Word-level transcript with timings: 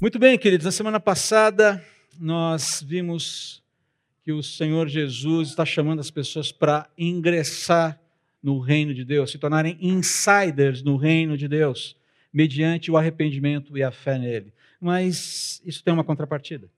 Muito 0.00 0.18
bem, 0.18 0.38
queridos. 0.38 0.64
Na 0.64 0.72
semana 0.72 0.98
passada, 0.98 1.84
nós 2.18 2.82
vimos 2.82 3.62
que 4.24 4.32
o 4.32 4.42
Senhor 4.42 4.88
Jesus 4.88 5.50
está 5.50 5.62
chamando 5.66 6.00
as 6.00 6.10
pessoas 6.10 6.50
para 6.50 6.88
ingressar 6.96 8.00
no 8.42 8.60
reino 8.60 8.94
de 8.94 9.04
Deus, 9.04 9.30
se 9.30 9.36
tornarem 9.36 9.76
insiders 9.78 10.82
no 10.82 10.96
reino 10.96 11.36
de 11.36 11.46
Deus, 11.46 11.98
mediante 12.32 12.90
o 12.90 12.96
arrependimento 12.96 13.76
e 13.76 13.82
a 13.82 13.90
fé 13.90 14.18
nele. 14.18 14.54
Mas 14.80 15.60
isso 15.66 15.84
tem 15.84 15.92
uma 15.92 16.02
contrapartida. 16.02 16.70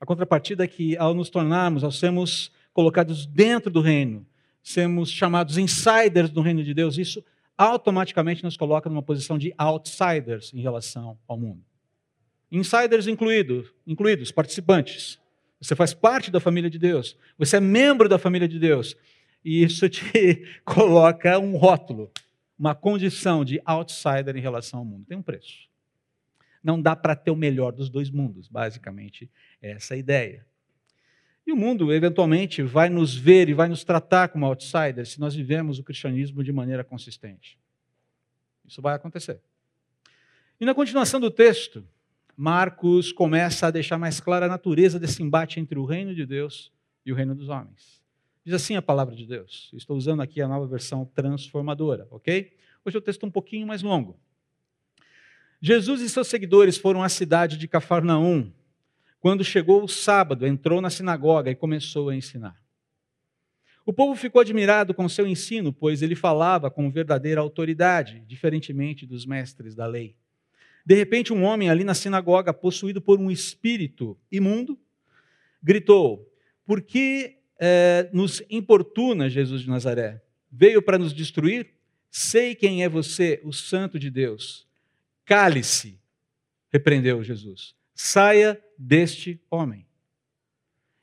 A 0.00 0.04
contrapartida 0.04 0.64
é 0.64 0.66
que, 0.66 0.96
ao 0.96 1.14
nos 1.14 1.30
tornarmos, 1.30 1.84
ao 1.84 1.92
sermos 1.92 2.50
colocados 2.72 3.24
dentro 3.24 3.70
do 3.70 3.80
reino, 3.80 4.26
sermos 4.60 5.12
chamados 5.12 5.56
insiders 5.56 6.28
do 6.28 6.40
reino 6.40 6.64
de 6.64 6.74
Deus, 6.74 6.98
isso 6.98 7.24
automaticamente 7.56 8.42
nos 8.42 8.56
coloca 8.56 8.90
numa 8.90 9.02
posição 9.02 9.38
de 9.38 9.54
outsiders 9.56 10.52
em 10.52 10.60
relação 10.60 11.16
ao 11.28 11.38
mundo. 11.38 11.67
Insiders 12.50 13.06
incluídos, 13.06 13.72
incluídos, 13.86 14.30
participantes. 14.30 15.18
Você 15.60 15.74
faz 15.74 15.92
parte 15.92 16.30
da 16.30 16.40
família 16.40 16.70
de 16.70 16.78
Deus. 16.78 17.16
Você 17.36 17.56
é 17.56 17.60
membro 17.60 18.08
da 18.08 18.18
família 18.18 18.48
de 18.48 18.58
Deus. 18.58 18.96
E 19.44 19.62
isso 19.62 19.88
te 19.88 20.44
coloca 20.64 21.38
um 21.38 21.56
rótulo, 21.56 22.10
uma 22.58 22.74
condição 22.74 23.44
de 23.44 23.60
outsider 23.64 24.36
em 24.36 24.40
relação 24.40 24.80
ao 24.80 24.84
mundo. 24.84 25.04
Tem 25.06 25.16
um 25.16 25.22
preço. 25.22 25.68
Não 26.62 26.80
dá 26.80 26.96
para 26.96 27.14
ter 27.14 27.30
o 27.30 27.36
melhor 27.36 27.72
dos 27.72 27.88
dois 27.88 28.10
mundos, 28.10 28.48
basicamente, 28.48 29.30
essa 29.62 29.94
é 29.94 29.96
a 29.96 29.98
ideia. 29.98 30.46
E 31.46 31.52
o 31.52 31.56
mundo, 31.56 31.92
eventualmente, 31.92 32.62
vai 32.62 32.90
nos 32.90 33.16
ver 33.16 33.48
e 33.48 33.54
vai 33.54 33.68
nos 33.68 33.84
tratar 33.84 34.28
como 34.28 34.44
outsiders 34.44 35.10
se 35.10 35.20
nós 35.20 35.34
vivemos 35.34 35.78
o 35.78 35.82
cristianismo 35.82 36.44
de 36.44 36.52
maneira 36.52 36.84
consistente. 36.84 37.58
Isso 38.66 38.82
vai 38.82 38.94
acontecer. 38.94 39.40
E 40.60 40.66
na 40.66 40.74
continuação 40.74 41.18
do 41.18 41.30
texto, 41.30 41.86
Marcos 42.40 43.10
começa 43.10 43.66
a 43.66 43.70
deixar 43.72 43.98
mais 43.98 44.20
clara 44.20 44.46
a 44.46 44.48
natureza 44.48 44.96
desse 44.96 45.20
embate 45.24 45.58
entre 45.58 45.76
o 45.76 45.84
reino 45.84 46.14
de 46.14 46.24
Deus 46.24 46.70
e 47.04 47.10
o 47.10 47.14
reino 47.16 47.34
dos 47.34 47.48
homens. 47.48 48.00
Diz 48.44 48.54
assim 48.54 48.76
a 48.76 48.80
palavra 48.80 49.16
de 49.16 49.26
Deus. 49.26 49.72
Estou 49.74 49.96
usando 49.96 50.22
aqui 50.22 50.40
a 50.40 50.46
nova 50.46 50.64
versão 50.64 51.04
transformadora, 51.04 52.06
ok? 52.12 52.56
Hoje 52.84 52.96
é 52.96 52.98
o 53.00 53.02
texto 53.02 53.26
um 53.26 53.30
pouquinho 53.30 53.66
mais 53.66 53.82
longo. 53.82 54.20
Jesus 55.60 56.00
e 56.00 56.08
seus 56.08 56.28
seguidores 56.28 56.78
foram 56.78 57.02
à 57.02 57.08
cidade 57.08 57.58
de 57.58 57.66
Cafarnaum. 57.66 58.52
Quando 59.18 59.42
chegou 59.42 59.82
o 59.82 59.88
sábado, 59.88 60.46
entrou 60.46 60.80
na 60.80 60.90
sinagoga 60.90 61.50
e 61.50 61.56
começou 61.56 62.08
a 62.08 62.14
ensinar. 62.14 62.56
O 63.84 63.92
povo 63.92 64.14
ficou 64.14 64.40
admirado 64.40 64.94
com 64.94 65.08
seu 65.08 65.26
ensino, 65.26 65.72
pois 65.72 66.02
ele 66.02 66.14
falava 66.14 66.70
com 66.70 66.88
verdadeira 66.88 67.40
autoridade, 67.40 68.22
diferentemente 68.28 69.04
dos 69.04 69.26
mestres 69.26 69.74
da 69.74 69.86
lei. 69.86 70.14
De 70.88 70.94
repente, 70.94 71.34
um 71.34 71.44
homem 71.44 71.68
ali 71.68 71.84
na 71.84 71.92
sinagoga, 71.92 72.50
possuído 72.50 72.98
por 72.98 73.20
um 73.20 73.30
espírito 73.30 74.16
imundo, 74.32 74.78
gritou: 75.62 76.26
Por 76.64 76.80
que 76.80 77.40
é, 77.60 78.08
nos 78.10 78.42
importuna 78.48 79.28
Jesus 79.28 79.60
de 79.60 79.68
Nazaré? 79.68 80.22
Veio 80.50 80.80
para 80.80 80.96
nos 80.96 81.12
destruir? 81.12 81.74
Sei 82.10 82.54
quem 82.54 82.82
é 82.82 82.88
você, 82.88 83.38
o 83.44 83.52
Santo 83.52 83.98
de 83.98 84.08
Deus. 84.08 84.66
Cale-se, 85.26 86.00
repreendeu 86.72 87.22
Jesus. 87.22 87.74
Saia 87.94 88.58
deste 88.78 89.38
homem. 89.50 89.86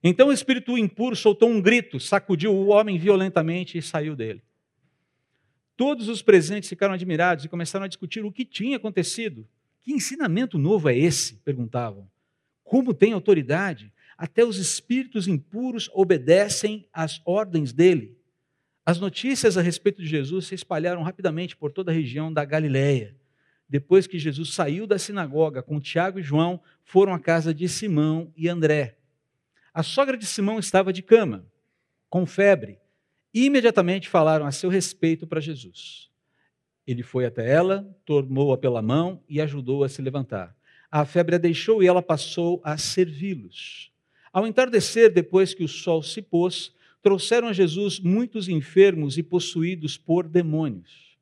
Então 0.04 0.30
o 0.30 0.34
espírito 0.34 0.76
impuro 0.80 1.16
soltou 1.16 1.48
um 1.48 1.62
grito, 1.62 2.00
sacudiu 2.00 2.52
o 2.52 2.70
homem 2.70 2.98
violentamente 2.98 3.78
e 3.78 3.84
saiu 3.84 4.16
dele. 4.16 4.42
Todos 5.78 6.10
os 6.10 6.24
presentes 6.24 6.68
ficaram 6.68 6.96
admirados 6.96 7.46
e 7.46 7.50
começaram 7.50 7.86
a 7.86 7.88
discutir 7.88 8.26
o 8.26 8.32
que 8.32 8.46
tinha 8.46 8.78
acontecido. 8.78 9.48
Que 9.86 9.94
ensinamento 9.94 10.58
novo 10.58 10.90
é 10.90 10.98
esse? 10.98 11.36
perguntavam. 11.46 12.10
Como 12.64 12.92
tem 12.92 13.14
autoridade? 13.14 13.94
Até 14.18 14.44
os 14.44 14.58
espíritos 14.58 15.28
impuros 15.28 15.92
obedecem 15.94 16.88
às 16.92 17.22
ordens 17.24 17.72
dele. 17.72 18.18
As 18.84 19.00
notícias 19.00 19.60
a 19.60 19.62
respeito 19.62 20.02
de 20.02 20.08
Jesus 20.08 20.48
se 20.48 20.56
espalharam 20.56 21.04
rapidamente 21.04 21.56
por 21.56 21.72
toda 21.72 21.92
a 21.92 21.94
região 21.94 22.34
da 22.34 22.44
Galiléia. 22.44 23.16
Depois 23.70 24.08
que 24.08 24.18
Jesus 24.18 24.56
saiu 24.56 24.88
da 24.88 24.98
sinagoga 24.98 25.62
com 25.62 25.80
Tiago 25.80 26.18
e 26.18 26.24
João, 26.24 26.60
foram 26.84 27.14
à 27.14 27.20
casa 27.20 27.54
de 27.54 27.70
Simão 27.70 28.34
e 28.36 28.50
André. 28.50 28.98
A 29.72 29.84
sogra 29.84 30.18
de 30.18 30.26
Simão 30.26 30.58
estava 30.58 30.92
de 30.92 31.04
cama, 31.04 31.46
com 32.10 32.26
febre. 32.26 32.80
E 33.32 33.46
imediatamente 33.46 34.10
falaram 34.10 34.48
a 34.48 34.52
seu 34.52 34.72
respeito 34.72 35.28
para 35.28 35.40
Jesus. 35.40 36.10
Ele 36.88 37.04
foi 37.04 37.26
até 37.26 37.50
ela, 37.50 37.88
tomou-a 38.06 38.58
pela 38.58 38.82
mão 38.82 39.22
e 39.28 39.42
ajudou 39.42 39.84
a 39.84 39.90
se 39.90 40.02
levantar. 40.02 40.56
A 40.92 41.04
febre 41.04 41.36
a 41.36 41.40
deixou 41.40 41.82
e 41.82 41.88
ela 41.88 42.02
passou 42.02 42.62
a 42.64 42.78
servi-los. 42.78 43.92
Ao 44.32 44.46
entardecer, 44.46 45.12
depois 45.12 45.54
que 45.54 45.64
o 45.64 45.68
sol 45.68 46.04
se 46.04 46.22
pôs, 46.22 46.74
trouxeram 47.02 47.48
a 47.48 47.54
Jesus 47.54 48.00
muitos 48.00 48.50
enfermos 48.50 49.18
e 49.18 49.24
possuídos 49.24 49.98
por 49.98 50.28
demônios. 50.28 51.18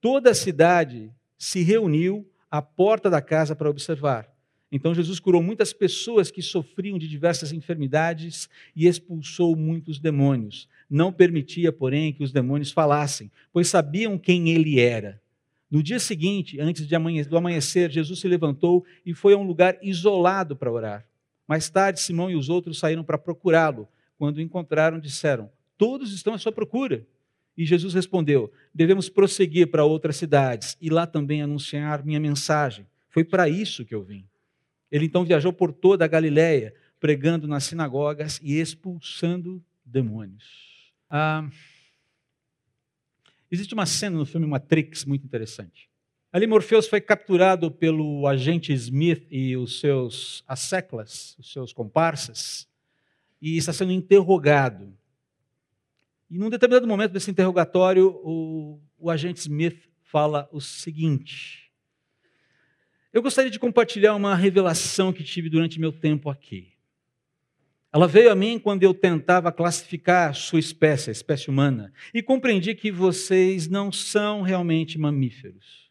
Toda 0.00 0.30
a 0.30 0.34
cidade 0.34 1.10
se 1.38 1.62
reuniu 1.62 2.30
à 2.50 2.60
porta 2.60 3.08
da 3.08 3.20
casa 3.20 3.56
para 3.56 3.70
observar. 3.70 4.33
Então 4.74 4.92
Jesus 4.92 5.20
curou 5.20 5.40
muitas 5.40 5.72
pessoas 5.72 6.32
que 6.32 6.42
sofriam 6.42 6.98
de 6.98 7.06
diversas 7.06 7.52
enfermidades 7.52 8.48
e 8.74 8.88
expulsou 8.88 9.54
muitos 9.54 10.00
demônios. 10.00 10.68
Não 10.90 11.12
permitia, 11.12 11.70
porém, 11.70 12.12
que 12.12 12.24
os 12.24 12.32
demônios 12.32 12.72
falassem, 12.72 13.30
pois 13.52 13.68
sabiam 13.68 14.18
quem 14.18 14.48
ele 14.48 14.80
era. 14.80 15.22
No 15.70 15.80
dia 15.80 16.00
seguinte, 16.00 16.58
antes 16.58 16.88
do 16.88 17.36
amanhecer, 17.36 17.88
Jesus 17.88 18.18
se 18.18 18.26
levantou 18.26 18.84
e 19.06 19.14
foi 19.14 19.34
a 19.34 19.36
um 19.36 19.44
lugar 19.44 19.78
isolado 19.80 20.56
para 20.56 20.72
orar. 20.72 21.06
Mais 21.46 21.70
tarde, 21.70 22.00
Simão 22.00 22.28
e 22.28 22.34
os 22.34 22.48
outros 22.48 22.80
saíram 22.80 23.04
para 23.04 23.16
procurá-lo. 23.16 23.86
Quando 24.18 24.38
o 24.38 24.40
encontraram, 24.40 24.98
disseram: 24.98 25.48
Todos 25.78 26.12
estão 26.12 26.34
à 26.34 26.38
sua 26.38 26.50
procura. 26.50 27.06
E 27.56 27.64
Jesus 27.64 27.94
respondeu: 27.94 28.50
Devemos 28.74 29.08
prosseguir 29.08 29.68
para 29.68 29.84
outras 29.84 30.16
cidades 30.16 30.76
e 30.80 30.90
lá 30.90 31.06
também 31.06 31.42
anunciar 31.42 32.04
minha 32.04 32.18
mensagem. 32.18 32.84
Foi 33.08 33.22
para 33.22 33.48
isso 33.48 33.84
que 33.84 33.94
eu 33.94 34.02
vim. 34.02 34.26
Ele 34.94 35.06
então 35.06 35.24
viajou 35.24 35.52
por 35.52 35.72
toda 35.72 36.04
a 36.04 36.08
Galiléia, 36.08 36.72
pregando 37.00 37.48
nas 37.48 37.64
sinagogas 37.64 38.38
e 38.40 38.60
expulsando 38.60 39.60
demônios. 39.84 40.92
Ah, 41.10 41.50
existe 43.50 43.74
uma 43.74 43.86
cena 43.86 44.16
no 44.16 44.24
filme 44.24 44.46
Matrix 44.46 45.04
muito 45.04 45.24
interessante. 45.24 45.90
Ali 46.32 46.46
Morpheus 46.46 46.86
foi 46.86 47.00
capturado 47.00 47.72
pelo 47.72 48.28
agente 48.28 48.72
Smith 48.72 49.26
e 49.32 49.56
os 49.56 49.80
seus 49.80 50.44
asseclas, 50.46 51.36
os 51.40 51.52
seus 51.52 51.72
comparsas, 51.72 52.68
e 53.42 53.56
está 53.56 53.72
sendo 53.72 53.90
interrogado. 53.90 54.96
E 56.30 56.38
num 56.38 56.48
determinado 56.48 56.86
momento 56.86 57.10
desse 57.10 57.32
interrogatório, 57.32 58.10
o, 58.22 58.80
o 58.96 59.10
agente 59.10 59.40
Smith 59.40 59.88
fala 60.04 60.48
o 60.52 60.60
seguinte: 60.60 61.63
Eu 63.14 63.22
gostaria 63.22 63.48
de 63.48 63.60
compartilhar 63.60 64.16
uma 64.16 64.34
revelação 64.34 65.12
que 65.12 65.22
tive 65.22 65.48
durante 65.48 65.78
meu 65.78 65.92
tempo 65.92 66.28
aqui. 66.28 66.72
Ela 67.92 68.08
veio 68.08 68.28
a 68.28 68.34
mim 68.34 68.58
quando 68.58 68.82
eu 68.82 68.92
tentava 68.92 69.52
classificar 69.52 70.30
a 70.30 70.32
sua 70.32 70.58
espécie, 70.58 71.10
a 71.10 71.12
espécie 71.12 71.48
humana, 71.48 71.92
e 72.12 72.20
compreendi 72.20 72.74
que 72.74 72.90
vocês 72.90 73.68
não 73.68 73.92
são 73.92 74.42
realmente 74.42 74.98
mamíferos. 74.98 75.88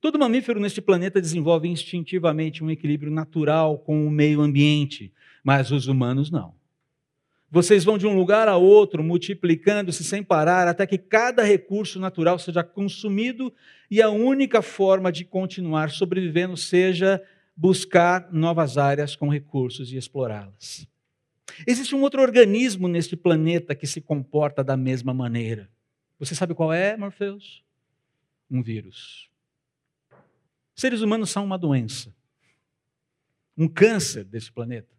Todo 0.00 0.18
mamífero 0.18 0.58
neste 0.58 0.82
planeta 0.82 1.20
desenvolve 1.20 1.68
instintivamente 1.68 2.64
um 2.64 2.72
equilíbrio 2.72 3.12
natural 3.12 3.78
com 3.78 4.04
o 4.04 4.10
meio 4.10 4.40
ambiente, 4.40 5.12
mas 5.44 5.70
os 5.70 5.86
humanos 5.86 6.28
não. 6.28 6.55
Vocês 7.50 7.84
vão 7.84 7.96
de 7.96 8.06
um 8.06 8.16
lugar 8.16 8.48
a 8.48 8.56
outro, 8.56 9.04
multiplicando-se 9.04 10.02
sem 10.02 10.22
parar, 10.22 10.66
até 10.66 10.86
que 10.86 10.98
cada 10.98 11.44
recurso 11.44 12.00
natural 12.00 12.38
seja 12.38 12.64
consumido 12.64 13.52
e 13.90 14.02
a 14.02 14.10
única 14.10 14.60
forma 14.60 15.12
de 15.12 15.24
continuar 15.24 15.90
sobrevivendo 15.90 16.56
seja 16.56 17.22
buscar 17.56 18.30
novas 18.32 18.76
áreas 18.76 19.14
com 19.14 19.28
recursos 19.28 19.92
e 19.92 19.96
explorá-las. 19.96 20.86
Existe 21.66 21.94
um 21.94 22.02
outro 22.02 22.20
organismo 22.20 22.88
neste 22.88 23.16
planeta 23.16 23.74
que 23.74 23.86
se 23.86 24.00
comporta 24.00 24.62
da 24.64 24.76
mesma 24.76 25.14
maneira. 25.14 25.70
Você 26.18 26.34
sabe 26.34 26.54
qual 26.54 26.72
é, 26.72 26.96
Morpheus? 26.96 27.62
Um 28.50 28.62
vírus. 28.62 29.30
Seres 30.74 31.00
humanos 31.00 31.30
são 31.30 31.44
uma 31.44 31.56
doença, 31.56 32.14
um 33.56 33.68
câncer 33.68 34.24
desse 34.24 34.52
planeta. 34.52 34.95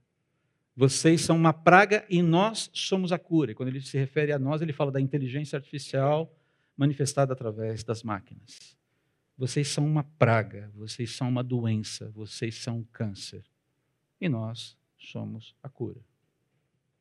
Vocês 0.77 1.21
são 1.21 1.35
uma 1.35 1.51
praga 1.51 2.05
e 2.07 2.21
nós 2.21 2.69
somos 2.71 3.11
a 3.11 3.17
cura. 3.17 3.51
E 3.51 3.55
quando 3.55 3.69
ele 3.69 3.81
se 3.81 3.97
refere 3.97 4.31
a 4.31 4.37
nós, 4.37 4.61
ele 4.61 4.71
fala 4.71 4.91
da 4.91 5.01
inteligência 5.01 5.57
artificial 5.57 6.31
manifestada 6.77 7.33
através 7.33 7.83
das 7.83 8.03
máquinas. 8.03 8.77
Vocês 9.35 9.67
são 9.69 9.83
uma 9.83 10.03
praga, 10.03 10.71
vocês 10.75 11.15
são 11.15 11.27
uma 11.29 11.43
doença, 11.43 12.11
vocês 12.11 12.53
são 12.53 12.77
um 12.77 12.83
câncer. 12.83 13.43
E 14.21 14.29
nós 14.29 14.77
somos 14.99 15.55
a 15.63 15.67
cura. 15.67 15.99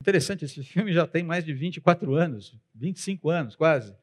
Interessante, 0.00 0.46
esse 0.46 0.64
filme 0.64 0.90
já 0.90 1.06
tem 1.06 1.22
mais 1.22 1.44
de 1.44 1.52
24 1.52 2.14
anos, 2.14 2.58
25 2.74 3.28
anos 3.28 3.56
quase, 3.56 3.94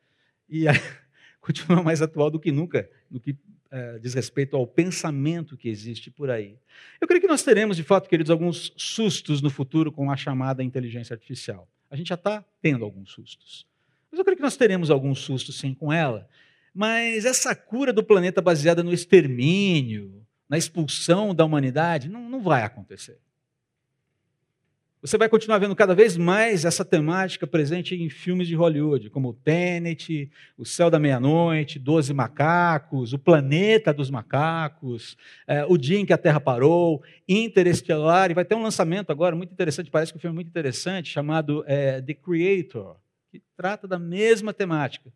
e 0.47 0.65
continua 1.41 1.81
mais 1.81 1.99
atual 1.99 2.29
do 2.29 2.39
que 2.39 2.51
nunca, 2.51 2.87
do 3.09 3.19
que 3.19 3.35
é, 3.73 3.97
diz 3.97 4.13
respeito 4.13 4.55
ao 4.55 4.67
pensamento 4.67 5.57
que 5.57 5.67
existe 5.67 6.11
por 6.11 6.29
aí. 6.29 6.59
Eu 7.01 7.07
creio 7.07 7.19
que 7.19 7.27
nós 7.27 7.41
teremos, 7.41 7.75
de 7.75 7.81
fato, 7.81 8.07
queridos, 8.07 8.29
alguns 8.29 8.71
sustos 8.77 9.41
no 9.41 9.49
futuro 9.49 9.91
com 9.91 10.11
a 10.11 10.15
chamada 10.15 10.63
inteligência 10.63 11.15
artificial. 11.15 11.67
A 11.89 11.95
gente 11.95 12.09
já 12.09 12.15
está 12.15 12.45
tendo 12.61 12.85
alguns 12.85 13.11
sustos. 13.11 13.65
Mas 14.11 14.19
eu 14.19 14.23
creio 14.23 14.37
que 14.37 14.43
nós 14.43 14.55
teremos 14.55 14.91
alguns 14.91 15.19
sustos, 15.19 15.57
sim, 15.57 15.73
com 15.73 15.91
ela. 15.91 16.29
Mas 16.71 17.25
essa 17.25 17.55
cura 17.55 17.91
do 17.91 18.03
planeta 18.03 18.43
baseada 18.43 18.83
no 18.83 18.93
extermínio, 18.93 20.23
na 20.47 20.55
expulsão 20.55 21.33
da 21.33 21.43
humanidade, 21.43 22.09
não, 22.09 22.29
não 22.29 22.43
vai 22.43 22.61
acontecer. 22.61 23.17
Você 25.03 25.17
vai 25.17 25.27
continuar 25.27 25.57
vendo 25.57 25.75
cada 25.75 25.93
vez 25.93 26.15
mais 26.15 26.63
essa 26.63 26.85
temática 26.85 27.45
presente 27.45 27.93
em 27.93 28.07
filmes 28.07 28.47
de 28.47 28.55
Hollywood, 28.55 29.09
como 29.09 29.33
Tenet, 29.33 30.31
O 30.57 30.63
Céu 30.63 30.89
da 30.89 30.97
Meia-Noite, 30.97 31.77
Doze 31.77 32.13
Macacos, 32.13 33.11
O 33.11 33.19
Planeta 33.19 33.93
dos 33.93 34.09
Macacos, 34.09 35.17
é, 35.45 35.65
O 35.65 35.77
Dia 35.77 35.99
em 35.99 36.05
que 36.05 36.13
a 36.13 36.17
Terra 36.17 36.39
Parou, 36.39 37.03
Interestelar, 37.27 38.31
e 38.31 38.33
vai 38.33 38.45
ter 38.45 38.55
um 38.55 38.63
lançamento 38.63 39.11
agora 39.11 39.35
muito 39.35 39.51
interessante, 39.51 39.91
parece 39.91 40.13
que 40.13 40.17
um 40.19 40.21
filme 40.21 40.35
muito 40.35 40.47
interessante, 40.47 41.09
chamado 41.09 41.65
é, 41.67 42.01
The 42.01 42.13
Creator, 42.13 42.95
que 43.29 43.41
trata 43.57 43.85
da 43.85 43.99
mesma 43.99 44.53
temática. 44.53 45.11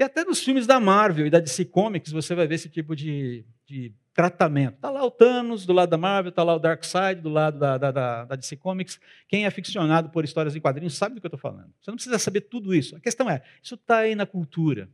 E 0.00 0.02
até 0.02 0.24
nos 0.24 0.42
filmes 0.42 0.66
da 0.66 0.80
Marvel 0.80 1.26
e 1.26 1.30
da 1.30 1.40
DC 1.40 1.66
Comics 1.66 2.10
você 2.10 2.34
vai 2.34 2.46
ver 2.46 2.54
esse 2.54 2.70
tipo 2.70 2.96
de, 2.96 3.44
de 3.66 3.92
tratamento. 4.14 4.76
Está 4.76 4.88
lá 4.88 5.04
o 5.04 5.10
Thanos 5.10 5.66
do 5.66 5.74
lado 5.74 5.90
da 5.90 5.98
Marvel, 5.98 6.30
está 6.30 6.42
lá 6.42 6.54
o 6.54 6.58
Darkseid 6.58 7.20
do 7.20 7.28
lado 7.28 7.58
da, 7.58 7.76
da, 7.76 7.90
da, 7.90 8.24
da, 8.24 8.34
DC 8.34 8.56
Comics. 8.56 8.98
Quem 9.28 9.44
é 9.44 9.50
ficcionado 9.50 10.08
por 10.08 10.24
histórias 10.24 10.56
em 10.56 10.60
quadrinhos 10.60 10.96
sabe 10.96 11.16
do 11.16 11.20
que 11.20 11.26
eu 11.26 11.28
estou 11.28 11.38
falando. 11.38 11.70
Você 11.82 11.90
não 11.90 11.96
precisa 11.96 12.18
saber 12.18 12.40
tudo 12.40 12.74
isso. 12.74 12.96
A 12.96 13.00
questão 13.00 13.28
é, 13.28 13.42
isso 13.62 13.74
está 13.74 13.98
aí 13.98 14.14
na 14.14 14.24
cultura. 14.24 14.88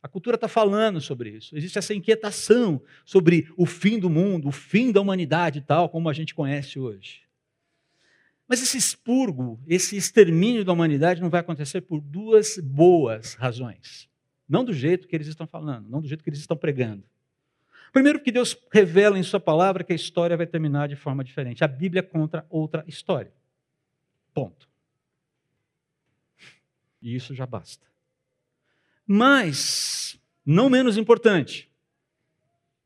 A 0.00 0.06
cultura 0.06 0.36
está 0.36 0.46
falando 0.46 1.00
sobre 1.00 1.30
isso. 1.30 1.56
Existe 1.56 1.76
essa 1.76 1.92
inquietação 1.92 2.80
sobre 3.04 3.48
o 3.56 3.66
fim 3.66 3.98
do 3.98 4.08
mundo, 4.08 4.46
o 4.46 4.52
fim 4.52 4.92
da 4.92 5.00
humanidade 5.00 5.62
tal, 5.62 5.88
como 5.88 6.08
a 6.08 6.12
gente 6.12 6.32
conhece 6.32 6.78
hoje. 6.78 7.22
Mas 8.46 8.62
esse 8.62 8.78
expurgo, 8.78 9.60
esse 9.66 9.96
extermínio 9.96 10.64
da 10.64 10.72
humanidade 10.72 11.20
não 11.20 11.28
vai 11.28 11.40
acontecer 11.40 11.80
por 11.80 12.00
duas 12.00 12.56
boas 12.58 13.34
razões. 13.34 14.13
Não 14.48 14.64
do 14.64 14.72
jeito 14.72 15.08
que 15.08 15.16
eles 15.16 15.26
estão 15.26 15.46
falando, 15.46 15.88
não 15.88 16.00
do 16.00 16.08
jeito 16.08 16.22
que 16.22 16.30
eles 16.30 16.40
estão 16.40 16.56
pregando. 16.56 17.04
Primeiro, 17.92 18.20
que 18.20 18.32
Deus 18.32 18.56
revela 18.72 19.18
em 19.18 19.22
Sua 19.22 19.38
palavra 19.38 19.84
que 19.84 19.92
a 19.92 19.96
história 19.96 20.36
vai 20.36 20.46
terminar 20.46 20.88
de 20.88 20.96
forma 20.96 21.22
diferente. 21.22 21.62
A 21.62 21.68
Bíblia 21.68 22.02
conta 22.02 22.44
outra 22.50 22.84
história. 22.86 23.32
Ponto. 24.32 24.68
E 27.00 27.14
isso 27.14 27.34
já 27.34 27.46
basta. 27.46 27.86
Mas, 29.06 30.18
não 30.44 30.68
menos 30.68 30.96
importante, 30.96 31.70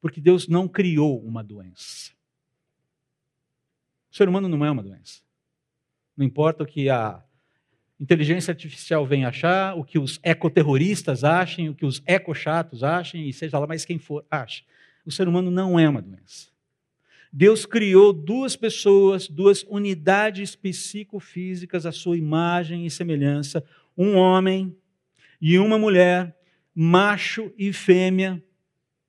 porque 0.01 0.21
Deus 0.21 0.47
não 0.47 0.69
criou 0.69 1.25
uma 1.25 1.43
doença. 1.43 2.13
O 4.11 4.17
ser 4.17 4.29
humano 4.29 4.49
não 4.49 4.65
é 4.65 4.71
uma 4.71 4.83
doença. 4.83 5.23
Não 6.17 6.27
importa 6.27 6.65
o 6.65 6.67
que 6.67 6.91
a 6.91 7.23
inteligência 8.01 8.53
artificial 8.53 9.05
venha 9.07 9.29
achar, 9.29 9.77
o 9.77 9.85
que 9.85 9.99
os 9.99 10.21
ecoterroristas 10.23 11.25
achem, 11.25 11.69
o 11.69 11.75
que 11.75 11.85
os 11.85 12.03
ecochatos 12.07 12.83
achem, 12.85 13.29
e 13.29 13.33
seja 13.33 13.59
lá 13.59 13.67
mais 13.67 13.85
quem 13.85 13.99
for, 13.99 14.25
ache. 14.31 14.65
O 15.05 15.11
ser 15.11 15.27
humano 15.27 15.51
não 15.51 15.79
é 15.79 15.89
uma 15.89 16.03
doença. 16.03 16.49
Deus 17.33 17.67
criou 17.67 18.13
duas 18.13 18.57
pessoas, 18.57 19.29
duas 19.29 19.63
unidades 19.65 20.57
psicofísicas 20.57 21.85
à 21.85 21.93
sua 21.93 22.17
imagem 22.17 22.87
e 22.87 22.91
semelhança, 22.91 23.63
um 23.97 24.17
homem 24.17 24.75
e 25.41 25.59
uma 25.59 25.79
mulher, 25.79 26.35
macho 26.75 27.53
e 27.59 27.73
fêmea. 27.73 28.43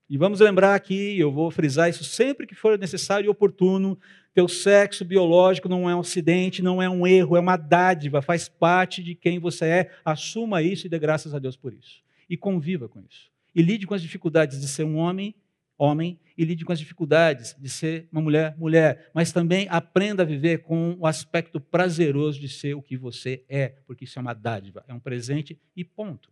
E 0.10 0.18
vamos 0.18 0.40
lembrar 0.40 0.74
aqui, 0.74 1.20
eu 1.20 1.32
vou 1.32 1.52
frisar 1.52 1.90
isso 1.90 2.04
sempre 2.04 2.48
que 2.48 2.56
for 2.56 2.78
necessário 2.80 3.28
e 3.28 3.30
oportuno, 3.30 3.98
teu 4.34 4.48
sexo 4.48 5.06
biológico 5.06 5.70
não 5.70 5.90
é 5.90 5.96
um 5.96 6.00
acidente, 6.00 6.64
não 6.64 6.82
é 6.82 6.90
um 6.90 7.06
erro, 7.06 7.38
é 7.38 7.40
uma 7.40 7.58
dádiva, 7.58 8.22
faz 8.22 8.50
parte 8.50 9.04
de 9.04 9.14
quem 9.14 9.38
você 9.38 9.66
é. 9.66 9.92
Assuma 10.04 10.62
isso 10.64 10.88
e 10.88 10.90
dê 10.90 10.98
graças 10.98 11.34
a 11.36 11.40
Deus 11.40 11.56
por 11.56 11.74
isso. 11.74 12.02
E 12.28 12.36
conviva 12.36 12.90
com 12.90 13.00
isso. 13.02 13.30
E 13.54 13.62
lide 13.62 13.86
com 13.86 13.94
as 13.94 14.02
dificuldades 14.02 14.60
de 14.60 14.68
ser 14.68 14.84
um 14.84 14.98
homem 14.98 15.36
homem, 15.80 16.20
e 16.38 16.44
lide 16.44 16.66
com 16.66 16.74
as 16.74 16.80
dificuldades 16.80 17.56
de 17.58 17.70
ser 17.70 18.10
uma 18.12 18.22
mulher, 18.22 18.56
mulher, 18.58 19.10
mas 19.16 19.32
também 19.32 19.66
aprenda 19.70 20.24
a 20.24 20.26
viver 20.26 20.60
com 20.60 20.98
o 21.00 21.08
aspecto 21.08 21.60
prazeroso 21.60 22.38
de 22.38 22.50
ser 22.50 22.74
o 22.74 22.82
que 22.82 22.98
você 22.98 23.46
é, 23.48 23.70
porque 23.88 24.04
isso 24.04 24.20
é 24.20 24.22
uma 24.22 24.34
dádiva, 24.34 24.84
é 24.90 24.94
um 24.94 25.00
presente 25.00 25.58
e 25.74 25.86
ponto. 25.86 26.30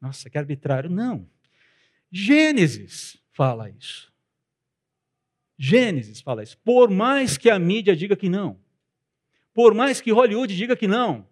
Nossa, 0.00 0.30
que 0.30 0.38
arbitrário. 0.38 0.88
Não. 0.88 1.28
Gênesis 2.12 3.18
fala 3.32 3.70
isso. 3.70 4.12
Gênesis 5.56 6.20
fala 6.20 6.42
isso. 6.42 6.58
Por 6.58 6.90
mais 6.90 7.38
que 7.38 7.48
a 7.48 7.58
mídia 7.58 7.96
diga 7.96 8.14
que 8.14 8.28
não, 8.28 8.60
por 9.54 9.72
mais 9.72 10.00
que 10.00 10.12
Hollywood 10.12 10.54
diga 10.54 10.76
que 10.76 10.86
não, 10.86 11.26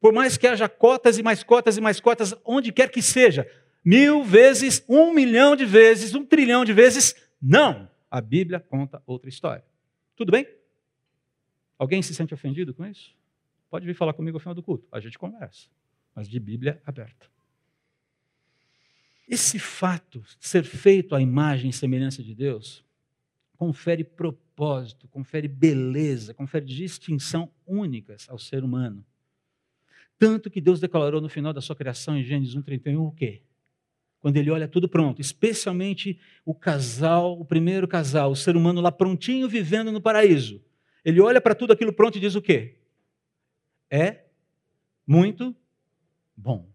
por 0.00 0.12
mais 0.12 0.36
que 0.36 0.46
haja 0.46 0.68
cotas 0.68 1.16
e 1.18 1.22
mais 1.22 1.44
cotas 1.44 1.76
e 1.76 1.80
mais 1.80 2.00
cotas, 2.00 2.34
onde 2.44 2.72
quer 2.72 2.90
que 2.90 3.00
seja, 3.00 3.48
mil 3.84 4.24
vezes, 4.24 4.84
um 4.88 5.12
milhão 5.12 5.54
de 5.54 5.64
vezes, 5.64 6.14
um 6.14 6.24
trilhão 6.24 6.64
de 6.64 6.72
vezes, 6.72 7.14
não. 7.40 7.88
A 8.10 8.20
Bíblia 8.20 8.58
conta 8.58 9.02
outra 9.06 9.28
história. 9.28 9.64
Tudo 10.16 10.32
bem? 10.32 10.46
Alguém 11.78 12.02
se 12.02 12.14
sente 12.14 12.34
ofendido 12.34 12.74
com 12.74 12.84
isso? 12.84 13.14
Pode 13.70 13.86
vir 13.86 13.94
falar 13.94 14.14
comigo 14.14 14.36
ao 14.36 14.40
final 14.40 14.54
do 14.54 14.62
culto. 14.62 14.88
A 14.90 14.98
gente 14.98 15.18
conversa. 15.18 15.68
Mas 16.14 16.28
de 16.28 16.40
Bíblia 16.40 16.80
aberta. 16.84 17.26
Esse 19.28 19.58
fato, 19.58 20.22
ser 20.38 20.64
feito 20.64 21.14
à 21.14 21.20
imagem 21.20 21.70
e 21.70 21.72
semelhança 21.72 22.22
de 22.22 22.34
Deus, 22.34 22.84
confere 23.56 24.04
propósito, 24.04 25.08
confere 25.08 25.48
beleza, 25.48 26.32
confere 26.32 26.64
distinção 26.64 27.50
únicas 27.66 28.28
ao 28.28 28.38
ser 28.38 28.62
humano. 28.62 29.04
Tanto 30.18 30.50
que 30.50 30.60
Deus 30.60 30.80
declarou 30.80 31.20
no 31.20 31.28
final 31.28 31.52
da 31.52 31.60
sua 31.60 31.76
criação, 31.76 32.16
em 32.16 32.22
Gênesis 32.22 32.54
1,31, 32.54 32.98
o 32.98 33.12
quê? 33.12 33.42
quando 34.26 34.38
ele 34.38 34.50
olha 34.50 34.66
tudo 34.66 34.88
pronto, 34.88 35.20
especialmente 35.20 36.18
o 36.44 36.52
casal, 36.52 37.38
o 37.38 37.44
primeiro 37.44 37.86
casal, 37.86 38.32
o 38.32 38.34
ser 38.34 38.56
humano 38.56 38.80
lá 38.80 38.90
prontinho 38.90 39.48
vivendo 39.48 39.92
no 39.92 40.00
paraíso. 40.00 40.60
Ele 41.04 41.20
olha 41.20 41.40
para 41.40 41.54
tudo 41.54 41.72
aquilo 41.72 41.92
pronto 41.92 42.18
e 42.18 42.20
diz 42.20 42.34
o 42.34 42.42
quê? 42.42 42.76
É 43.88 44.24
muito 45.06 45.54
bom. 46.36 46.68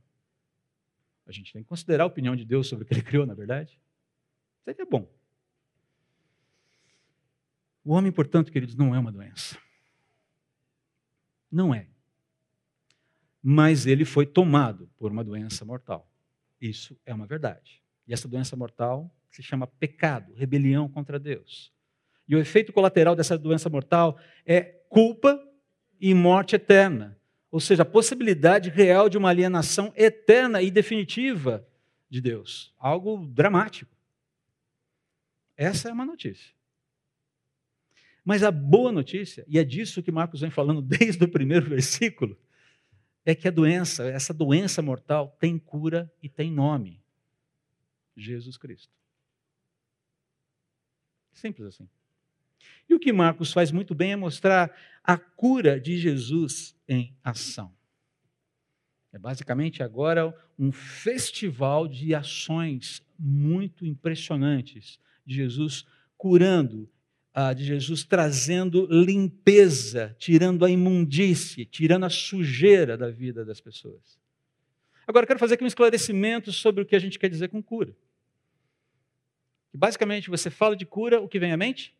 A 1.31 1.33
gente 1.33 1.53
tem 1.53 1.63
que 1.63 1.69
considerar 1.69 2.03
a 2.03 2.07
opinião 2.07 2.35
de 2.35 2.43
Deus 2.43 2.67
sobre 2.67 2.83
o 2.83 2.87
que 2.87 2.93
ele 2.93 3.01
criou, 3.01 3.25
na 3.25 3.33
verdade. 3.33 3.79
Isso 4.67 4.81
é 4.81 4.85
bom. 4.85 5.09
O 7.85 7.93
homem, 7.93 8.11
portanto, 8.11 8.51
queridos, 8.51 8.75
não 8.75 8.93
é 8.93 8.99
uma 8.99 9.13
doença. 9.13 9.57
Não 11.49 11.73
é. 11.73 11.87
Mas 13.41 13.87
ele 13.87 14.03
foi 14.03 14.25
tomado 14.25 14.89
por 14.97 15.09
uma 15.09 15.23
doença 15.23 15.63
mortal. 15.63 16.05
Isso 16.59 16.99
é 17.05 17.13
uma 17.13 17.25
verdade. 17.25 17.81
E 18.05 18.11
essa 18.11 18.27
doença 18.27 18.57
mortal 18.57 19.09
se 19.29 19.41
chama 19.41 19.65
pecado, 19.65 20.33
rebelião 20.33 20.89
contra 20.89 21.17
Deus. 21.17 21.73
E 22.27 22.35
o 22.35 22.39
efeito 22.39 22.73
colateral 22.73 23.15
dessa 23.15 23.37
doença 23.37 23.69
mortal 23.69 24.19
é 24.45 24.61
culpa 24.89 25.41
e 25.97 26.13
morte 26.13 26.57
eterna. 26.57 27.17
Ou 27.51 27.59
seja, 27.59 27.83
a 27.83 27.85
possibilidade 27.85 28.69
real 28.69 29.09
de 29.09 29.17
uma 29.17 29.29
alienação 29.29 29.91
eterna 29.95 30.61
e 30.61 30.71
definitiva 30.71 31.67
de 32.09 32.21
Deus. 32.21 32.73
Algo 32.79 33.27
dramático. 33.27 33.93
Essa 35.57 35.89
é 35.89 35.91
uma 35.93 36.05
notícia. 36.05 36.53
Mas 38.23 38.43
a 38.43 38.51
boa 38.51 38.91
notícia, 38.91 39.43
e 39.47 39.59
é 39.59 39.63
disso 39.63 40.01
que 40.01 40.11
Marcos 40.11 40.41
vem 40.41 40.49
falando 40.49 40.81
desde 40.81 41.23
o 41.23 41.27
primeiro 41.27 41.67
versículo, 41.67 42.39
é 43.25 43.35
que 43.35 43.47
a 43.47 43.51
doença, 43.51 44.05
essa 44.05 44.33
doença 44.33 44.81
mortal, 44.81 45.35
tem 45.39 45.59
cura 45.59 46.11
e 46.21 46.29
tem 46.29 46.51
nome: 46.51 47.01
Jesus 48.15 48.57
Cristo. 48.57 48.93
Simples 51.33 51.67
assim. 51.67 51.89
E 52.89 52.93
o 52.93 52.99
que 52.99 53.11
Marcos 53.13 53.51
faz 53.53 53.71
muito 53.71 53.95
bem 53.95 54.11
é 54.11 54.15
mostrar 54.15 54.75
a 55.03 55.17
cura 55.17 55.79
de 55.79 55.97
Jesus 55.97 56.75
em 56.87 57.15
ação. 57.23 57.73
É 59.13 59.19
basicamente 59.19 59.83
agora 59.83 60.33
um 60.57 60.71
festival 60.71 61.87
de 61.87 62.15
ações 62.15 63.05
muito 63.17 63.85
impressionantes 63.85 64.99
de 65.25 65.35
Jesus 65.35 65.85
curando 66.17 66.89
ah, 67.33 67.53
de 67.53 67.63
Jesus 67.63 68.03
trazendo 68.03 68.87
limpeza, 68.89 70.15
tirando 70.19 70.65
a 70.65 70.69
imundície, 70.69 71.65
tirando 71.65 72.05
a 72.05 72.09
sujeira 72.09 72.97
da 72.97 73.09
vida 73.09 73.45
das 73.45 73.61
pessoas. 73.61 74.19
Agora, 75.07 75.25
quero 75.25 75.39
fazer 75.39 75.55
aqui 75.55 75.63
um 75.63 75.67
esclarecimento 75.67 76.51
sobre 76.51 76.83
o 76.83 76.85
que 76.85 76.95
a 76.95 76.99
gente 76.99 77.17
quer 77.17 77.29
dizer 77.29 77.49
com 77.49 77.61
cura. 77.61 77.95
Basicamente, 79.73 80.29
você 80.29 80.49
fala 80.49 80.75
de 80.75 80.85
cura, 80.85 81.21
o 81.21 81.27
que 81.27 81.39
vem 81.39 81.51
à 81.51 81.57
mente? 81.57 81.95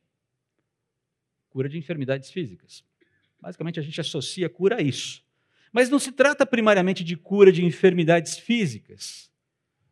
Cura 1.51 1.70
de 1.70 1.77
enfermidades 1.77 2.31
físicas. 2.31 2.84
Basicamente, 3.39 3.79
a 3.79 3.84
gente 3.84 4.01
associa 4.01 4.50
cura 4.50 4.77
a 4.77 4.81
isso. 4.81 5.24
Mas 5.72 5.89
não 5.89 6.00
se 6.00 6.12
trata 6.12 6.46
primariamente 6.46 7.03
de 7.03 7.15
cura 7.15 7.51
de 7.51 7.63
enfermidades 7.63 8.38
físicas. 8.38 9.29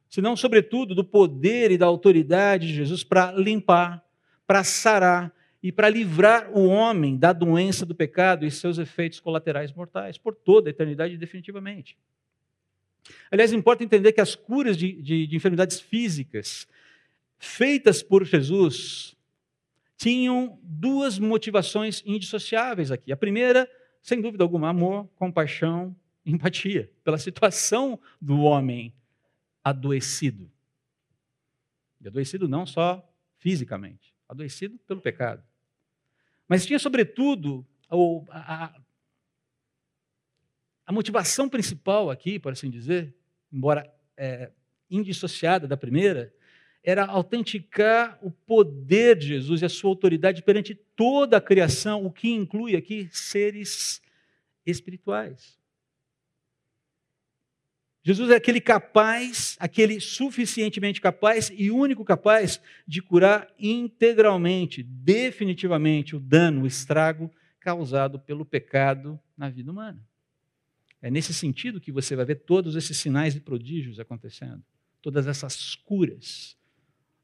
senão, 0.09 0.35
sobretudo, 0.35 0.95
do 0.95 1.03
poder 1.03 1.69
e 1.69 1.77
da 1.77 1.85
autoridade 1.85 2.67
de 2.67 2.73
Jesus 2.73 3.03
para 3.03 3.31
limpar, 3.33 4.03
para 4.47 4.63
sarar 4.63 5.31
e 5.61 5.71
para 5.71 5.87
livrar 5.87 6.49
o 6.51 6.65
homem 6.65 7.15
da 7.15 7.31
doença 7.31 7.85
do 7.85 7.93
pecado 7.93 8.43
e 8.45 8.49
seus 8.49 8.79
efeitos 8.79 9.19
colaterais 9.19 9.71
mortais 9.71 10.17
por 10.17 10.33
toda 10.33 10.69
a 10.69 10.71
eternidade, 10.71 11.15
definitivamente. 11.17 11.95
Aliás, 13.29 13.53
importa 13.53 13.83
entender 13.83 14.13
que 14.13 14.21
as 14.21 14.33
curas 14.33 14.75
de, 14.75 14.93
de, 14.93 15.27
de 15.27 15.35
enfermidades 15.35 15.79
físicas 15.79 16.67
feitas 17.37 18.01
por 18.01 18.25
Jesus 18.25 19.15
tinham 20.00 20.58
duas 20.63 21.20
motivações 21.20 22.01
indissociáveis 22.06 22.89
aqui. 22.89 23.12
A 23.12 23.18
primeira, 23.18 23.70
sem 24.01 24.22
dúvida 24.22 24.46
alguma, 24.46 24.70
amor, 24.70 25.10
compaixão, 25.15 25.94
empatia 26.25 26.89
pela 27.03 27.18
situação 27.18 28.00
do 28.20 28.39
homem 28.39 28.96
adoecido. 29.62 30.50
E 32.00 32.08
adoecido 32.08 32.48
não 32.48 32.65
só 32.65 33.06
fisicamente, 33.39 34.15
adoecido 34.27 34.79
pelo 34.88 35.01
pecado. 35.01 35.44
Mas 36.48 36.65
tinha, 36.65 36.79
sobretudo, 36.79 37.68
a, 38.29 38.65
a, 38.65 38.82
a 40.86 40.91
motivação 40.94 41.50
principal 41.50 42.10
aqui, 42.10 42.39
por 42.39 42.53
assim 42.53 42.70
dizer, 42.70 43.13
embora 43.51 43.94
é, 44.15 44.50
indissociada 44.89 45.68
da 45.68 45.75
primeira, 45.75 46.34
era 46.83 47.05
autenticar 47.05 48.17
o 48.21 48.31
poder 48.31 49.17
de 49.17 49.27
Jesus 49.27 49.62
e 49.62 49.65
a 49.65 49.69
sua 49.69 49.89
autoridade 49.89 50.41
perante 50.41 50.74
toda 50.74 51.38
a 51.38 51.41
criação, 51.41 52.05
o 52.05 52.12
que 52.12 52.29
inclui 52.29 52.75
aqui 52.75 53.09
seres 53.12 54.01
espirituais. 54.65 55.57
Jesus 58.01 58.31
é 58.31 58.36
aquele 58.36 58.62
capaz, 58.62 59.57
aquele 59.59 60.00
suficientemente 60.00 61.01
capaz 61.01 61.51
e 61.53 61.69
único 61.69 62.05
capaz 62.05 62.62
de 62.88 63.01
curar 63.01 63.53
integralmente, 63.59 64.81
definitivamente, 64.81 66.15
o 66.15 66.19
dano, 66.19 66.63
o 66.63 66.67
estrago 66.67 67.29
causado 67.59 68.17
pelo 68.17 68.45
pecado 68.45 69.19
na 69.38 69.50
vida 69.50 69.69
humana. 69.69 70.01
É 71.01 71.12
nesse 71.12 71.33
sentido 71.33 71.79
que 71.79 71.91
você 71.91 72.15
vai 72.15 72.25
ver 72.25 72.36
todos 72.36 72.75
esses 72.75 72.98
sinais 72.98 73.36
e 73.36 73.39
prodígios 73.39 74.00
acontecendo, 74.00 74.63
todas 75.01 75.27
essas 75.27 75.75
curas 75.75 76.57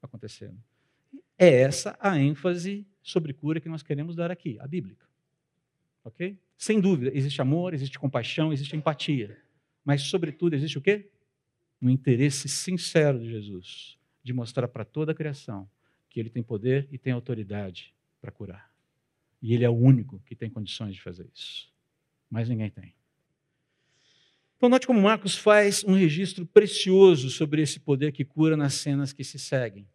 acontecendo. 0.06 0.58
É 1.38 1.48
essa 1.62 1.98
a 2.00 2.18
ênfase 2.18 2.86
sobre 3.02 3.34
cura 3.34 3.60
que 3.60 3.70
nós 3.70 3.84
queremos 3.84 4.16
dar 4.16 4.32
aqui, 4.32 4.58
a 4.60 4.68
bíblica. 4.68 5.06
Ok? 6.04 6.38
Sem 6.58 6.80
dúvida, 6.80 7.12
existe 7.14 7.42
amor, 7.42 7.74
existe 7.74 8.00
compaixão, 8.00 8.54
existe 8.54 8.76
empatia. 8.76 9.38
Mas, 9.84 10.02
sobretudo, 10.04 10.56
existe 10.56 10.78
o 10.78 10.82
quê? 10.82 11.10
Um 11.82 11.90
interesse 11.90 12.48
sincero 12.48 13.20
de 13.20 13.30
Jesus 13.30 13.98
de 14.24 14.34
mostrar 14.34 14.68
para 14.68 14.84
toda 14.84 15.12
a 15.12 15.16
criação 15.16 15.70
que 16.10 16.20
ele 16.20 16.30
tem 16.30 16.42
poder 16.42 16.88
e 16.92 16.98
tem 16.98 17.14
autoridade 17.14 17.94
para 18.20 18.32
curar. 18.32 18.74
E 19.42 19.54
ele 19.54 19.64
é 19.64 19.70
o 19.70 19.76
único 19.76 20.20
que 20.26 20.36
tem 20.36 20.50
condições 20.50 20.96
de 20.96 21.02
fazer 21.02 21.30
isso. 21.32 21.72
Mas 22.30 22.50
ninguém 22.50 22.72
tem. 22.72 22.96
Então, 24.58 24.70
note 24.70 24.88
como 24.88 25.02
Marcos 25.02 25.38
faz 25.38 25.84
um 25.84 25.94
registro 25.94 26.46
precioso 26.46 27.30
sobre 27.30 27.62
esse 27.62 27.80
poder 27.80 28.12
que 28.12 28.26
cura 28.26 28.58
nas 28.58 28.74
cenas 28.74 29.14
que 29.14 29.24
se 29.24 29.38
seguem. 29.38 29.88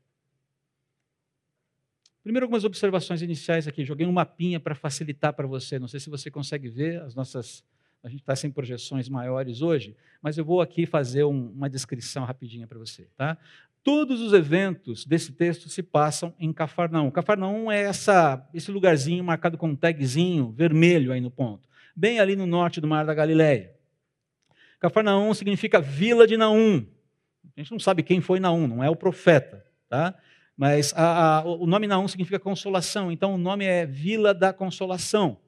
Primeiro, 2.30 2.44
algumas 2.44 2.62
observações 2.62 3.22
iniciais 3.22 3.66
aqui. 3.66 3.84
Joguei 3.84 4.06
um 4.06 4.12
mapinha 4.12 4.60
para 4.60 4.72
facilitar 4.72 5.32
para 5.32 5.48
você. 5.48 5.80
Não 5.80 5.88
sei 5.88 5.98
se 5.98 6.08
você 6.08 6.30
consegue 6.30 6.68
ver 6.68 7.02
as 7.02 7.12
nossas 7.12 7.64
a 8.04 8.08
gente 8.08 8.20
está 8.20 8.36
sem 8.36 8.52
projeções 8.52 9.08
maiores 9.08 9.62
hoje, 9.62 9.96
mas 10.22 10.38
eu 10.38 10.44
vou 10.44 10.60
aqui 10.60 10.86
fazer 10.86 11.24
um, 11.24 11.50
uma 11.50 11.68
descrição 11.68 12.24
rapidinha 12.24 12.68
para 12.68 12.78
você. 12.78 13.08
Tá? 13.16 13.36
Todos 13.82 14.20
os 14.20 14.32
eventos 14.32 15.04
desse 15.04 15.32
texto 15.32 15.68
se 15.68 15.82
passam 15.82 16.32
em 16.38 16.52
Cafarnaum. 16.52 17.10
Cafarnaum 17.10 17.68
é 17.68 17.82
essa, 17.82 18.48
esse 18.54 18.70
lugarzinho 18.70 19.24
marcado 19.24 19.58
com 19.58 19.70
um 19.70 19.76
tagzinho 19.76 20.52
vermelho 20.52 21.10
aí 21.10 21.20
no 21.20 21.32
ponto, 21.32 21.68
bem 21.96 22.20
ali 22.20 22.36
no 22.36 22.46
norte 22.46 22.80
do 22.80 22.86
Mar 22.86 23.04
da 23.04 23.12
Galileia. 23.12 23.74
Cafarnaum 24.78 25.34
significa 25.34 25.80
vila 25.80 26.28
de 26.28 26.36
Naum. 26.36 26.86
A 27.56 27.60
gente 27.60 27.72
não 27.72 27.80
sabe 27.80 28.04
quem 28.04 28.20
foi 28.20 28.38
Naum, 28.38 28.68
não 28.68 28.84
é 28.84 28.88
o 28.88 28.94
profeta, 28.94 29.66
tá? 29.88 30.14
Mas 30.60 30.92
a, 30.94 31.38
a, 31.38 31.42
o 31.42 31.66
nome 31.66 31.86
Naum 31.86 32.06
significa 32.06 32.38
consolação, 32.38 33.10
então 33.10 33.34
o 33.34 33.38
nome 33.38 33.64
é 33.64 33.86
Vila 33.86 34.34
da 34.34 34.52
Consolação. 34.52 35.38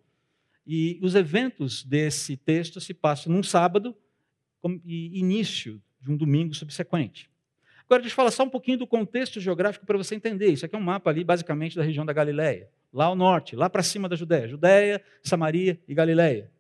E 0.66 0.99
os 1.02 1.14
eventos 1.14 1.85
desse 1.85 2.35
texto 2.35 2.81
se 2.81 2.95
passam 2.95 3.31
num 3.31 3.42
sábado 3.42 3.95
e 4.83 5.21
início 5.21 5.83
de 6.00 6.11
um 6.11 6.16
domingo 6.16 6.54
subsequente. 6.54 7.28
Agora, 7.85 8.00
deixa 8.00 8.14
eu 8.14 8.16
falar 8.16 8.31
só 8.31 8.45
um 8.45 8.49
pouquinho 8.49 8.78
do 8.78 8.87
contexto 8.87 9.38
geográfico 9.38 9.85
para 9.85 9.99
você 9.99 10.14
entender. 10.14 10.49
Isso 10.49 10.64
aqui 10.64 10.75
é 10.75 10.78
um 10.78 10.83
mapa 10.83 11.11
ali, 11.11 11.23
basicamente, 11.23 11.76
da 11.76 11.83
região 11.83 12.07
da 12.07 12.12
Galileia. 12.14 12.71
Lá 12.90 13.04
ao 13.04 13.14
norte, 13.14 13.54
lá 13.54 13.69
para 13.69 13.83
cima 13.83 14.09
da 14.09 14.16
Judéia. 14.16 14.49
Judéia, 14.49 15.04
Samaria 15.23 15.78
e 15.87 15.92
Galileia. 15.92 16.50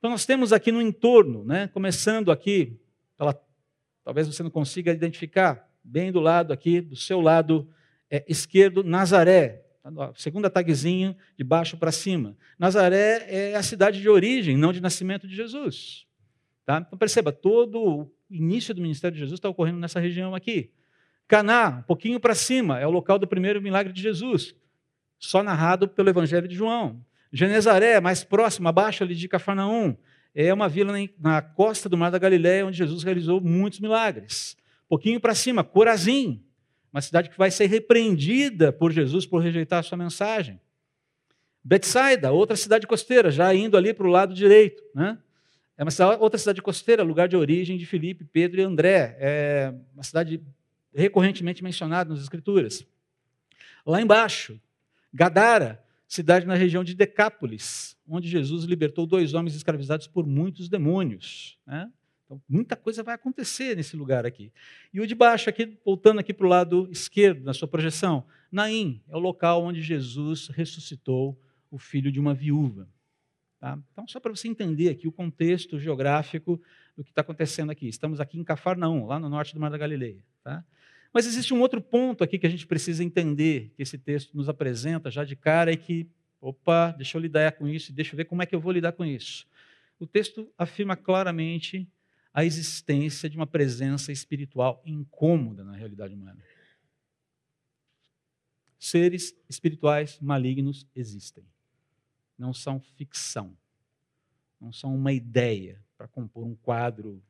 Então, 0.00 0.10
nós 0.10 0.26
temos 0.26 0.52
aqui 0.52 0.72
no 0.72 0.82
entorno, 0.82 1.44
né, 1.44 1.68
começando 1.68 2.32
aqui, 2.32 2.80
ela, 3.16 3.40
talvez 4.02 4.26
você 4.26 4.42
não 4.42 4.50
consiga 4.50 4.90
identificar, 4.90 5.65
bem 5.86 6.10
do 6.10 6.20
lado 6.20 6.52
aqui, 6.52 6.80
do 6.80 6.96
seu 6.96 7.20
lado 7.20 7.68
é, 8.10 8.24
esquerdo, 8.28 8.82
Nazaré, 8.82 9.62
segunda 10.16 10.50
tagzinho, 10.50 11.16
de 11.38 11.44
baixo 11.44 11.76
para 11.76 11.92
cima. 11.92 12.36
Nazaré 12.58 13.24
é 13.28 13.54
a 13.54 13.62
cidade 13.62 14.00
de 14.00 14.08
origem, 14.08 14.56
não 14.56 14.72
de 14.72 14.80
nascimento 14.80 15.28
de 15.28 15.36
Jesus. 15.36 16.06
Tá? 16.64 16.82
Então 16.84 16.98
perceba, 16.98 17.30
todo 17.30 17.80
o 17.80 18.12
início 18.28 18.74
do 18.74 18.82
ministério 18.82 19.14
de 19.14 19.20
Jesus 19.20 19.38
está 19.38 19.48
ocorrendo 19.48 19.78
nessa 19.78 20.00
região 20.00 20.34
aqui. 20.34 20.72
Caná, 21.28 21.78
um 21.78 21.82
pouquinho 21.82 22.18
para 22.18 22.34
cima, 22.34 22.80
é 22.80 22.86
o 22.86 22.90
local 22.90 23.18
do 23.18 23.26
primeiro 23.26 23.62
milagre 23.62 23.92
de 23.92 24.02
Jesus, 24.02 24.54
só 25.18 25.42
narrado 25.42 25.88
pelo 25.88 26.08
Evangelho 26.08 26.48
de 26.48 26.54
João. 26.54 27.04
Genezaré, 27.32 28.00
mais 28.00 28.24
próximo, 28.24 28.68
abaixo 28.68 29.04
ali 29.04 29.14
de 29.14 29.28
Cafarnaum, 29.28 29.96
é 30.34 30.52
uma 30.52 30.68
vila 30.68 30.92
na 31.18 31.40
costa 31.40 31.88
do 31.88 31.96
Mar 31.96 32.10
da 32.10 32.18
Galiléia, 32.18 32.66
onde 32.66 32.76
Jesus 32.76 33.02
realizou 33.02 33.40
muitos 33.40 33.80
milagres. 33.80 34.56
Pouquinho 34.88 35.20
para 35.20 35.34
cima, 35.34 35.64
Corazim, 35.64 36.44
uma 36.92 37.00
cidade 37.00 37.28
que 37.28 37.38
vai 37.38 37.50
ser 37.50 37.66
repreendida 37.66 38.72
por 38.72 38.92
Jesus 38.92 39.26
por 39.26 39.42
rejeitar 39.42 39.80
a 39.80 39.82
sua 39.82 39.98
mensagem. 39.98 40.60
Betsaida, 41.62 42.30
outra 42.30 42.56
cidade 42.56 42.86
costeira, 42.86 43.30
já 43.30 43.52
indo 43.54 43.76
ali 43.76 43.92
para 43.92 44.06
o 44.06 44.10
lado 44.10 44.32
direito. 44.32 44.82
Né? 44.94 45.18
É 45.76 45.82
uma 45.82 45.90
cidade, 45.90 46.22
outra 46.22 46.38
cidade 46.38 46.62
costeira, 46.62 47.02
lugar 47.02 47.28
de 47.28 47.36
origem 47.36 47.76
de 47.76 47.84
Filipe, 47.84 48.24
Pedro 48.24 48.60
e 48.60 48.64
André. 48.64 49.16
É 49.18 49.74
uma 49.92 50.04
cidade 50.04 50.40
recorrentemente 50.94 51.62
mencionada 51.62 52.10
nas 52.10 52.22
Escrituras. 52.22 52.86
Lá 53.84 54.00
embaixo, 54.00 54.60
Gadara, 55.12 55.84
cidade 56.06 56.46
na 56.46 56.54
região 56.54 56.84
de 56.84 56.94
Decápolis, 56.94 57.96
onde 58.08 58.28
Jesus 58.28 58.64
libertou 58.64 59.06
dois 59.06 59.34
homens 59.34 59.54
escravizados 59.54 60.06
por 60.06 60.26
muitos 60.26 60.68
demônios. 60.68 61.58
Né? 61.66 61.90
Então, 62.26 62.42
muita 62.48 62.74
coisa 62.74 63.04
vai 63.04 63.14
acontecer 63.14 63.76
nesse 63.76 63.96
lugar 63.96 64.26
aqui. 64.26 64.52
E 64.92 65.00
o 65.00 65.06
de 65.06 65.14
baixo, 65.14 65.48
aqui, 65.48 65.78
voltando 65.84 66.18
aqui 66.18 66.34
para 66.34 66.44
o 66.44 66.48
lado 66.48 66.88
esquerdo, 66.90 67.44
na 67.44 67.54
sua 67.54 67.68
projeção, 67.68 68.26
Naim 68.50 69.00
é 69.08 69.16
o 69.16 69.20
local 69.20 69.62
onde 69.62 69.80
Jesus 69.80 70.48
ressuscitou 70.48 71.40
o 71.70 71.78
filho 71.78 72.10
de 72.10 72.18
uma 72.18 72.34
viúva. 72.34 72.88
Tá? 73.60 73.78
Então, 73.92 74.06
só 74.08 74.18
para 74.18 74.34
você 74.34 74.48
entender 74.48 74.88
aqui 74.88 75.06
o 75.06 75.12
contexto 75.12 75.78
geográfico 75.78 76.60
do 76.96 77.04
que 77.04 77.10
está 77.10 77.20
acontecendo 77.20 77.70
aqui. 77.70 77.88
Estamos 77.88 78.20
aqui 78.20 78.38
em 78.38 78.44
Cafarnaum, 78.44 79.06
lá 79.06 79.20
no 79.20 79.28
norte 79.28 79.54
do 79.54 79.60
Mar 79.60 79.70
da 79.70 79.78
Galileia. 79.78 80.18
Tá? 80.42 80.64
Mas 81.12 81.26
existe 81.26 81.54
um 81.54 81.60
outro 81.60 81.80
ponto 81.80 82.24
aqui 82.24 82.38
que 82.38 82.46
a 82.46 82.50
gente 82.50 82.66
precisa 82.66 83.04
entender, 83.04 83.72
que 83.76 83.82
esse 83.82 83.96
texto 83.96 84.36
nos 84.36 84.48
apresenta 84.48 85.10
já 85.10 85.24
de 85.24 85.36
cara 85.36 85.72
e 85.72 85.76
que, 85.76 86.08
opa, 86.40 86.90
deixa 86.90 87.16
eu 87.16 87.22
lidar 87.22 87.52
com 87.52 87.68
isso, 87.68 87.92
deixa 87.92 88.14
eu 88.14 88.16
ver 88.16 88.24
como 88.24 88.42
é 88.42 88.46
que 88.46 88.54
eu 88.54 88.60
vou 88.60 88.72
lidar 88.72 88.92
com 88.92 89.04
isso. 89.04 89.46
O 89.98 90.06
texto 90.06 90.52
afirma 90.58 90.96
claramente 90.96 91.88
a 92.36 92.44
existência 92.44 93.30
de 93.30 93.36
uma 93.38 93.46
presença 93.46 94.12
espiritual 94.12 94.82
incômoda 94.84 95.64
na 95.64 95.74
realidade 95.74 96.12
humana. 96.12 96.44
Seres 98.78 99.34
espirituais 99.48 100.20
malignos 100.20 100.86
existem. 100.94 101.42
Não 102.36 102.52
são 102.52 102.78
ficção. 102.78 103.56
Não 104.60 104.70
são 104.70 104.94
uma 104.94 105.14
ideia 105.14 105.82
para 105.96 106.06
compor 106.06 106.44
um 106.44 106.54
quadro 106.54 107.24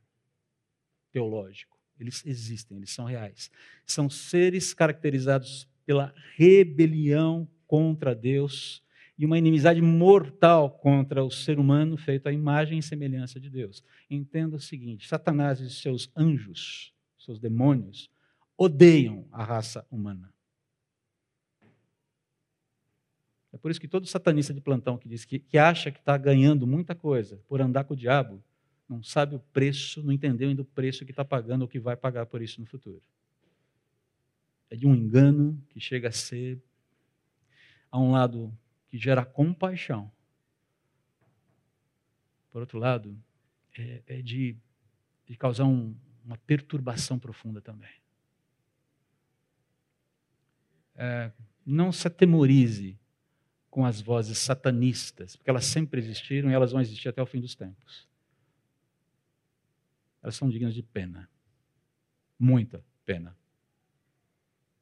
teológico. 1.13 1.79
Eles 2.01 2.27
existem, 2.27 2.77
eles 2.77 2.91
são 2.91 3.05
reais. 3.05 3.49
São 3.87 4.11
seres 4.11 4.75
caracterizados 4.75 5.69
pela 5.85 6.13
rebelião 6.35 7.49
contra 7.65 8.13
Deus 8.13 8.83
e 9.19 9.25
uma 9.25 9.39
inimizade 9.39 9.81
mortal 9.81 10.71
contra 10.71 11.25
o 11.25 11.31
ser 11.31 11.59
humano 11.59 11.97
feito 11.97 12.27
à 12.27 12.33
imagem 12.33 12.79
e 12.79 12.83
semelhança 12.83 13.41
de 13.41 13.49
Deus. 13.49 13.83
Entenda 14.11 14.57
o 14.57 14.61
seguinte: 14.61 15.09
Satanás 15.09 15.61
e 15.61 15.71
seus 15.71 16.11
anjos, 16.15 16.93
seus 17.19 17.39
demônios, 17.39 18.11
odeiam 18.57 19.27
a 19.33 19.43
raça 19.43 19.87
humana. 19.91 20.33
É 23.53 23.59
por 23.59 23.71
isso 23.71 23.81
que 23.81 23.89
todo 23.89 24.07
satanista 24.07 24.53
de 24.53 24.61
plantão 24.61 24.99
que 24.99 25.09
diz 25.09 25.25
que, 25.25 25.39
que 25.39 25.57
acha 25.57 25.91
que 25.91 25.99
está 25.99 26.19
ganhando 26.19 26.67
muita 26.67 26.95
coisa 26.95 27.41
por 27.49 27.61
andar 27.61 27.85
com 27.85 27.95
o 27.95 27.97
diabo, 27.97 28.45
não 28.87 29.03
sabe 29.03 29.35
o 29.35 29.41
preço, 29.41 30.03
não 30.03 30.13
entendeu 30.13 30.51
ainda 30.51 30.61
o 30.61 30.65
preço 30.65 31.07
que 31.07 31.11
está 31.11 31.25
pagando 31.25 31.63
ou 31.63 31.69
que 31.69 31.81
vai 31.81 31.97
pagar 31.97 32.27
por 32.27 32.43
isso 32.43 32.61
no 32.61 32.67
futuro. 32.67 33.03
É 34.69 34.77
de 34.77 34.87
um 34.87 34.95
engano 34.95 35.59
que 35.71 35.81
chega 35.81 36.09
a 36.09 36.13
ser, 36.13 36.63
a 37.91 37.99
um 37.99 38.13
lado, 38.13 38.53
que 38.97 39.03
gera 39.03 39.27
compaixão. 39.27 40.11
Por 42.51 42.63
outro 42.63 42.79
lado, 42.79 43.17
é, 43.77 44.03
é 44.07 44.23
de, 44.23 44.57
de 45.27 45.37
causar 45.37 45.65
um, 45.65 45.95
uma 46.25 46.39
perturbação 46.39 47.19
profunda 47.19 47.61
também. 47.61 47.93
É, 50.95 51.31
não 51.65 51.93
se 51.93 52.07
atemorize 52.07 52.99
com 53.69 53.85
as 53.85 54.01
vozes 54.01 54.39
satanistas, 54.39 55.37
porque 55.37 55.51
elas 55.51 55.67
sempre 55.67 56.01
existiram 56.01 56.51
e 56.51 56.55
elas 56.55 56.73
vão 56.73 56.81
existir 56.81 57.11
até 57.11 57.21
o 57.21 57.27
fim 57.27 57.41
dos 57.41 57.55
tempos. 57.55 58.09
Elas 60.23 60.37
são 60.37 60.49
dignas 60.49 60.75
de 60.75 60.83
pena. 60.83 61.29
Muita 62.39 62.83
pena. 63.05 63.37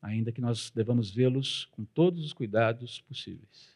Ainda 0.01 0.31
que 0.31 0.41
nós 0.41 0.71
devamos 0.71 1.11
vê-los 1.11 1.65
com 1.73 1.85
todos 1.85 2.25
os 2.25 2.33
cuidados 2.33 3.01
possíveis. 3.01 3.74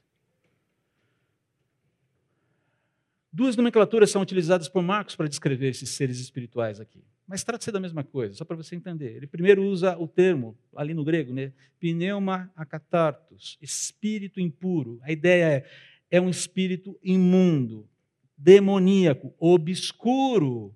Duas 3.38 3.54
nomenclaturas 3.54 4.10
são 4.10 4.20
utilizadas 4.20 4.68
por 4.68 4.82
Marcos 4.82 5.14
para 5.14 5.28
descrever 5.28 5.68
esses 5.68 5.90
seres 5.90 6.18
espirituais 6.18 6.80
aqui. 6.80 7.04
Mas 7.24 7.44
trata-se 7.44 7.70
da 7.70 7.78
mesma 7.78 8.02
coisa, 8.02 8.34
só 8.34 8.44
para 8.44 8.56
você 8.56 8.74
entender. 8.74 9.14
Ele 9.14 9.28
primeiro 9.28 9.62
usa 9.62 9.96
o 9.96 10.08
termo, 10.08 10.58
ali 10.74 10.92
no 10.92 11.04
grego, 11.04 11.32
né? 11.32 11.52
pneuma 11.78 12.52
acatartos, 12.56 13.56
espírito 13.62 14.40
impuro. 14.40 14.98
A 15.04 15.12
ideia 15.12 15.44
é, 15.44 15.70
é 16.10 16.20
um 16.20 16.28
espírito 16.28 16.98
imundo, 17.00 17.88
demoníaco, 18.36 19.32
obscuro. 19.38 20.74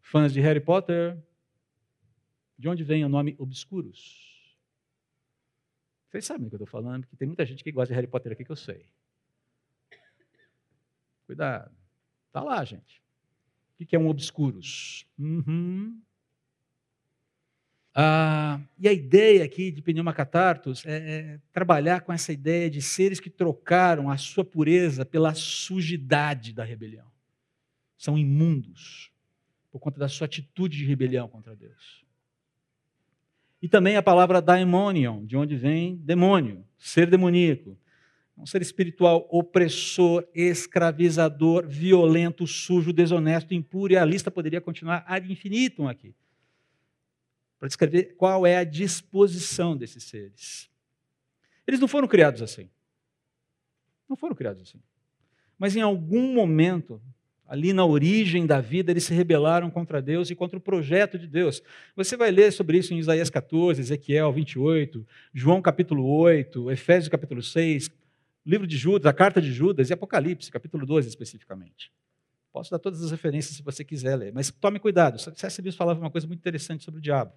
Fãs 0.00 0.32
de 0.32 0.38
Harry 0.40 0.60
Potter, 0.60 1.18
de 2.56 2.68
onde 2.68 2.84
vem 2.84 3.04
o 3.04 3.08
nome 3.08 3.34
obscuros? 3.36 4.48
Vocês 6.08 6.24
sabem 6.24 6.44
do 6.44 6.50
que 6.50 6.54
eu 6.54 6.64
estou 6.64 6.68
falando, 6.68 7.00
porque 7.00 7.16
tem 7.16 7.26
muita 7.26 7.44
gente 7.44 7.64
que 7.64 7.72
gosta 7.72 7.92
de 7.92 7.96
Harry 7.96 8.06
Potter 8.06 8.30
aqui 8.30 8.44
que 8.44 8.52
eu 8.52 8.54
sei. 8.54 8.86
Cuidado. 11.30 11.70
Está 12.26 12.42
lá, 12.42 12.64
gente. 12.64 13.00
O 13.78 13.86
que 13.86 13.94
é 13.94 13.98
um 14.00 14.08
obscuros? 14.08 15.06
Uhum. 15.16 15.96
Ah, 17.94 18.60
e 18.76 18.88
a 18.88 18.92
ideia 18.92 19.44
aqui 19.44 19.70
de 19.70 19.80
pneuma 19.80 20.12
catartos 20.12 20.84
é, 20.84 20.96
é, 20.96 21.40
trabalhar 21.52 22.00
com 22.00 22.12
essa 22.12 22.32
ideia 22.32 22.68
de 22.68 22.82
seres 22.82 23.20
que 23.20 23.30
trocaram 23.30 24.10
a 24.10 24.16
sua 24.16 24.44
pureza 24.44 25.06
pela 25.06 25.32
sujidade 25.32 26.52
da 26.52 26.64
rebelião. 26.64 27.06
São 27.96 28.18
imundos 28.18 29.12
por 29.70 29.78
conta 29.78 30.00
da 30.00 30.08
sua 30.08 30.24
atitude 30.24 30.78
de 30.78 30.84
rebelião 30.84 31.28
contra 31.28 31.54
Deus. 31.54 32.04
E 33.62 33.68
também 33.68 33.94
a 33.94 34.02
palavra 34.02 34.42
daimonion, 34.42 35.24
de 35.24 35.36
onde 35.36 35.54
vem 35.54 35.94
demônio, 35.94 36.66
ser 36.76 37.08
demoníaco 37.08 37.78
um 38.40 38.46
ser 38.46 38.62
espiritual 38.62 39.28
opressor, 39.30 40.26
escravizador, 40.34 41.68
violento, 41.68 42.46
sujo, 42.46 42.92
desonesto, 42.92 43.52
impuro, 43.52 43.92
e 43.92 43.96
a 43.96 44.04
lista 44.04 44.30
poderia 44.30 44.60
continuar 44.60 45.04
ad 45.06 45.30
infinitum 45.30 45.88
aqui. 45.88 46.14
Para 47.58 47.68
descrever 47.68 48.14
qual 48.16 48.46
é 48.46 48.56
a 48.56 48.64
disposição 48.64 49.76
desses 49.76 50.04
seres. 50.04 50.70
Eles 51.66 51.78
não 51.78 51.86
foram 51.86 52.08
criados 52.08 52.40
assim. 52.40 52.70
Não 54.08 54.16
foram 54.16 54.34
criados 54.34 54.62
assim. 54.62 54.80
Mas 55.58 55.76
em 55.76 55.82
algum 55.82 56.32
momento, 56.32 57.00
ali 57.46 57.72
na 57.72 57.84
origem 57.84 58.46
da 58.46 58.60
vida, 58.60 58.90
eles 58.90 59.04
se 59.04 59.12
rebelaram 59.12 59.70
contra 59.70 60.00
Deus 60.00 60.30
e 60.30 60.34
contra 60.34 60.56
o 60.56 60.62
projeto 60.62 61.18
de 61.18 61.26
Deus. 61.26 61.62
Você 61.94 62.16
vai 62.16 62.30
ler 62.30 62.50
sobre 62.52 62.78
isso 62.78 62.94
em 62.94 62.98
Isaías 62.98 63.28
14, 63.28 63.80
Ezequiel 63.80 64.32
28, 64.32 65.06
João 65.34 65.60
capítulo 65.60 66.06
8, 66.06 66.70
Efésios 66.70 67.08
capítulo 67.08 67.42
6, 67.42 67.90
livro 68.44 68.66
de 68.66 68.76
Judas, 68.76 69.06
a 69.06 69.12
carta 69.12 69.40
de 69.40 69.52
Judas 69.52 69.90
e 69.90 69.92
Apocalipse, 69.92 70.50
capítulo 70.50 70.86
12 70.86 71.08
especificamente. 71.08 71.92
Posso 72.52 72.70
dar 72.70 72.78
todas 72.78 73.02
as 73.02 73.10
referências 73.10 73.56
se 73.56 73.62
você 73.62 73.84
quiser 73.84 74.16
ler, 74.16 74.32
mas 74.32 74.50
tome 74.50 74.78
cuidado. 74.78 75.18
C.S. 75.18 75.62
Lewis 75.62 75.76
falava 75.76 76.00
uma 76.00 76.10
coisa 76.10 76.26
muito 76.26 76.40
interessante 76.40 76.84
sobre 76.84 76.98
o 76.98 77.02
diabo. 77.02 77.32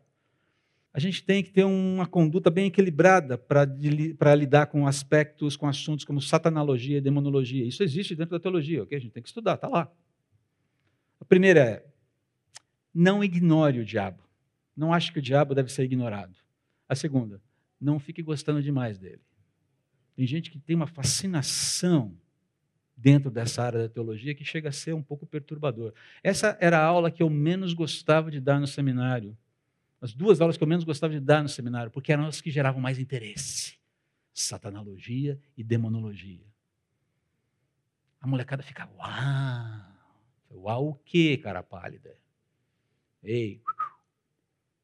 A 0.94 1.00
gente 1.00 1.24
tem 1.24 1.44
que 1.44 1.52
ter 1.52 1.64
uma 1.64 2.06
conduta 2.06 2.50
bem 2.52 2.68
equilibrada 2.68 3.38
para 3.38 4.36
lidar 4.36 4.68
com 4.68 4.88
aspectos, 4.88 5.58
com 5.58 5.68
assuntos 5.68 6.06
como 6.06 6.22
satanologia 6.22 7.00
e 7.00 7.02
demonologia. 7.02 7.66
Isso 7.66 7.82
existe 7.84 8.16
dentro 8.16 8.38
da 8.38 8.40
teologia, 8.40 8.84
ok? 8.84 8.98
A 8.98 9.02
gente 9.02 9.12
tem 9.12 9.24
que 9.24 9.30
estudar, 9.30 9.56
está 9.56 9.68
lá. 9.68 9.92
A 11.20 11.26
primeira 11.26 11.60
é, 11.60 11.86
não 12.94 13.24
ignore 13.24 13.80
o 13.80 13.86
diabo. 13.86 14.24
Não 14.76 14.94
ache 14.94 15.12
que 15.12 15.20
o 15.20 15.22
diabo 15.22 15.56
deve 15.56 15.72
ser 15.72 15.84
ignorado. 15.84 16.36
A 16.88 16.96
segunda, 16.96 17.42
não 17.82 17.98
fique 18.00 18.22
gostando 18.22 18.62
demais 18.62 19.00
dele. 19.00 19.22
Tem 20.16 20.28
gente 20.28 20.52
que 20.52 20.60
tem 20.60 20.76
uma 20.76 20.88
fascinação 20.88 22.16
dentro 22.96 23.32
dessa 23.32 23.64
área 23.64 23.80
da 23.80 23.90
teologia 23.90 24.36
que 24.36 24.46
chega 24.46 24.70
a 24.70 24.72
ser 24.72 24.94
um 24.94 25.02
pouco 25.02 25.26
perturbador. 25.26 25.94
Essa 26.24 26.58
era 26.62 26.80
a 26.80 26.86
aula 26.86 27.12
que 27.12 27.24
eu 27.24 27.30
menos 27.30 27.74
gostava 27.74 28.32
de 28.32 28.40
dar 28.40 28.60
no 28.60 28.68
seminário. 28.68 29.38
As 30.00 30.14
duas 30.14 30.42
aulas 30.42 30.58
que 30.58 30.64
eu 30.64 30.68
menos 30.68 30.84
gostava 30.84 31.14
de 31.14 31.20
dar 31.20 31.42
no 31.42 31.50
seminário, 31.50 31.92
porque 31.92 32.12
eram 32.12 32.28
as 32.28 32.42
que 32.42 32.52
geravam 32.52 32.82
mais 32.82 33.00
interesse: 33.00 33.78
satanologia 34.34 35.40
e 35.58 35.64
demonologia. 35.64 36.46
A 38.22 38.28
molecada 38.28 38.64
fica, 38.64 38.90
uau! 38.98 39.94
Uau, 40.52 40.90
o 40.90 40.96
quê, 40.96 41.38
cara 41.38 41.64
pálida? 41.64 42.16
Ei, 43.24 43.62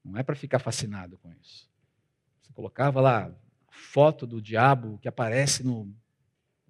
não 0.03 0.17
é 0.17 0.23
para 0.23 0.35
ficar 0.35 0.59
fascinado 0.59 1.17
com 1.17 1.31
isso. 1.33 1.69
Você 2.41 2.51
colocava 2.53 2.99
lá 2.99 3.31
foto 3.71 4.25
do 4.27 4.41
diabo 4.41 4.97
que 5.01 5.07
aparece 5.07 5.63
no. 5.63 5.93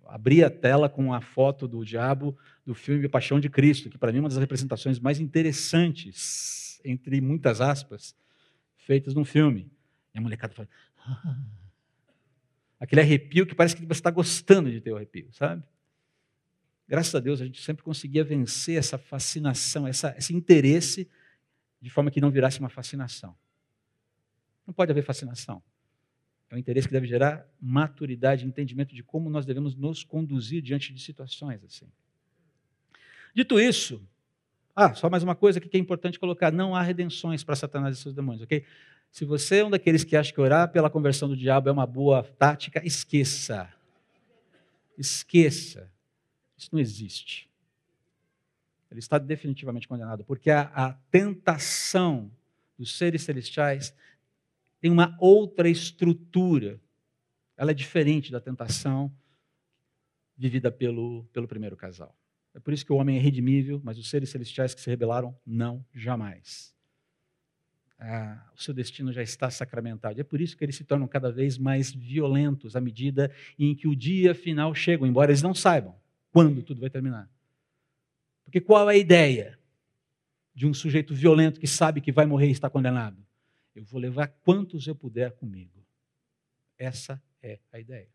Abri 0.05 0.43
a 0.43 0.49
tela 0.49 0.89
com 0.89 1.13
a 1.13 1.21
foto 1.21 1.67
do 1.67 1.85
diabo 1.85 2.35
do 2.65 2.73
filme 2.73 3.07
Paixão 3.07 3.39
de 3.39 3.47
Cristo, 3.47 3.91
que 3.91 3.97
para 3.97 4.11
mim 4.11 4.17
é 4.17 4.21
uma 4.21 4.29
das 4.29 4.39
representações 4.39 4.99
mais 4.99 5.19
interessantes, 5.19 6.81
entre 6.83 7.21
muitas 7.21 7.61
aspas, 7.61 8.15
feitas 8.75 9.13
num 9.13 9.23
filme. 9.23 9.71
E 10.13 10.17
a 10.17 10.21
molecada 10.21 10.53
fala. 10.53 10.67
Ah. 10.97 11.37
Aquele 12.79 13.01
arrepio 13.01 13.45
que 13.45 13.53
parece 13.53 13.75
que 13.75 13.85
você 13.85 13.99
está 13.99 14.09
gostando 14.09 14.71
de 14.71 14.81
ter 14.81 14.91
o 14.91 14.95
arrepio, 14.95 15.29
sabe? 15.31 15.63
Graças 16.87 17.13
a 17.13 17.19
Deus 17.19 17.39
a 17.39 17.45
gente 17.45 17.61
sempre 17.61 17.83
conseguia 17.83 18.23
vencer 18.23 18.77
essa 18.77 18.97
fascinação, 18.97 19.87
essa, 19.87 20.15
esse 20.17 20.33
interesse, 20.33 21.07
de 21.79 21.89
forma 21.89 22.09
que 22.09 22.19
não 22.19 22.31
virasse 22.31 22.59
uma 22.59 22.69
fascinação. 22.69 23.35
Não 24.65 24.73
pode 24.73 24.91
haver 24.91 25.03
fascinação. 25.03 25.61
É 26.49 26.55
um 26.55 26.57
interesse 26.57 26.87
que 26.87 26.93
deve 26.93 27.05
gerar 27.05 27.47
maturidade, 27.61 28.45
entendimento 28.45 28.95
de 28.95 29.03
como 29.03 29.29
nós 29.29 29.45
devemos 29.45 29.75
nos 29.75 30.03
conduzir 30.03 30.61
diante 30.61 30.93
de 30.93 31.01
situações 31.01 31.63
assim. 31.63 31.85
Dito 33.35 33.59
isso, 33.59 34.01
ah, 34.75 34.93
só 34.93 35.09
mais 35.09 35.23
uma 35.23 35.35
coisa 35.35 35.59
que 35.59 35.75
é 35.75 35.79
importante 35.79 36.17
colocar: 36.17 36.51
não 36.51 36.73
há 36.73 36.81
redenções 36.81 37.43
para 37.43 37.55
Satanás 37.55 37.97
e 37.97 38.01
seus 38.01 38.15
demônios, 38.15 38.43
ok? 38.43 38.63
Se 39.11 39.25
você 39.25 39.57
é 39.57 39.65
um 39.65 39.69
daqueles 39.69 40.03
que 40.03 40.15
acha 40.15 40.31
que 40.31 40.39
orar 40.39 40.71
pela 40.71 40.89
conversão 40.89 41.27
do 41.27 41.35
diabo 41.35 41.67
é 41.67 41.71
uma 41.71 41.85
boa 41.85 42.23
tática, 42.23 42.81
esqueça. 42.85 43.71
Esqueça. 44.97 45.91
Isso 46.57 46.69
não 46.71 46.79
existe. 46.79 47.49
Ele 48.91 48.99
está 48.99 49.17
definitivamente 49.17 49.87
condenado, 49.87 50.23
porque 50.23 50.49
a, 50.49 50.71
a 50.73 50.93
tentação 51.11 52.31
dos 52.77 52.97
seres 52.97 53.23
celestiais 53.23 53.93
tem 54.79 54.91
uma 54.91 55.15
outra 55.19 55.69
estrutura. 55.69 56.79
Ela 57.57 57.71
é 57.71 57.73
diferente 57.73 58.31
da 58.31 58.39
tentação 58.39 59.13
vivida 60.37 60.71
pelo, 60.71 61.25
pelo 61.33 61.47
primeiro 61.47 61.75
casal. 61.75 62.15
É 62.53 62.59
por 62.59 62.73
isso 62.73 62.85
que 62.85 62.93
o 62.93 62.95
homem 62.95 63.17
é 63.17 63.19
redimível, 63.19 63.81
mas 63.83 63.97
os 63.97 64.09
seres 64.09 64.29
celestiais 64.29 64.73
que 64.73 64.81
se 64.81 64.89
rebelaram, 64.89 65.37
não, 65.45 65.85
jamais. 65.93 66.73
Ah, 67.99 68.49
o 68.55 68.61
seu 68.61 68.73
destino 68.73 69.11
já 69.11 69.21
está 69.21 69.49
sacramentado. 69.49 70.19
É 70.19 70.23
por 70.23 70.39
isso 70.39 70.55
que 70.55 70.63
eles 70.63 70.75
se 70.75 70.85
tornam 70.85 71.07
cada 71.07 71.31
vez 71.31 71.57
mais 71.57 71.91
violentos 71.91 72.75
à 72.75 72.81
medida 72.81 73.29
em 73.57 73.75
que 73.75 73.87
o 73.87 73.95
dia 73.95 74.33
final 74.33 74.73
chega, 74.73 75.05
embora 75.05 75.31
eles 75.31 75.41
não 75.41 75.53
saibam 75.53 75.95
quando 76.31 76.63
tudo 76.63 76.79
vai 76.79 76.89
terminar. 76.89 77.29
Porque 78.45 78.61
qual 78.61 78.89
é 78.89 78.93
a 78.93 78.97
ideia 78.97 79.59
de 80.55 80.65
um 80.65 80.73
sujeito 80.73 81.13
violento 81.13 81.59
que 81.59 81.67
sabe 81.67 82.01
que 82.01 82.11
vai 82.11 82.25
morrer 82.25 82.47
e 82.47 82.51
está 82.51 82.69
condenado? 82.69 83.23
Eu 83.79 83.85
vou 83.85 84.01
levar 84.01 84.27
quantos 84.27 84.85
eu 84.87 84.93
puder 84.93 85.31
comigo. 85.31 85.81
Essa 86.77 87.23
é 87.41 87.59
a 87.71 87.79
ideia. 87.79 88.09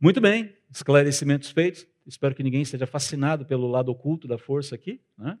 Muito 0.00 0.20
bem, 0.20 0.52
esclarecimentos 0.68 1.52
feitos. 1.52 1.86
Espero 2.04 2.34
que 2.34 2.42
ninguém 2.42 2.62
esteja 2.62 2.84
fascinado 2.84 3.46
pelo 3.46 3.68
lado 3.68 3.92
oculto 3.92 4.26
da 4.26 4.36
força 4.36 4.74
aqui. 4.74 5.00
Né? 5.16 5.38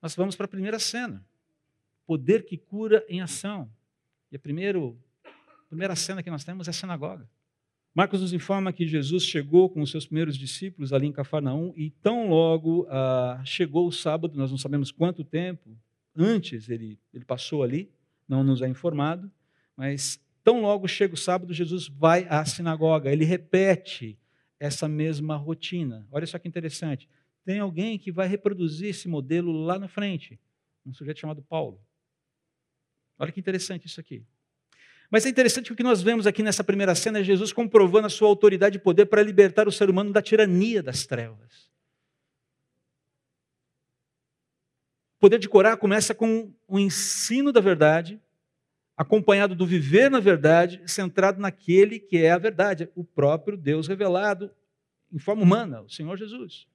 Nós 0.00 0.16
vamos 0.16 0.36
para 0.36 0.46
a 0.46 0.48
primeira 0.48 0.78
cena. 0.78 1.22
Poder 2.06 2.46
que 2.46 2.56
cura 2.56 3.04
em 3.10 3.20
ação. 3.20 3.70
E 4.32 4.36
a, 4.36 4.38
primeiro, 4.38 4.98
a 5.22 5.68
primeira 5.68 5.94
cena 5.94 6.22
que 6.22 6.30
nós 6.30 6.44
temos 6.44 6.66
é 6.66 6.70
a 6.70 6.72
sinagoga. 6.72 7.28
Marcos 7.94 8.22
nos 8.22 8.32
informa 8.32 8.72
que 8.72 8.88
Jesus 8.88 9.24
chegou 9.24 9.68
com 9.68 9.82
os 9.82 9.90
seus 9.90 10.06
primeiros 10.06 10.34
discípulos 10.34 10.94
ali 10.94 11.06
em 11.06 11.12
Cafarnaum 11.12 11.74
e 11.76 11.90
tão 11.90 12.30
logo 12.30 12.86
ah, 12.88 13.42
chegou 13.44 13.86
o 13.86 13.92
sábado, 13.92 14.34
nós 14.38 14.50
não 14.50 14.56
sabemos 14.56 14.90
quanto 14.90 15.22
tempo 15.22 15.78
antes 16.16 16.68
ele, 16.68 16.98
ele 17.12 17.24
passou 17.24 17.62
ali, 17.62 17.90
não 18.28 18.42
nos 18.42 18.62
é 18.62 18.68
informado, 18.68 19.30
mas 19.76 20.20
tão 20.42 20.60
logo 20.60 20.86
chega 20.86 21.14
o 21.14 21.18
sábado, 21.18 21.52
Jesus 21.52 21.88
vai 21.88 22.26
à 22.28 22.44
sinagoga, 22.44 23.10
ele 23.10 23.24
repete 23.24 24.18
essa 24.58 24.88
mesma 24.88 25.36
rotina. 25.36 26.06
Olha 26.10 26.26
só 26.26 26.38
que 26.38 26.48
interessante. 26.48 27.08
Tem 27.44 27.58
alguém 27.58 27.98
que 27.98 28.12
vai 28.12 28.26
reproduzir 28.26 28.88
esse 28.88 29.08
modelo 29.08 29.52
lá 29.52 29.78
na 29.78 29.88
frente, 29.88 30.40
um 30.86 30.92
sujeito 30.92 31.20
chamado 31.20 31.42
Paulo. 31.42 31.80
Olha 33.18 33.32
que 33.32 33.40
interessante 33.40 33.86
isso 33.86 34.00
aqui. 34.00 34.24
Mas 35.10 35.26
é 35.26 35.28
interessante 35.28 35.66
que 35.66 35.72
o 35.72 35.76
que 35.76 35.82
nós 35.82 36.02
vemos 36.02 36.26
aqui 36.26 36.42
nessa 36.42 36.64
primeira 36.64 36.94
cena 36.94 37.20
é 37.20 37.24
Jesus 37.24 37.52
comprovando 37.52 38.06
a 38.06 38.10
sua 38.10 38.28
autoridade 38.28 38.76
e 38.76 38.80
poder 38.80 39.06
para 39.06 39.22
libertar 39.22 39.68
o 39.68 39.72
ser 39.72 39.90
humano 39.90 40.12
da 40.12 40.22
tirania 40.22 40.82
das 40.82 41.06
trevas. 41.06 41.70
Poder 45.24 45.38
de 45.38 45.48
Corá 45.48 45.74
começa 45.74 46.14
com 46.14 46.52
o 46.68 46.78
ensino 46.78 47.50
da 47.50 47.58
verdade, 47.58 48.20
acompanhado 48.94 49.54
do 49.54 49.66
viver 49.66 50.10
na 50.10 50.20
verdade, 50.20 50.82
centrado 50.86 51.40
naquele 51.40 51.98
que 51.98 52.18
é 52.18 52.30
a 52.30 52.36
verdade, 52.36 52.90
o 52.94 53.02
próprio 53.02 53.56
Deus 53.56 53.88
revelado 53.88 54.50
em 55.10 55.18
forma 55.18 55.42
humana, 55.42 55.80
o 55.80 55.88
Senhor 55.88 56.14
Jesus. 56.18 56.66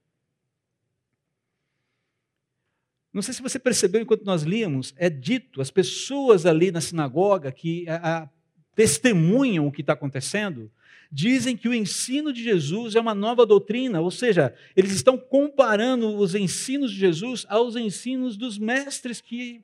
Não 3.13 3.21
sei 3.21 3.35
se 3.35 3.41
você 3.43 3.59
percebeu 3.59 4.01
enquanto 4.01 4.25
nós 4.25 4.41
líamos, 4.41 4.95
é 4.97 5.11
dito, 5.11 5.61
as 5.61 5.69
pessoas 5.69 6.47
ali 6.47 6.71
na 6.71 6.81
sinagoga 6.81 7.51
que 7.51 7.87
a, 7.87 8.27
testemunham 8.75 9.67
o 9.67 9.71
que 9.71 9.81
está 9.81 9.93
acontecendo, 9.93 10.71
dizem 11.11 11.57
que 11.57 11.67
o 11.67 11.73
ensino 11.73 12.31
de 12.31 12.43
Jesus 12.43 12.95
é 12.95 12.99
uma 12.99 13.15
nova 13.15 13.45
doutrina, 13.45 13.99
ou 13.99 14.11
seja, 14.11 14.53
eles 14.75 14.91
estão 14.91 15.17
comparando 15.17 16.15
os 16.15 16.35
ensinos 16.35 16.91
de 16.91 16.97
Jesus 16.97 17.45
aos 17.49 17.75
ensinos 17.75 18.37
dos 18.37 18.57
mestres 18.57 19.19
que 19.19 19.63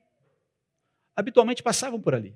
habitualmente 1.14 1.62
passavam 1.62 2.00
por 2.00 2.14
ali. 2.14 2.34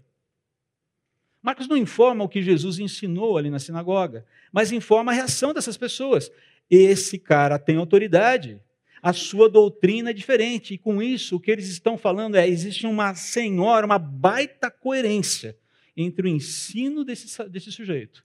Marcos 1.42 1.66
não 1.66 1.76
informa 1.76 2.24
o 2.24 2.28
que 2.28 2.42
Jesus 2.42 2.78
ensinou 2.78 3.36
ali 3.36 3.50
na 3.50 3.58
sinagoga, 3.58 4.26
mas 4.52 4.72
informa 4.72 5.10
a 5.10 5.14
reação 5.14 5.52
dessas 5.52 5.76
pessoas. 5.76 6.30
Esse 6.70 7.18
cara 7.18 7.58
tem 7.58 7.76
autoridade 7.76 8.60
a 9.02 9.12
sua 9.12 9.48
doutrina 9.48 10.10
é 10.10 10.12
diferente. 10.12 10.74
E 10.74 10.78
com 10.78 11.02
isso, 11.02 11.36
o 11.36 11.40
que 11.40 11.50
eles 11.50 11.68
estão 11.68 11.96
falando 11.96 12.36
é: 12.36 12.46
existe 12.46 12.86
uma 12.86 13.14
senhora, 13.14 13.86
uma 13.86 13.98
baita 13.98 14.70
coerência 14.70 15.56
entre 16.02 16.26
o 16.26 16.30
ensino 16.30 17.04
desse, 17.04 17.48
desse 17.48 17.70
sujeito 17.70 18.24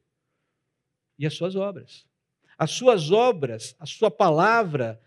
e 1.17 1.25
as 1.25 1.33
suas 1.33 1.55
obras. 1.55 2.05
As 2.57 2.71
suas 2.71 3.11
obras, 3.11 3.75
a 3.79 3.85
sua 3.85 4.09
palavra 4.09 5.01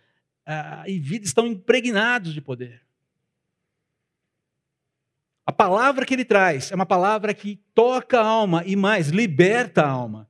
e 0.87 0.98
vida 0.98 1.24
estão 1.24 1.46
impregnados 1.46 2.33
de 2.33 2.40
poder. 2.40 2.83
A 5.44 5.52
palavra 5.52 6.04
que 6.04 6.14
ele 6.14 6.24
traz 6.24 6.70
é 6.70 6.74
uma 6.74 6.87
palavra 6.87 7.33
que 7.33 7.57
toca 7.74 8.20
a 8.20 8.26
alma 8.26 8.62
e 8.66 8.76
mais, 8.76 9.09
liberta 9.09 9.83
a 9.83 9.88
alma. 9.88 10.28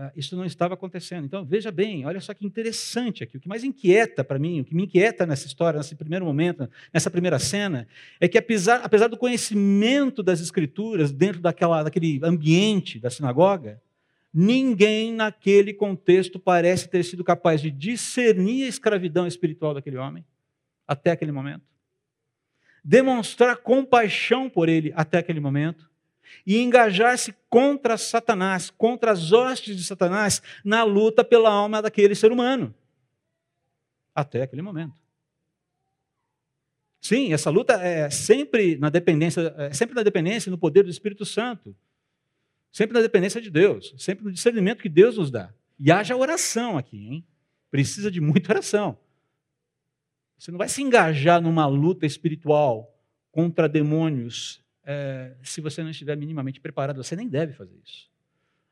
Ah, 0.00 0.12
isso 0.14 0.36
não 0.36 0.44
estava 0.44 0.74
acontecendo. 0.74 1.24
Então, 1.24 1.44
veja 1.44 1.72
bem, 1.72 2.06
olha 2.06 2.20
só 2.20 2.32
que 2.32 2.46
interessante 2.46 3.24
aqui. 3.24 3.36
O 3.36 3.40
que 3.40 3.48
mais 3.48 3.64
inquieta 3.64 4.22
para 4.22 4.38
mim, 4.38 4.60
o 4.60 4.64
que 4.64 4.72
me 4.72 4.84
inquieta 4.84 5.26
nessa 5.26 5.48
história, 5.48 5.78
nesse 5.78 5.96
primeiro 5.96 6.24
momento, 6.24 6.70
nessa 6.94 7.10
primeira 7.10 7.36
cena, 7.40 7.84
é 8.20 8.28
que 8.28 8.38
apesar, 8.38 8.80
apesar 8.84 9.08
do 9.08 9.16
conhecimento 9.16 10.22
das 10.22 10.40
Escrituras 10.40 11.10
dentro 11.10 11.40
daquela, 11.40 11.82
daquele 11.82 12.20
ambiente 12.22 13.00
da 13.00 13.10
sinagoga, 13.10 13.82
ninguém 14.32 15.12
naquele 15.12 15.74
contexto 15.74 16.38
parece 16.38 16.88
ter 16.88 17.02
sido 17.02 17.24
capaz 17.24 17.60
de 17.60 17.68
discernir 17.68 18.66
a 18.66 18.68
escravidão 18.68 19.26
espiritual 19.26 19.74
daquele 19.74 19.96
homem 19.96 20.24
até 20.86 21.10
aquele 21.10 21.32
momento, 21.32 21.64
demonstrar 22.84 23.56
compaixão 23.56 24.48
por 24.48 24.68
ele 24.68 24.92
até 24.94 25.18
aquele 25.18 25.40
momento 25.40 25.87
e 26.46 26.58
engajar-se 26.58 27.34
contra 27.48 27.96
Satanás, 27.96 28.70
contra 28.70 29.12
as 29.12 29.32
hostes 29.32 29.76
de 29.76 29.84
Satanás, 29.84 30.42
na 30.64 30.82
luta 30.84 31.24
pela 31.24 31.50
alma 31.50 31.82
daquele 31.82 32.14
ser 32.14 32.32
humano. 32.32 32.74
Até 34.14 34.42
aquele 34.42 34.62
momento. 34.62 35.00
Sim, 37.00 37.32
essa 37.32 37.50
luta 37.50 37.74
é 37.74 38.10
sempre 38.10 38.76
na 38.76 38.90
dependência, 38.90 39.54
é 39.56 39.72
sempre 39.72 39.94
na 39.94 40.02
dependência 40.02 40.50
no 40.50 40.58
poder 40.58 40.82
do 40.82 40.90
Espírito 40.90 41.24
Santo. 41.24 41.74
Sempre 42.70 42.94
na 42.94 43.00
dependência 43.00 43.40
de 43.40 43.50
Deus, 43.50 43.94
sempre 43.96 44.24
no 44.24 44.32
discernimento 44.32 44.82
que 44.82 44.88
Deus 44.88 45.16
nos 45.16 45.30
dá. 45.30 45.52
E 45.78 45.90
haja 45.90 46.16
oração 46.16 46.76
aqui, 46.76 46.96
hein? 46.96 47.26
Precisa 47.70 48.10
de 48.10 48.20
muita 48.20 48.52
oração. 48.52 48.98
Você 50.38 50.50
não 50.50 50.58
vai 50.58 50.68
se 50.68 50.82
engajar 50.82 51.40
numa 51.40 51.66
luta 51.66 52.06
espiritual 52.06 52.94
contra 53.30 53.68
demônios 53.68 54.62
é, 54.90 55.36
se 55.42 55.60
você 55.60 55.82
não 55.82 55.90
estiver 55.90 56.16
minimamente 56.16 56.62
preparado, 56.62 57.04
você 57.04 57.14
nem 57.14 57.28
deve 57.28 57.52
fazer 57.52 57.76
isso. 57.84 58.08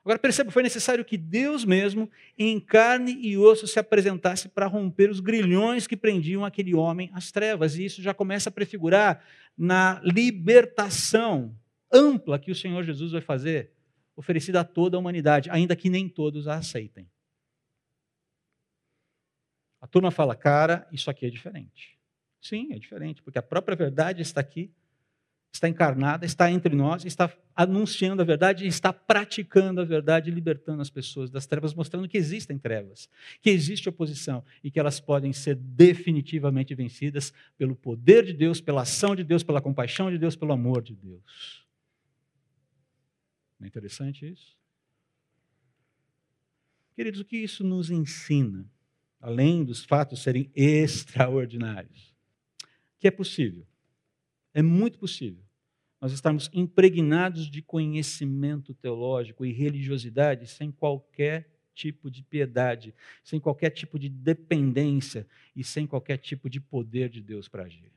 Agora 0.02 0.18
perceba, 0.18 0.50
foi 0.50 0.62
necessário 0.62 1.05
que 1.05 1.18
Deus 1.18 1.62
mesmo, 1.62 2.11
em 2.38 2.59
carne 2.59 3.18
e 3.20 3.37
osso, 3.37 3.66
se 3.66 3.79
apresentasse 3.79 4.48
para 4.48 4.66
romper 4.66 5.11
os 5.11 5.20
grilhões 5.20 5.87
que 5.87 5.94
prendiam 5.94 6.42
aquele 6.42 6.74
homem 6.74 7.11
às 7.12 7.31
trevas. 7.31 7.76
E 7.76 7.85
isso 7.85 8.00
já 8.00 8.14
começa 8.14 8.48
a 8.48 8.52
prefigurar 8.52 9.22
na 9.59 10.00
libertação 10.02 11.55
ampla 11.92 12.38
que 12.38 12.50
o 12.50 12.55
Senhor 12.55 12.83
Jesus 12.83 13.12
vai 13.12 13.20
fazer, 13.20 13.72
oferecida 14.16 14.61
a 14.61 14.64
toda 14.64 14.96
a 14.96 15.00
humanidade, 15.00 15.50
ainda 15.50 15.76
que 15.76 15.90
nem 15.90 16.09
todos 16.09 16.48
a 16.48 16.55
aceitem. 16.55 17.11
A 19.83 19.87
turma 19.87 20.11
fala, 20.11 20.35
cara, 20.35 20.88
isso 20.90 21.11
aqui 21.11 21.26
é 21.26 21.31
diferente. 21.31 21.98
Sim, 22.40 22.72
é 22.72 22.79
diferente, 22.79 23.22
porque 23.22 23.38
a 23.38 23.42
própria 23.42 23.76
verdade 23.76 24.22
está 24.22 24.40
aqui 24.40 24.72
está 25.57 25.69
encarnada, 25.69 26.25
está 26.25 26.51
entre 26.51 26.75
nós, 26.75 27.05
está 27.05 27.33
anunciando 27.55 28.23
a 28.23 28.25
verdade, 28.25 28.66
está 28.66 28.92
praticando 28.92 29.81
a 29.81 29.85
verdade, 29.85 30.31
libertando 30.31 30.83
as 30.83 30.90
pessoas 30.90 31.31
das 31.31 31.47
trevas, 31.47 31.75
mostrando 31.75 32.09
que 32.09 32.19
existem 32.19 32.59
trevas, 32.59 33.09
que 33.40 33.51
existe 33.51 33.88
oposição 33.88 34.45
e 34.62 34.71
que 34.71 34.79
elas 34.79 35.01
podem 35.01 35.33
ser 35.33 35.57
definitivamente 35.57 36.75
vencidas 36.75 37.33
pelo 37.57 37.75
poder 37.75 38.25
de 38.25 38.35
Deus, 38.35 38.61
pela 38.61 38.83
ação 38.83 39.16
de 39.16 39.25
Deus, 39.25 39.42
pela 39.42 39.61
compaixão 39.61 40.11
de 40.11 40.19
Deus, 40.19 40.37
pelo 40.37 40.53
amor 40.53 40.83
de 40.83 40.95
Deus. 40.95 41.66
Não 43.59 43.64
é 43.64 43.69
interessante 43.69 44.31
isso? 44.31 44.55
Queridos, 46.95 47.21
o 47.21 47.25
que 47.25 47.37
isso 47.38 47.64
nos 47.64 47.90
ensina, 47.90 48.71
além 49.19 49.64
dos 49.64 49.85
fatos 49.85 50.23
serem 50.23 50.51
extraordinários? 50.55 52.14
Que 52.99 53.09
é 53.09 53.11
possível, 53.11 53.66
é 54.53 54.62
muito 54.62 54.99
possível 54.99 55.45
nós 56.07 56.12
estarmos 56.12 56.49
impregnados 56.53 57.51
de 57.51 57.61
conhecimento 57.61 58.73
teológico 58.73 59.45
e 59.45 59.53
religiosidade 59.53 60.47
sem 60.47 60.71
qualquer 60.71 61.51
tipo 61.75 62.09
de 62.09 62.23
piedade, 62.23 62.95
sem 63.25 63.40
qualquer 63.40 63.71
tipo 63.71 63.99
de 63.99 64.09
dependência 64.09 65.27
e 65.57 65.64
sem 65.64 65.85
qualquer 65.85 66.19
tipo 66.19 66.49
de 66.49 66.61
poder 66.61 67.09
de 67.09 67.21
Deus 67.21 67.49
para 67.49 67.64
agir. 67.64 67.90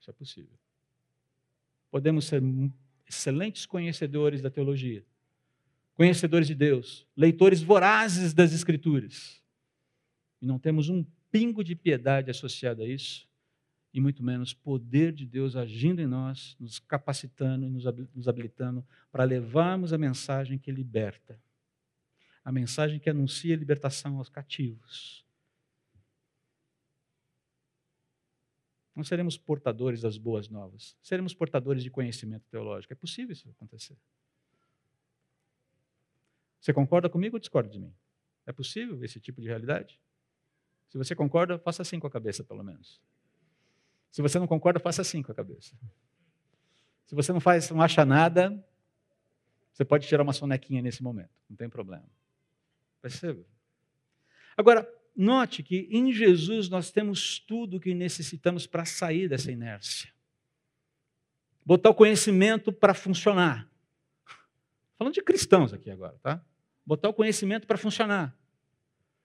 Isso 0.00 0.08
é 0.08 0.14
possível. 0.14 0.58
Podemos 1.90 2.24
ser 2.24 2.42
excelentes 3.06 3.66
conhecedores 3.66 4.40
da 4.40 4.48
teologia, 4.48 5.04
conhecedores 5.92 6.46
de 6.46 6.54
Deus, 6.54 7.06
leitores 7.14 7.60
vorazes 7.60 8.32
das 8.32 8.54
Escrituras, 8.54 9.42
e 10.40 10.46
não 10.46 10.58
temos 10.58 10.88
um 10.88 11.04
pingo 11.30 11.62
de 11.62 11.76
piedade 11.76 12.30
associado 12.30 12.80
a 12.82 12.88
isso, 12.88 13.28
e 13.92 14.00
muito 14.00 14.22
menos 14.22 14.54
poder 14.54 15.12
de 15.12 15.26
Deus 15.26 15.54
agindo 15.54 16.00
em 16.00 16.06
nós, 16.06 16.56
nos 16.58 16.78
capacitando 16.78 17.66
e 17.66 17.68
nos 17.68 18.26
habilitando 18.26 18.86
para 19.10 19.24
levarmos 19.24 19.92
a 19.92 19.98
mensagem 19.98 20.58
que 20.58 20.72
liberta, 20.72 21.38
a 22.42 22.50
mensagem 22.50 22.98
que 22.98 23.10
anuncia 23.10 23.54
a 23.54 23.58
libertação 23.58 24.16
aos 24.16 24.30
cativos. 24.30 25.24
Não 28.94 29.04
seremos 29.04 29.36
portadores 29.36 30.00
das 30.00 30.16
boas 30.16 30.48
novas, 30.48 30.96
seremos 31.02 31.34
portadores 31.34 31.82
de 31.82 31.90
conhecimento 31.90 32.46
teológico. 32.50 32.92
É 32.92 32.96
possível 32.96 33.32
isso 33.32 33.48
acontecer. 33.50 33.96
Você 36.60 36.72
concorda 36.72 37.08
comigo 37.08 37.36
ou 37.36 37.40
discorda 37.40 37.68
de 37.68 37.78
mim? 37.78 37.92
É 38.46 38.52
possível 38.52 39.02
esse 39.04 39.20
tipo 39.20 39.40
de 39.40 39.48
realidade? 39.48 40.00
Se 40.88 40.98
você 40.98 41.14
concorda, 41.14 41.58
faça 41.58 41.82
assim 41.82 41.98
com 41.98 42.06
a 42.06 42.10
cabeça, 42.10 42.44
pelo 42.44 42.62
menos. 42.62 43.00
Se 44.12 44.22
você 44.22 44.38
não 44.38 44.46
concorda, 44.46 44.78
faça 44.78 45.02
assim 45.02 45.22
com 45.22 45.32
a 45.32 45.34
cabeça. 45.34 45.74
Se 47.06 47.14
você 47.14 47.32
não 47.32 47.40
faz, 47.40 47.68
não 47.70 47.82
acha 47.82 48.04
nada, 48.04 48.64
você 49.72 49.84
pode 49.84 50.06
tirar 50.06 50.22
uma 50.22 50.32
sonequinha 50.32 50.80
nesse 50.80 51.02
momento, 51.02 51.30
não 51.50 51.56
tem 51.56 51.68
problema. 51.68 52.06
Perceba? 53.00 53.44
Agora, 54.56 54.88
note 55.16 55.64
que 55.64 55.88
em 55.90 56.12
Jesus 56.12 56.68
nós 56.68 56.92
temos 56.92 57.40
tudo 57.40 57.78
o 57.78 57.80
que 57.80 57.92
necessitamos 57.94 58.66
para 58.66 58.84
sair 58.84 59.28
dessa 59.28 59.50
inércia. 59.50 60.12
Botar 61.64 61.90
o 61.90 61.94
conhecimento 61.94 62.72
para 62.72 62.94
funcionar. 62.94 63.68
Falando 64.96 65.14
de 65.14 65.22
cristãos 65.22 65.72
aqui 65.72 65.90
agora, 65.90 66.16
tá? 66.22 66.40
botar 66.84 67.08
o 67.08 67.14
conhecimento 67.14 67.66
para 67.66 67.78
funcionar. 67.78 68.36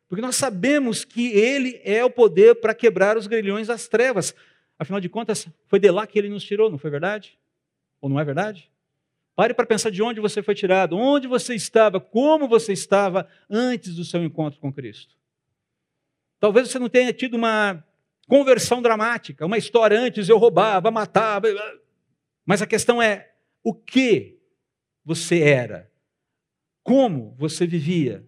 Porque 0.07 0.21
nós 0.21 0.35
sabemos 0.35 1.03
que 1.03 1.27
ele 1.31 1.81
é 1.83 2.03
o 2.03 2.09
poder 2.09 2.55
para 2.55 2.73
quebrar 2.73 3.17
os 3.17 3.27
grilhões 3.27 3.67
das 3.67 3.87
trevas. 3.87 4.33
Afinal 4.79 4.99
de 4.99 5.09
contas, 5.09 5.47
foi 5.65 5.79
de 5.79 5.89
lá 5.89 6.05
que 6.05 6.19
ele 6.19 6.29
nos 6.29 6.43
tirou, 6.43 6.69
não 6.69 6.77
foi 6.77 6.91
verdade? 6.91 7.37
Ou 7.99 8.09
não 8.09 8.19
é 8.19 8.23
verdade? 8.23 8.71
Pare 9.35 9.53
para 9.53 9.65
pensar 9.65 9.91
de 9.91 10.01
onde 10.01 10.19
você 10.19 10.41
foi 10.41 10.55
tirado, 10.55 10.97
onde 10.97 11.27
você 11.27 11.53
estava, 11.55 11.99
como 11.99 12.47
você 12.47 12.73
estava 12.73 13.27
antes 13.49 13.95
do 13.95 14.03
seu 14.03 14.23
encontro 14.23 14.59
com 14.59 14.73
Cristo. 14.73 15.15
Talvez 16.39 16.69
você 16.69 16.79
não 16.79 16.89
tenha 16.89 17.13
tido 17.13 17.35
uma 17.35 17.83
conversão 18.27 18.81
dramática, 18.81 19.45
uma 19.45 19.57
história 19.57 19.99
antes 19.99 20.29
eu 20.29 20.37
roubava, 20.37 20.91
matava, 20.91 21.47
mas 22.45 22.61
a 22.61 22.67
questão 22.67 23.01
é 23.01 23.31
o 23.63 23.73
que 23.73 24.39
você 25.03 25.41
era, 25.41 25.91
como 26.83 27.35
você 27.37 27.65
vivia, 27.65 28.27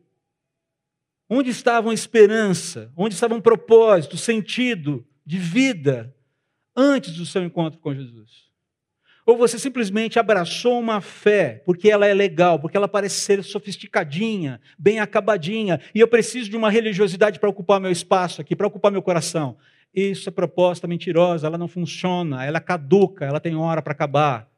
onde 1.30 1.50
estava 1.50 1.92
a 1.92 1.94
esperança, 1.94 2.92
onde 2.96 3.14
estava 3.14 3.36
um 3.36 3.42
propósito, 3.42 4.18
sentido 4.18 5.06
de 5.26 5.38
vida 5.38 6.16
antes 6.76 7.16
do 7.16 7.26
seu 7.26 7.44
encontro 7.44 7.80
com 7.80 7.94
Jesus. 7.94 8.50
Ou 9.26 9.38
você 9.38 9.60
simplesmente 9.60 10.18
abraçou 10.18 10.80
uma 10.80 11.02
fé 11.02 11.62
porque 11.66 11.90
ela 11.90 12.08
é 12.08 12.14
legal, 12.14 12.60
porque 12.60 12.76
ela 12.76 12.88
parece 12.88 13.22
ser 13.22 13.44
sofisticadinha, 13.44 14.60
bem 14.78 15.00
acabadinha, 15.00 15.80
e 15.94 16.00
eu 16.00 16.08
preciso 16.08 16.50
de 16.50 16.58
uma 16.58 16.72
religiosidade 16.72 17.40
para 17.40 17.50
ocupar 17.50 17.80
meu 17.80 17.92
espaço 17.92 18.42
aqui, 18.42 18.56
para 18.56 18.66
ocupar 18.66 18.92
meu 18.92 19.04
coração. 19.04 19.56
Isso 19.94 20.30
é 20.30 20.32
proposta 20.32 20.88
mentirosa, 20.88 21.46
ela 21.46 21.58
não 21.58 21.68
funciona, 21.68 22.44
ela 22.44 22.60
caduca, 22.60 23.26
ela 23.26 23.40
tem 23.40 23.56
hora 23.56 23.82
para 23.82 23.94
acabar. 23.94 24.50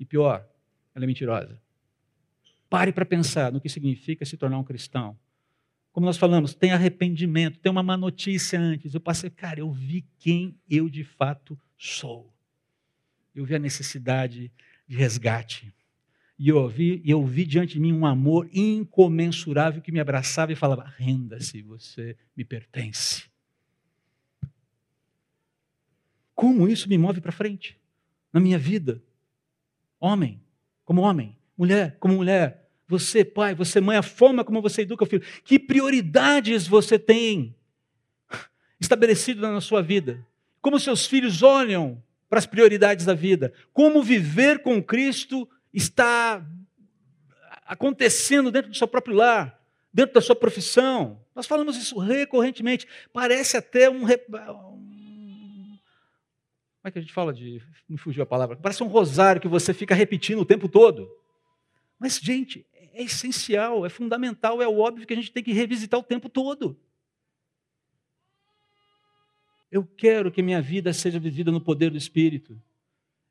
E 0.00 0.04
pior, 0.04 0.44
ela 0.94 1.04
é 1.04 1.06
mentirosa. 1.06 1.60
Pare 2.68 2.92
para 2.92 3.04
pensar 3.04 3.52
no 3.52 3.60
que 3.60 3.68
significa 3.68 4.24
se 4.24 4.36
tornar 4.36 4.58
um 4.58 4.64
cristão. 4.64 5.16
Como 5.98 6.06
nós 6.06 6.16
falamos, 6.16 6.54
tem 6.54 6.70
arrependimento, 6.70 7.58
tem 7.58 7.72
uma 7.72 7.82
má 7.82 7.96
notícia 7.96 8.56
antes. 8.56 8.94
Eu 8.94 9.00
passei, 9.00 9.28
cara, 9.30 9.58
eu 9.58 9.72
vi 9.72 10.06
quem 10.16 10.56
eu 10.70 10.88
de 10.88 11.02
fato 11.02 11.58
sou 11.76 12.32
eu 13.34 13.44
vi 13.44 13.56
a 13.56 13.58
necessidade 13.58 14.52
de 14.86 14.96
resgate. 14.96 15.74
E 16.38 16.50
eu 16.50 16.68
vi, 16.68 17.02
eu 17.04 17.26
vi 17.26 17.44
diante 17.44 17.72
de 17.72 17.80
mim 17.80 17.92
um 17.92 18.06
amor 18.06 18.48
incomensurável 18.52 19.82
que 19.82 19.90
me 19.90 19.98
abraçava 19.98 20.52
e 20.52 20.54
falava: 20.54 20.84
renda-se, 20.96 21.62
você 21.62 22.16
me 22.36 22.44
pertence. 22.44 23.24
Como 26.32 26.68
isso 26.68 26.88
me 26.88 26.96
move 26.96 27.20
para 27.20 27.32
frente 27.32 27.76
na 28.32 28.38
minha 28.38 28.56
vida? 28.56 29.02
Homem, 29.98 30.40
como 30.84 31.02
homem, 31.02 31.36
mulher, 31.56 31.96
como 31.98 32.14
mulher, 32.14 32.67
você, 32.88 33.24
pai, 33.24 33.54
você, 33.54 33.80
mãe, 33.80 33.98
a 33.98 34.02
forma 34.02 34.42
como 34.42 34.62
você 34.62 34.82
educa 34.82 35.04
o 35.04 35.06
filho, 35.06 35.22
que 35.44 35.58
prioridades 35.58 36.66
você 36.66 36.98
tem 36.98 37.54
estabelecido 38.80 39.42
na 39.42 39.60
sua 39.60 39.82
vida? 39.82 40.26
Como 40.60 40.80
seus 40.80 41.06
filhos 41.06 41.42
olham 41.42 42.02
para 42.28 42.38
as 42.38 42.46
prioridades 42.46 43.04
da 43.04 43.14
vida. 43.14 43.52
Como 43.72 44.02
viver 44.02 44.60
com 44.60 44.82
Cristo 44.82 45.48
está 45.72 46.44
acontecendo 47.66 48.50
dentro 48.50 48.70
do 48.70 48.76
seu 48.76 48.88
próprio 48.88 49.14
lar, 49.16 49.62
dentro 49.92 50.14
da 50.14 50.20
sua 50.20 50.36
profissão. 50.36 51.20
Nós 51.34 51.46
falamos 51.46 51.76
isso 51.76 51.98
recorrentemente. 51.98 52.86
Parece 53.12 53.56
até 53.56 53.88
um. 53.90 54.00
Como 54.00 54.10
é 56.84 56.90
que 56.90 56.98
a 56.98 57.02
gente 57.02 57.12
fala 57.12 57.32
de. 57.32 57.62
Me 57.88 57.98
fugiu 57.98 58.22
a 58.22 58.26
palavra. 58.26 58.56
Parece 58.56 58.82
um 58.82 58.88
rosário 58.88 59.40
que 59.40 59.48
você 59.48 59.74
fica 59.74 59.94
repetindo 59.94 60.40
o 60.40 60.46
tempo 60.46 60.68
todo. 60.68 61.08
Mas, 61.98 62.18
gente, 62.18 62.64
é 62.98 63.04
essencial, 63.04 63.86
é 63.86 63.88
fundamental, 63.88 64.60
é 64.60 64.66
óbvio 64.66 65.06
que 65.06 65.12
a 65.12 65.16
gente 65.16 65.30
tem 65.30 65.42
que 65.42 65.52
revisitar 65.52 66.00
o 66.00 66.02
tempo 66.02 66.28
todo. 66.28 66.76
Eu 69.70 69.86
quero 69.86 70.32
que 70.32 70.42
minha 70.42 70.60
vida 70.60 70.92
seja 70.92 71.20
vivida 71.20 71.52
no 71.52 71.60
poder 71.60 71.90
do 71.90 71.96
Espírito. 71.96 72.60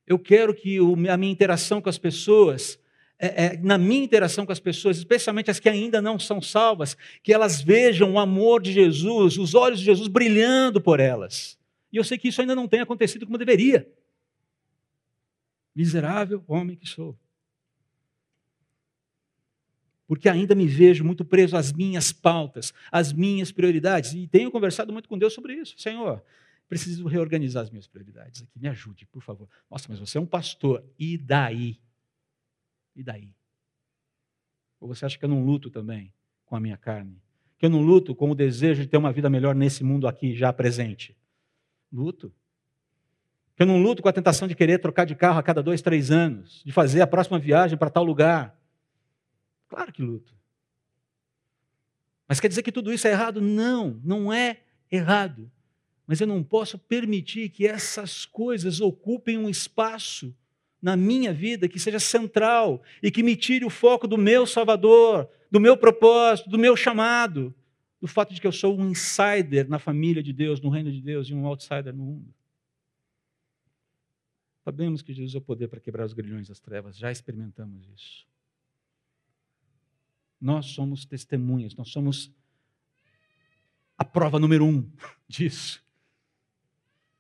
Eu 0.06 0.18
quero 0.18 0.54
que 0.54 0.78
a 1.10 1.18
minha 1.18 1.32
interação 1.32 1.82
com 1.82 1.90
as 1.90 1.98
pessoas, 1.98 2.80
é, 3.20 3.46
é, 3.46 3.58
na 3.58 3.78
minha 3.78 4.04
interação 4.04 4.46
com 4.46 4.54
as 4.54 4.60
pessoas, 4.60 4.98
especialmente 4.98 5.52
as 5.52 5.60
que 5.60 5.68
ainda 5.68 6.02
não 6.02 6.18
são 6.18 6.42
salvas, 6.42 6.96
que 7.22 7.34
elas 7.34 7.62
vejam 7.62 8.14
o 8.14 8.20
amor 8.20 8.62
de 8.62 8.72
Jesus, 8.72 9.38
os 9.38 9.54
olhos 9.54 9.80
de 9.80 9.86
Jesus 9.86 10.08
brilhando 10.08 10.80
por 10.80 11.02
elas. 11.02 11.60
E 11.92 11.98
eu 11.98 12.06
sei 12.06 12.18
que 12.18 12.30
isso 12.30 12.40
ainda 12.40 12.56
não 12.56 12.70
tem 12.70 12.80
acontecido 12.80 13.26
como 13.26 13.38
deveria. 13.38 13.86
Miserável 15.76 16.42
homem 16.48 16.78
que 16.78 16.88
sou. 16.88 17.18
Porque 20.08 20.30
ainda 20.30 20.56
me 20.56 20.66
vejo 20.66 21.04
muito 21.04 21.26
preso 21.26 21.58
às 21.58 21.74
minhas 21.74 22.14
pautas, 22.14 22.74
às 22.90 23.12
minhas 23.12 23.52
prioridades. 23.52 24.14
E 24.14 24.26
tenho 24.26 24.50
conversado 24.50 24.94
muito 24.94 25.10
com 25.10 25.18
Deus 25.18 25.34
sobre 25.34 25.54
isso. 25.54 25.78
Senhor, 25.78 26.24
preciso 26.70 27.06
reorganizar 27.08 27.64
as 27.64 27.70
minhas 27.70 27.88
prioridades 27.88 28.42
aqui. 28.42 28.58
Me 28.58 28.70
ajude, 28.70 29.06
por 29.06 29.22
favor. 29.22 29.50
Nossa, 29.70 29.88
mas 29.90 30.00
você 30.00 30.18
é 30.18 30.22
um 30.22 30.26
pastor. 30.26 30.84
E 30.98 31.18
daí? 31.18 31.78
E 32.96 33.04
daí? 33.04 33.34
Ou 34.80 34.88
você 34.88 35.06
acha 35.06 35.18
que 35.18 35.26
eu 35.26 35.30
não 35.30 35.46
luto 35.46 35.70
também 35.70 36.14
com 36.46 36.56
a 36.56 36.60
minha 36.60 36.78
carne? 36.78 37.22
Que 37.58 37.66
eu 37.66 37.70
não 37.70 37.82
luto 37.82 38.16
com 38.16 38.32
o 38.32 38.36
desejo 38.36 38.82
de 38.82 38.88
ter 38.88 38.98
uma 38.98 39.12
vida 39.12 39.30
melhor 39.30 39.56
nesse 39.56 39.84
mundo 39.84 40.08
aqui, 40.08 40.36
já 40.36 40.54
presente? 40.54 41.18
Luto. 41.92 42.34
Que 43.56 43.64
eu 43.64 43.68
não 43.68 43.82
luto 43.82 44.02
com 44.02 44.10
a 44.10 44.14
tentação 44.14 44.48
de 44.48 44.56
querer 44.56 44.80
trocar 44.80 45.06
de 45.06 45.16
carro 45.16 45.40
a 45.40 45.44
cada 45.44 45.64
dois, 45.64 45.82
três 45.82 46.12
anos, 46.12 46.62
de 46.64 46.72
fazer 46.72 47.02
a 47.02 47.08
próxima 47.08 47.40
viagem 47.40 47.78
para 47.78 47.90
tal 47.90 48.04
lugar. 48.04 48.57
Claro 49.68 49.92
que 49.92 50.02
luto. 50.02 50.34
Mas 52.28 52.40
quer 52.40 52.48
dizer 52.48 52.64
que 52.64 52.72
tudo 52.72 52.92
isso 52.92 53.08
é 53.08 53.12
errado? 53.12 53.42
Não, 53.42 54.00
não 54.04 54.32
é 54.32 54.62
errado. 54.92 55.50
Mas 56.06 56.22
eu 56.22 56.28
não 56.28 56.44
posso 56.44 56.78
permitir 56.78 57.50
que 57.50 57.68
essas 57.68 58.26
coisas 58.26 58.82
ocupem 58.82 59.38
um 59.38 59.50
espaço 59.50 60.36
na 60.82 60.96
minha 60.96 61.34
vida 61.34 61.68
que 61.68 61.80
seja 61.80 62.00
central 62.00 62.82
e 63.02 63.10
que 63.10 63.24
me 63.24 63.36
tire 63.36 63.66
o 63.66 63.70
foco 63.70 64.08
do 64.08 64.18
meu 64.18 64.46
Salvador, 64.46 65.30
do 65.50 65.60
meu 65.60 65.76
propósito, 65.76 66.50
do 66.50 66.58
meu 66.58 66.76
chamado, 66.76 67.54
do 68.00 68.08
fato 68.08 68.34
de 68.34 68.40
que 68.40 68.48
eu 68.48 68.52
sou 68.52 68.78
um 68.78 68.90
insider 68.90 69.68
na 69.68 69.80
família 69.80 70.22
de 70.22 70.32
Deus, 70.32 70.62
no 70.62 70.70
reino 70.70 70.92
de 70.92 71.02
Deus 71.02 71.28
e 71.30 71.34
um 71.34 71.46
outsider 71.46 71.96
no 71.96 72.04
mundo. 72.04 72.34
Sabemos 74.64 75.02
que 75.02 75.14
Jesus 75.14 75.34
é 75.34 75.38
o 75.38 75.42
poder 75.42 75.68
para 75.68 75.80
quebrar 75.80 76.06
os 76.06 76.14
grilhões 76.14 76.48
das 76.48 76.60
trevas, 76.60 76.98
já 76.98 77.12
experimentamos 77.12 77.90
isso. 77.96 78.28
Nós 80.40 80.68
somos 80.68 81.06
testemunhas, 81.06 81.76
nós 81.76 81.90
somos 81.90 82.32
a 83.98 84.06
prova 84.06 84.40
número 84.40 84.66
um 84.66 84.90
disso. 85.28 85.84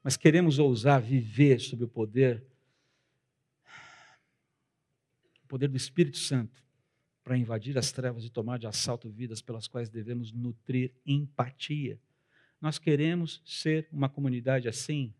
Mas 0.04 0.16
queremos 0.16 0.60
ousar 0.60 1.02
viver 1.02 1.60
sob 1.60 1.84
o 1.84 1.88
poder, 1.88 2.46
o 5.44 5.48
poder 5.48 5.68
do 5.68 5.76
Espírito 5.76 6.18
Santo, 6.18 6.64
para 7.24 7.38
invadir 7.38 7.78
as 7.78 7.92
trevas 7.92 8.24
e 8.24 8.30
tomar 8.30 8.58
de 8.58 8.68
assalto 8.68 9.10
vidas 9.10 9.42
pelas 9.42 9.68
quais 9.68 9.90
devemos 9.90 10.32
nutrir 10.32 10.94
empatia. 11.06 12.00
Nós 12.62 12.80
queremos 12.80 13.42
ser 13.46 13.88
uma 13.92 14.08
comunidade 14.08 14.70
assim, 14.70 15.14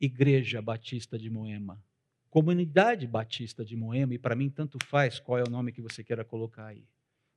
Igreja 0.00 0.62
Batista 0.62 1.18
de 1.18 1.28
Moema. 1.28 1.82
Comunidade 2.30 3.06
Batista 3.06 3.64
de 3.64 3.76
Moema, 3.76 4.14
e 4.14 4.18
para 4.18 4.34
mim 4.34 4.48
tanto 4.48 4.78
faz 4.86 5.20
qual 5.20 5.38
é 5.38 5.42
o 5.42 5.50
nome 5.50 5.70
que 5.70 5.82
você 5.82 6.02
queira 6.02 6.24
colocar 6.24 6.66
aí. 6.66 6.84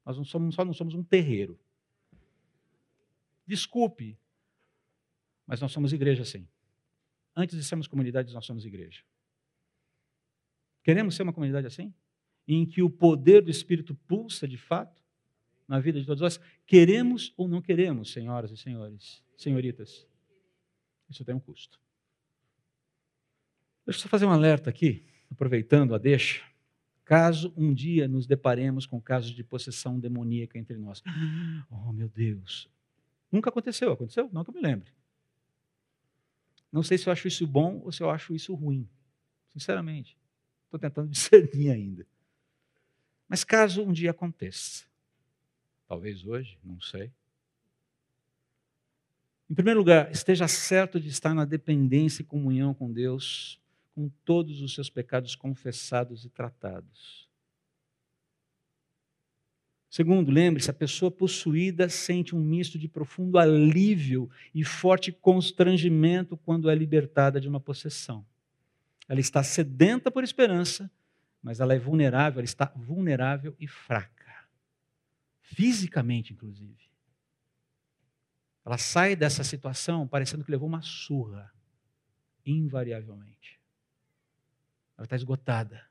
Nós 0.08 0.16
não 0.16 0.24
somos, 0.24 0.56
só 0.56 0.64
não 0.64 0.72
somos 0.72 0.94
um 0.94 1.04
terreiro. 1.04 1.60
Desculpe, 3.46 4.18
mas 5.46 5.60
nós 5.60 5.70
somos 5.74 5.92
igreja 5.92 6.24
sim. 6.24 6.48
Antes 7.36 7.58
de 7.58 7.64
sermos 7.66 7.88
comunidade, 7.88 8.34
nós 8.34 8.46
somos 8.46 8.66
igreja. 8.66 9.04
Queremos 10.82 11.14
ser 11.14 11.24
uma 11.24 11.34
comunidade 11.34 11.68
assim? 11.68 11.94
Em 12.48 12.66
que 12.66 12.82
o 12.82 12.90
poder 12.90 13.42
do 13.42 13.52
Espírito 13.52 13.94
pulsa 14.08 14.48
de 14.48 14.56
fato 14.56 15.04
na 15.68 15.78
vida 15.78 16.00
de 16.00 16.06
todos 16.06 16.22
nós? 16.22 16.40
Queremos 16.66 17.34
ou 17.36 17.46
não 17.46 17.62
queremos, 17.62 18.14
senhoras 18.14 18.50
e 18.50 18.56
senhores, 18.56 19.22
senhoritas? 19.36 20.08
Isso 21.10 21.26
tem 21.26 21.36
um 21.36 21.40
custo. 21.40 21.82
Deixa 23.86 24.00
eu 24.00 24.04
só 24.04 24.08
fazer 24.08 24.26
um 24.26 24.32
alerta 24.32 24.70
aqui, 24.70 25.06
aproveitando 25.30 25.94
a 25.94 25.98
deixa. 25.98 26.46
Caso 27.08 27.54
um 27.56 27.74
dia 27.74 28.06
nos 28.06 28.28
deparemos 28.28 28.86
com 28.86 29.00
casos 29.00 29.32
de 29.32 29.42
possessão 29.42 29.98
demoníaca 29.98 30.58
entre 30.60 30.78
nós. 30.78 31.02
Oh, 31.72 31.94
meu 31.94 32.10
Deus. 32.10 32.70
Nunca 33.32 33.50
aconteceu, 33.50 33.94
aconteceu? 33.94 34.30
Não 34.34 34.44
que 34.44 34.50
eu 34.50 34.54
me 34.54 34.60
lembre. 34.60 34.92
Não 36.70 36.84
sei 36.84 36.98
se 36.98 37.08
eu 37.08 37.14
acho 37.14 37.26
isso 37.26 37.48
bom 37.48 37.80
ou 37.86 37.94
se 37.94 38.04
eu 38.04 38.10
acho 38.10 38.36
isso 38.36 38.54
ruim. 38.54 38.90
Sinceramente. 39.48 40.18
Estou 40.66 40.78
tentando 40.78 41.08
discernir 41.10 41.72
ainda. 41.72 42.06
Mas 43.26 43.46
caso 43.46 43.84
um 43.84 43.94
dia 43.94 44.12
aconteça, 44.12 44.84
talvez 45.88 46.26
hoje, 46.26 46.60
não 46.62 46.82
sei. 46.82 47.10
Em 49.50 49.54
primeiro 49.54 49.80
lugar, 49.80 50.12
esteja 50.12 50.46
certo 50.46 51.00
de 51.00 51.08
estar 51.08 51.34
na 51.34 51.46
dependência 51.46 52.22
e 52.22 52.26
comunhão 52.26 52.74
com 52.74 52.92
Deus 52.92 53.62
com 53.98 54.10
todos 54.24 54.62
os 54.62 54.76
seus 54.76 54.92
pecados 54.92 55.36
confessados 55.36 56.24
e 56.24 56.30
tratados. 56.30 57.28
Segundo, 59.90 60.30
lembre-se, 60.30 60.70
a 60.70 60.74
pessoa 60.74 61.10
possuída 61.10 61.90
sente 61.90 62.36
um 62.36 62.40
misto 62.40 62.78
de 62.78 62.88
profundo 62.88 63.40
alívio 63.40 64.30
e 64.54 64.64
forte 64.64 65.12
constrangimento 65.12 66.38
quando 66.38 66.70
é 66.70 66.76
libertada 66.76 67.42
de 67.42 67.50
uma 67.50 67.60
possessão. 67.60 68.24
Ela 69.08 69.20
está 69.20 69.42
sedenta 69.42 70.12
por 70.12 70.24
esperança, 70.24 70.92
mas 71.42 71.60
ela 71.60 71.74
é 71.74 71.80
vulnerável, 71.80 72.38
ela 72.38 72.46
está 72.46 72.72
vulnerável 72.76 73.56
e 73.60 73.68
fraca. 73.68 74.48
Fisicamente, 75.42 76.34
inclusive. 76.34 76.88
Ela 78.64 78.78
sai 78.78 79.16
dessa 79.16 79.44
situação 79.44 80.08
parecendo 80.08 80.44
que 80.44 80.52
levou 80.52 80.68
uma 80.68 80.84
surra, 80.84 81.52
invariavelmente. 82.46 83.57
Ela 84.98 85.06
está 85.06 85.16
esgotada. 85.16 85.86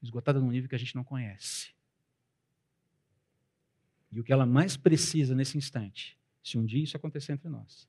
Esgotada 0.00 0.40
num 0.40 0.50
nível 0.50 0.68
que 0.68 0.74
a 0.74 0.78
gente 0.78 0.94
não 0.94 1.02
conhece. 1.02 1.72
E 4.10 4.20
o 4.20 4.24
que 4.24 4.32
ela 4.32 4.46
mais 4.46 4.76
precisa 4.76 5.34
nesse 5.34 5.58
instante, 5.58 6.18
se 6.42 6.56
um 6.56 6.64
dia 6.64 6.82
isso 6.82 6.96
acontecer 6.96 7.32
entre 7.32 7.48
nós, 7.48 7.88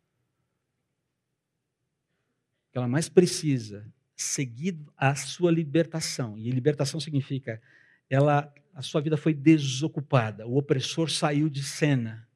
o 2.67 2.71
que 2.71 2.77
ela 2.77 2.87
mais 2.87 3.07
precisa, 3.07 3.91
seguido 4.15 4.91
a 4.97 5.15
sua 5.15 5.49
libertação, 5.49 6.37
e 6.37 6.51
libertação 6.51 6.99
significa 6.99 7.61
ela, 8.09 8.53
a 8.73 8.81
sua 8.81 9.01
vida 9.01 9.15
foi 9.15 9.33
desocupada, 9.33 10.45
o 10.45 10.57
opressor 10.57 11.09
saiu 11.09 11.49
de 11.49 11.63
cena. 11.63 12.27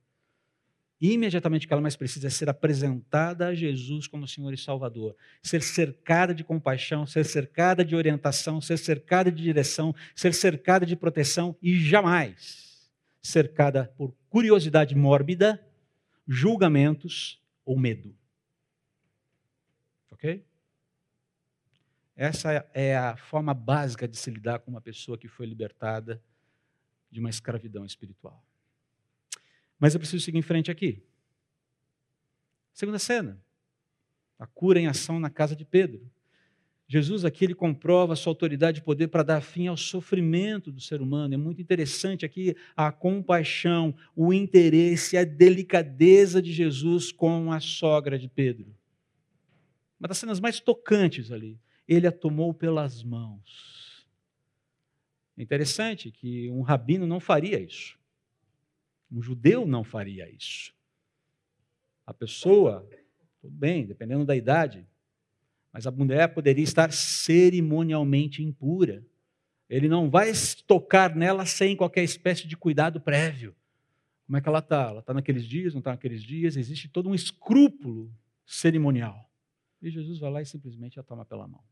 Imediatamente 1.05 1.65
o 1.65 1.67
que 1.67 1.73
ela 1.73 1.81
mais 1.81 1.97
precisa 1.97 2.27
é 2.27 2.29
ser 2.29 2.47
apresentada 2.47 3.47
a 3.47 3.53
Jesus 3.53 4.07
como 4.07 4.25
Senhor 4.25 4.53
e 4.53 4.57
Salvador, 4.57 5.13
ser 5.41 5.61
cercada 5.61 6.33
de 6.33 6.45
compaixão, 6.45 7.05
ser 7.05 7.25
cercada 7.25 7.83
de 7.83 7.93
orientação, 7.93 8.61
ser 8.61 8.77
cercada 8.77 9.29
de 9.29 9.43
direção, 9.43 9.93
ser 10.15 10.33
cercada 10.33 10.85
de 10.85 10.95
proteção 10.95 11.57
e 11.61 11.77
jamais 11.77 12.89
cercada 13.21 13.93
por 13.97 14.15
curiosidade 14.29 14.95
mórbida, 14.95 15.61
julgamentos 16.25 17.43
ou 17.65 17.77
medo. 17.77 18.15
Ok? 20.09 20.45
Essa 22.15 22.65
é 22.73 22.95
a 22.95 23.17
forma 23.17 23.53
básica 23.53 24.07
de 24.07 24.15
se 24.15 24.31
lidar 24.31 24.59
com 24.59 24.71
uma 24.71 24.79
pessoa 24.79 25.17
que 25.17 25.27
foi 25.27 25.47
libertada 25.47 26.23
de 27.11 27.19
uma 27.19 27.29
escravidão 27.29 27.85
espiritual. 27.85 28.41
Mas 29.83 29.93
eu 29.93 29.99
preciso 29.99 30.23
seguir 30.23 30.37
em 30.37 30.41
frente 30.41 30.71
aqui. 30.71 31.03
Segunda 32.71 32.97
cena. 32.97 33.37
A 34.39 34.47
cura 34.47 34.79
em 34.79 34.87
ação 34.87 35.19
na 35.19 35.29
casa 35.29 35.57
de 35.57 35.65
Pedro. 35.65 36.09
Jesus 36.87 37.25
aqui 37.25 37.43
ele 37.43 37.53
comprova 37.53 38.13
a 38.13 38.15
sua 38.15 38.31
autoridade 38.31 38.79
e 38.79 38.81
poder 38.81 39.09
para 39.09 39.23
dar 39.23 39.41
fim 39.41 39.67
ao 39.67 39.75
sofrimento 39.75 40.71
do 40.71 40.79
ser 40.79 41.01
humano. 41.01 41.33
É 41.33 41.37
muito 41.37 41.61
interessante 41.61 42.25
aqui 42.25 42.55
a 42.77 42.93
compaixão, 42.93 43.93
o 44.15 44.31
interesse, 44.31 45.17
a 45.17 45.25
delicadeza 45.25 46.41
de 46.41 46.53
Jesus 46.53 47.11
com 47.11 47.51
a 47.51 47.59
sogra 47.59 48.17
de 48.17 48.29
Pedro. 48.29 48.73
Uma 49.99 50.07
das 50.07 50.17
cenas 50.17 50.39
mais 50.39 50.61
tocantes 50.61 51.29
ali. 51.29 51.59
Ele 51.85 52.07
a 52.07 52.11
tomou 52.13 52.53
pelas 52.53 53.03
mãos. 53.03 54.07
É 55.37 55.43
interessante 55.43 56.09
que 56.09 56.49
um 56.51 56.61
rabino 56.61 57.05
não 57.05 57.19
faria 57.19 57.59
isso. 57.59 58.01
Um 59.13 59.21
judeu 59.21 59.67
não 59.67 59.83
faria 59.83 60.27
isso. 60.27 60.73
A 62.03 62.11
pessoa, 62.11 62.89
tudo 63.39 63.55
bem, 63.55 63.85
dependendo 63.85 64.25
da 64.25 64.35
idade, 64.35 64.87
mas 65.71 65.85
a 65.85 65.91
mulher 65.91 66.33
poderia 66.33 66.63
estar 66.63 66.91
cerimonialmente 66.91 68.41
impura. 68.41 69.05
Ele 69.69 69.87
não 69.87 70.09
vai 70.09 70.31
tocar 70.65 71.15
nela 71.15 71.45
sem 71.45 71.75
qualquer 71.75 72.03
espécie 72.03 72.47
de 72.47 72.57
cuidado 72.57 72.99
prévio. 72.99 73.55
Como 74.25 74.35
é 74.35 74.41
que 74.41 74.49
ela 74.49 74.59
está? 74.59 74.89
Ela 74.89 74.99
está 75.01 75.13
naqueles 75.13 75.45
dias, 75.45 75.73
não 75.73 75.79
está 75.79 75.91
naqueles 75.91 76.23
dias? 76.23 76.57
Existe 76.57 76.89
todo 76.89 77.07
um 77.07 77.13
escrúpulo 77.13 78.11
cerimonial. 78.45 79.29
E 79.79 79.91
Jesus 79.91 80.17
vai 80.17 80.31
lá 80.31 80.41
e 80.41 80.45
simplesmente 80.45 80.99
a 80.99 81.03
toma 81.03 81.23
pela 81.23 81.47
mão. 81.47 81.63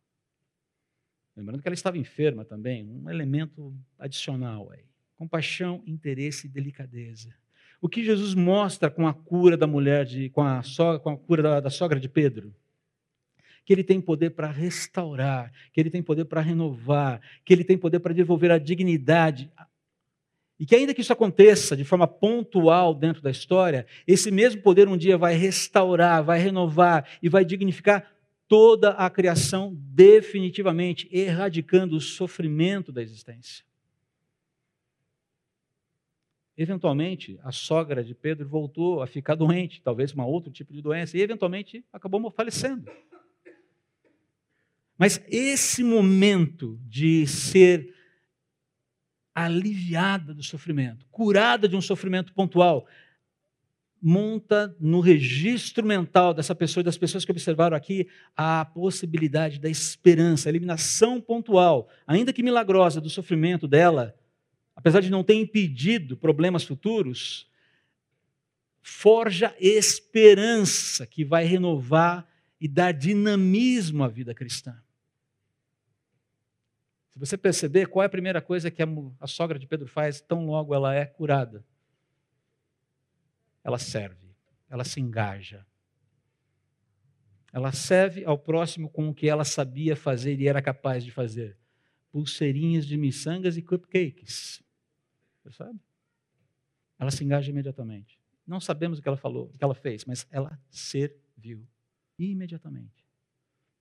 Lembrando 1.36 1.62
que 1.62 1.68
ela 1.68 1.74
estava 1.74 1.98
enferma 1.98 2.46
também, 2.46 2.86
um 2.86 3.10
elemento 3.10 3.76
adicional 3.98 4.70
aí. 4.72 4.91
Compaixão, 5.22 5.84
interesse 5.86 6.48
e 6.48 6.50
delicadeza. 6.50 7.30
O 7.80 7.88
que 7.88 8.04
Jesus 8.04 8.34
mostra 8.34 8.90
com 8.90 9.08
a 9.08 9.14
cura 9.14 9.56
da 9.56 9.68
mulher, 9.68 10.04
de, 10.04 10.32
com, 10.32 10.42
a 10.42 10.64
sogra, 10.64 11.00
com 11.00 11.12
a 11.12 11.16
cura 11.16 11.44
da, 11.44 11.60
da 11.60 11.70
sogra 11.70 12.00
de 12.00 12.10
Pedro? 12.10 12.52
que 13.64 13.72
Ele 13.72 13.84
tem 13.84 14.02
poder 14.02 14.32
para 14.32 14.50
restaurar, 14.50 15.54
que 15.72 15.80
Ele 15.80 15.92
tem 15.92 16.02
poder 16.02 16.26
para 16.26 16.42
renovar, 16.42 17.22
que 17.46 17.54
Ele 17.54 17.64
tem 17.64 17.78
poder 17.78 18.00
para 18.00 18.16
devolver 18.16 18.50
a 18.50 18.58
dignidade. 18.58 19.52
E 20.60 20.66
que, 20.66 20.76
ainda 20.76 20.92
que 20.92 21.02
isso 21.02 21.14
aconteça 21.14 21.78
de 21.78 21.84
forma 21.84 22.08
pontual 22.08 22.96
dentro 22.96 23.22
da 23.22 23.30
história, 23.30 23.86
esse 24.08 24.32
mesmo 24.32 24.64
poder 24.64 24.88
um 24.88 24.98
dia 24.98 25.20
vai 25.20 25.36
restaurar, 25.36 26.24
vai 26.24 26.40
renovar 26.40 27.08
e 27.22 27.30
vai 27.30 27.46
dignificar 27.46 28.12
toda 28.48 28.90
a 28.94 29.08
criação 29.08 29.72
definitivamente, 29.72 31.08
erradicando 31.12 31.96
o 31.96 32.02
sofrimento 32.02 32.92
da 32.92 33.04
existência. 33.04 33.70
Eventualmente, 36.62 37.40
a 37.42 37.52
sogra 37.52 38.04
de 38.04 38.14
Pedro 38.14 38.48
voltou 38.48 39.02
a 39.02 39.08
ficar 39.08 39.34
doente, 39.34 39.82
talvez 39.82 40.14
uma 40.14 40.28
outro 40.28 40.52
tipo 40.52 40.72
de 40.72 40.80
doença, 40.80 41.18
e 41.18 41.22
eventualmente 41.22 41.84
acabou 41.92 42.30
falecendo. 42.30 42.88
Mas 44.96 45.20
esse 45.28 45.84
momento 45.84 46.80
de 46.84 47.26
ser 47.26 47.96
aliviada 49.34 50.36
do 50.36 50.44
sofrimento, 50.44 51.04
curada 51.10 51.68
de 51.68 51.76
um 51.76 51.82
sofrimento 51.82 52.32
pontual, 52.32 52.86
monta 54.00 54.76
no 54.80 55.00
registro 55.00 55.84
mental 55.84 56.32
dessa 56.32 56.54
pessoa 56.54 56.82
e 56.82 56.86
das 56.86 56.98
pessoas 56.98 57.26
que 57.26 57.32
observaram 57.32 57.76
aqui 57.76 58.08
a 58.38 58.66
possibilidade 58.66 59.60
da 59.60 59.68
esperança, 59.70 60.48
a 60.48 60.52
eliminação 60.52 61.20
pontual, 61.20 61.90
ainda 62.06 62.32
que 62.32 62.44
milagrosa, 62.44 63.02
do 63.02 63.10
sofrimento 63.10 63.68
dela, 63.68 64.16
apesar 64.82 65.00
de 65.00 65.12
não 65.12 65.24
ter 65.24 65.36
impedido 65.36 66.18
problemas 66.18 66.64
futuros, 66.64 67.48
forja 68.82 69.56
esperança 69.60 71.06
que 71.06 71.24
vai 71.24 71.46
renovar 71.46 72.28
e 72.60 72.68
dar 72.68 72.92
dinamismo 72.92 74.04
à 74.04 74.08
vida 74.08 74.34
cristã. 74.34 74.76
Se 77.12 77.20
você 77.20 77.38
perceber, 77.38 77.90
qual 77.90 78.02
é 78.02 78.08
a 78.08 78.10
primeira 78.10 78.42
coisa 78.42 78.72
que 78.72 78.82
a, 78.82 79.28
sogra 79.28 79.60
de 79.60 79.68
Pedro 79.68 79.88
faz 79.88 80.20
tão 80.20 80.48
logo 80.48 80.74
ela 80.74 80.96
é 80.96 81.06
curada? 81.06 81.64
Ela 83.64 83.78
serve, 83.78 84.36
ela 84.68 84.84
se 84.84 85.00
engaja. 85.00 85.64
Ela 87.54 87.72
serve 87.72 88.26
ao 88.26 88.40
próximo 88.40 88.90
com 88.90 89.10
o 89.10 89.14
que 89.14 89.30
ela 89.30 89.46
sabia 89.46 89.96
fazer 89.96 90.40
e 90.40 90.48
era 90.48 90.60
capaz 90.60 91.06
de 91.06 91.12
fazer. 91.12 91.56
Pulseirinhas 92.12 92.88
de 92.88 92.98
miçangas 92.98 93.58
e 93.58 93.62
cupcakes. 93.62 94.64
Percebe? 95.44 95.80
Ela 97.00 97.12
se 97.12 97.24
engaja 97.24 97.50
imediatamente. 97.50 98.20
Não 98.46 98.60
sabemos 98.60 99.00
o 99.00 99.02
que 99.02 99.08
ela 99.08 99.18
falou, 99.18 99.46
o 99.46 99.58
que 99.58 99.64
ela 99.64 99.76
fez, 99.76 100.06
mas 100.06 100.28
ela 100.30 100.60
serviu 100.70 101.66
imediatamente. 102.18 103.06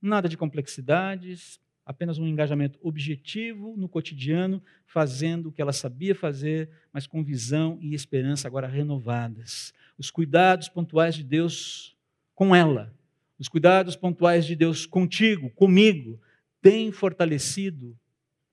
Nada 0.00 0.28
de 0.28 0.36
complexidades, 0.36 1.60
apenas 1.84 2.18
um 2.18 2.26
engajamento 2.26 2.78
objetivo 2.82 3.76
no 3.76 3.88
cotidiano, 3.88 4.62
fazendo 4.86 5.48
o 5.48 5.52
que 5.52 5.60
ela 5.60 5.72
sabia 5.72 6.14
fazer, 6.14 6.70
mas 6.92 7.06
com 7.06 7.22
visão 7.22 7.78
e 7.80 7.94
esperança 7.94 8.46
agora 8.46 8.66
renovadas. 8.66 9.74
Os 9.98 10.10
cuidados 10.10 10.68
pontuais 10.68 11.14
de 11.14 11.24
Deus 11.24 11.96
com 12.34 12.54
ela, 12.54 12.94
os 13.38 13.48
cuidados 13.48 13.96
pontuais 13.96 14.46
de 14.46 14.54
Deus 14.54 14.86
contigo, 14.86 15.50
comigo, 15.50 16.20
têm 16.62 16.92
fortalecido 16.92 17.98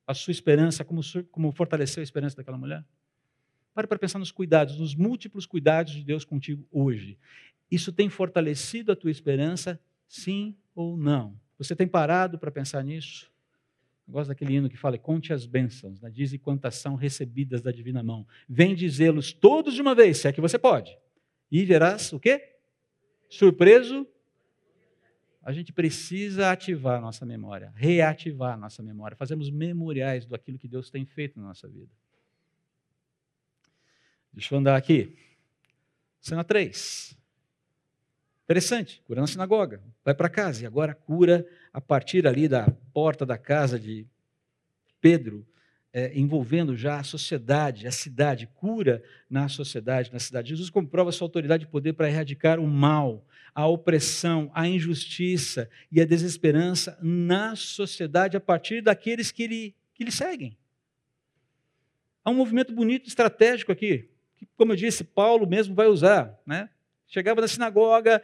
a 0.05 0.13
sua 0.13 0.31
esperança, 0.31 0.83
como, 0.83 1.01
como 1.29 1.51
fortaleceu 1.51 2.01
a 2.01 2.03
esperança 2.03 2.37
daquela 2.37 2.57
mulher? 2.57 2.83
Pare 3.77 3.85
para 3.85 3.99
pensar 3.99 4.17
nos 4.17 4.31
cuidados, 4.31 4.79
nos 4.79 4.95
múltiplos 4.95 5.45
cuidados 5.45 5.93
de 5.93 6.03
Deus 6.03 6.25
contigo 6.25 6.67
hoje. 6.71 7.15
Isso 7.69 7.93
tem 7.93 8.09
fortalecido 8.09 8.91
a 8.91 8.95
tua 8.95 9.11
esperança, 9.11 9.79
sim 10.07 10.57
ou 10.73 10.97
não? 10.97 11.39
Você 11.59 11.75
tem 11.75 11.87
parado 11.87 12.39
para 12.39 12.49
pensar 12.49 12.83
nisso? 12.83 13.31
Eu 14.07 14.13
gosto 14.13 14.29
daquele 14.29 14.55
hino 14.55 14.67
que 14.67 14.75
fala: 14.75 14.97
conte 14.97 15.31
as 15.31 15.45
bênçãos, 15.45 16.01
né? 16.01 16.11
e 16.11 16.39
quantas 16.39 16.73
são 16.73 16.95
recebidas 16.95 17.61
da 17.61 17.71
divina 17.71 18.01
mão. 18.01 18.25
Vem 18.49 18.73
dizê-los 18.73 19.31
todos 19.31 19.75
de 19.75 19.81
uma 19.83 19.93
vez, 19.93 20.17
se 20.17 20.27
é 20.27 20.33
que 20.33 20.41
você 20.41 20.57
pode. 20.57 20.97
E 21.51 21.63
verás 21.63 22.11
o 22.11 22.19
quê? 22.19 22.55
Surpreso. 23.29 24.07
A 25.43 25.51
gente 25.51 25.71
precisa 25.71 26.49
ativar 26.49 26.97
a 26.97 27.01
nossa 27.01 27.27
memória, 27.27 27.71
reativar 27.75 28.55
a 28.55 28.57
nossa 28.57 28.81
memória, 28.81 29.15
fazermos 29.15 29.51
memoriais 29.51 30.25
do 30.25 30.33
aquilo 30.33 30.57
que 30.57 30.67
Deus 30.67 30.89
tem 30.89 31.05
feito 31.05 31.39
na 31.39 31.49
nossa 31.49 31.67
vida. 31.67 31.91
Deixa 34.37 34.53
eu 34.53 34.59
andar 34.59 34.75
aqui. 34.75 35.17
Cena 36.21 36.43
3. 36.43 37.17
Interessante, 38.43 39.01
cura 39.07 39.19
na 39.19 39.25
sinagoga, 39.25 39.81
vai 40.05 40.13
para 40.13 40.29
casa 40.29 40.61
e 40.61 40.67
agora 40.67 40.93
cura 40.93 41.43
a 41.73 41.81
partir 41.81 42.27
ali 42.27 42.47
da 42.47 42.69
porta 42.93 43.25
da 43.25 43.35
casa 43.35 43.79
de 43.79 44.05
Pedro, 45.01 45.43
é, 45.91 46.15
envolvendo 46.15 46.75
já 46.75 46.99
a 46.99 47.03
sociedade, 47.03 47.87
a 47.87 47.91
cidade, 47.91 48.47
cura 48.53 49.03
na 49.27 49.49
sociedade, 49.49 50.13
na 50.13 50.19
cidade. 50.19 50.49
Jesus 50.49 50.69
comprova 50.69 51.11
sua 51.11 51.25
autoridade 51.25 51.63
e 51.63 51.67
poder 51.67 51.93
para 51.93 52.07
erradicar 52.07 52.59
o 52.59 52.67
mal, 52.67 53.25
a 53.55 53.65
opressão, 53.65 54.51
a 54.53 54.67
injustiça 54.67 55.67
e 55.91 55.99
a 55.99 56.05
desesperança 56.05 56.95
na 57.01 57.55
sociedade 57.55 58.37
a 58.37 58.39
partir 58.39 58.83
daqueles 58.83 59.31
que 59.31 59.47
lhe, 59.47 59.75
que 59.95 60.03
lhe 60.03 60.11
seguem. 60.11 60.55
Há 62.23 62.29
um 62.29 62.35
movimento 62.35 62.71
bonito, 62.71 63.07
estratégico 63.07 63.71
aqui, 63.71 64.11
que, 64.37 64.47
como 64.55 64.71
eu 64.71 64.75
disse, 64.75 65.03
Paulo 65.03 65.47
mesmo 65.47 65.75
vai 65.75 65.87
usar. 65.87 66.39
Né? 66.45 66.69
Chegava 67.07 67.41
na 67.41 67.47
sinagoga, 67.47 68.21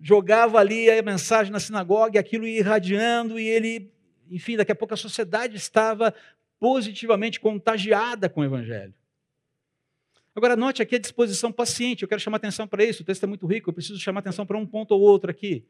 jogava 0.00 0.58
ali 0.58 0.90
a 0.90 1.02
mensagem 1.02 1.52
na 1.52 1.60
sinagoga, 1.60 2.16
e 2.16 2.18
aquilo 2.18 2.46
ia 2.46 2.58
irradiando, 2.58 3.38
e 3.38 3.46
ele, 3.46 3.90
enfim, 4.30 4.56
daqui 4.56 4.72
a 4.72 4.74
pouco 4.74 4.94
a 4.94 4.96
sociedade 4.96 5.56
estava 5.56 6.14
positivamente 6.60 7.40
contagiada 7.40 8.28
com 8.28 8.40
o 8.40 8.44
Evangelho. 8.44 8.94
Agora, 10.34 10.54
note 10.54 10.82
aqui 10.82 10.96
a 10.96 10.98
disposição 10.98 11.50
paciente, 11.50 12.02
eu 12.02 12.08
quero 12.08 12.20
chamar 12.20 12.36
atenção 12.36 12.68
para 12.68 12.84
isso, 12.84 13.02
o 13.02 13.06
texto 13.06 13.24
é 13.24 13.26
muito 13.26 13.46
rico, 13.46 13.70
eu 13.70 13.74
preciso 13.74 13.98
chamar 13.98 14.20
atenção 14.20 14.44
para 14.44 14.58
um 14.58 14.66
ponto 14.66 14.92
ou 14.92 15.00
outro 15.00 15.30
aqui. 15.30 15.64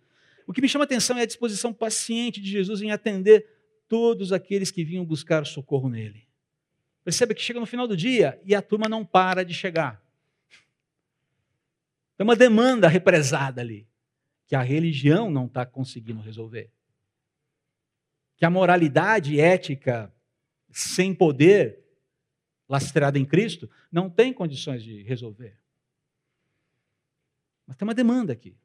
O 0.44 0.52
que 0.52 0.60
me 0.60 0.68
chama 0.68 0.84
atenção 0.84 1.16
é 1.16 1.22
a 1.22 1.26
disposição 1.26 1.72
paciente 1.72 2.40
de 2.40 2.50
Jesus 2.50 2.82
em 2.82 2.90
atender 2.90 3.46
todos 3.88 4.32
aqueles 4.32 4.72
que 4.72 4.84
vinham 4.84 5.04
buscar 5.04 5.46
socorro 5.46 5.88
nele. 5.88 6.25
Perceba 7.06 7.32
que 7.32 7.40
chega 7.40 7.60
no 7.60 7.66
final 7.66 7.86
do 7.86 7.96
dia 7.96 8.36
e 8.44 8.52
a 8.52 8.60
turma 8.60 8.88
não 8.88 9.06
para 9.06 9.44
de 9.44 9.54
chegar. 9.54 10.04
Tem 12.16 12.24
uma 12.24 12.34
demanda 12.34 12.88
represada 12.88 13.60
ali, 13.60 13.86
que 14.44 14.56
a 14.56 14.60
religião 14.60 15.30
não 15.30 15.46
está 15.46 15.64
conseguindo 15.64 16.20
resolver. 16.20 16.68
Que 18.36 18.44
a 18.44 18.50
moralidade 18.50 19.38
ética 19.38 20.12
sem 20.72 21.14
poder, 21.14 21.78
lastrada 22.68 23.20
em 23.20 23.24
Cristo, 23.24 23.70
não 23.92 24.10
tem 24.10 24.32
condições 24.32 24.82
de 24.82 25.04
resolver. 25.04 25.56
Mas 27.68 27.76
tem 27.76 27.86
uma 27.86 27.94
demanda 27.94 28.32
aqui. 28.32 28.58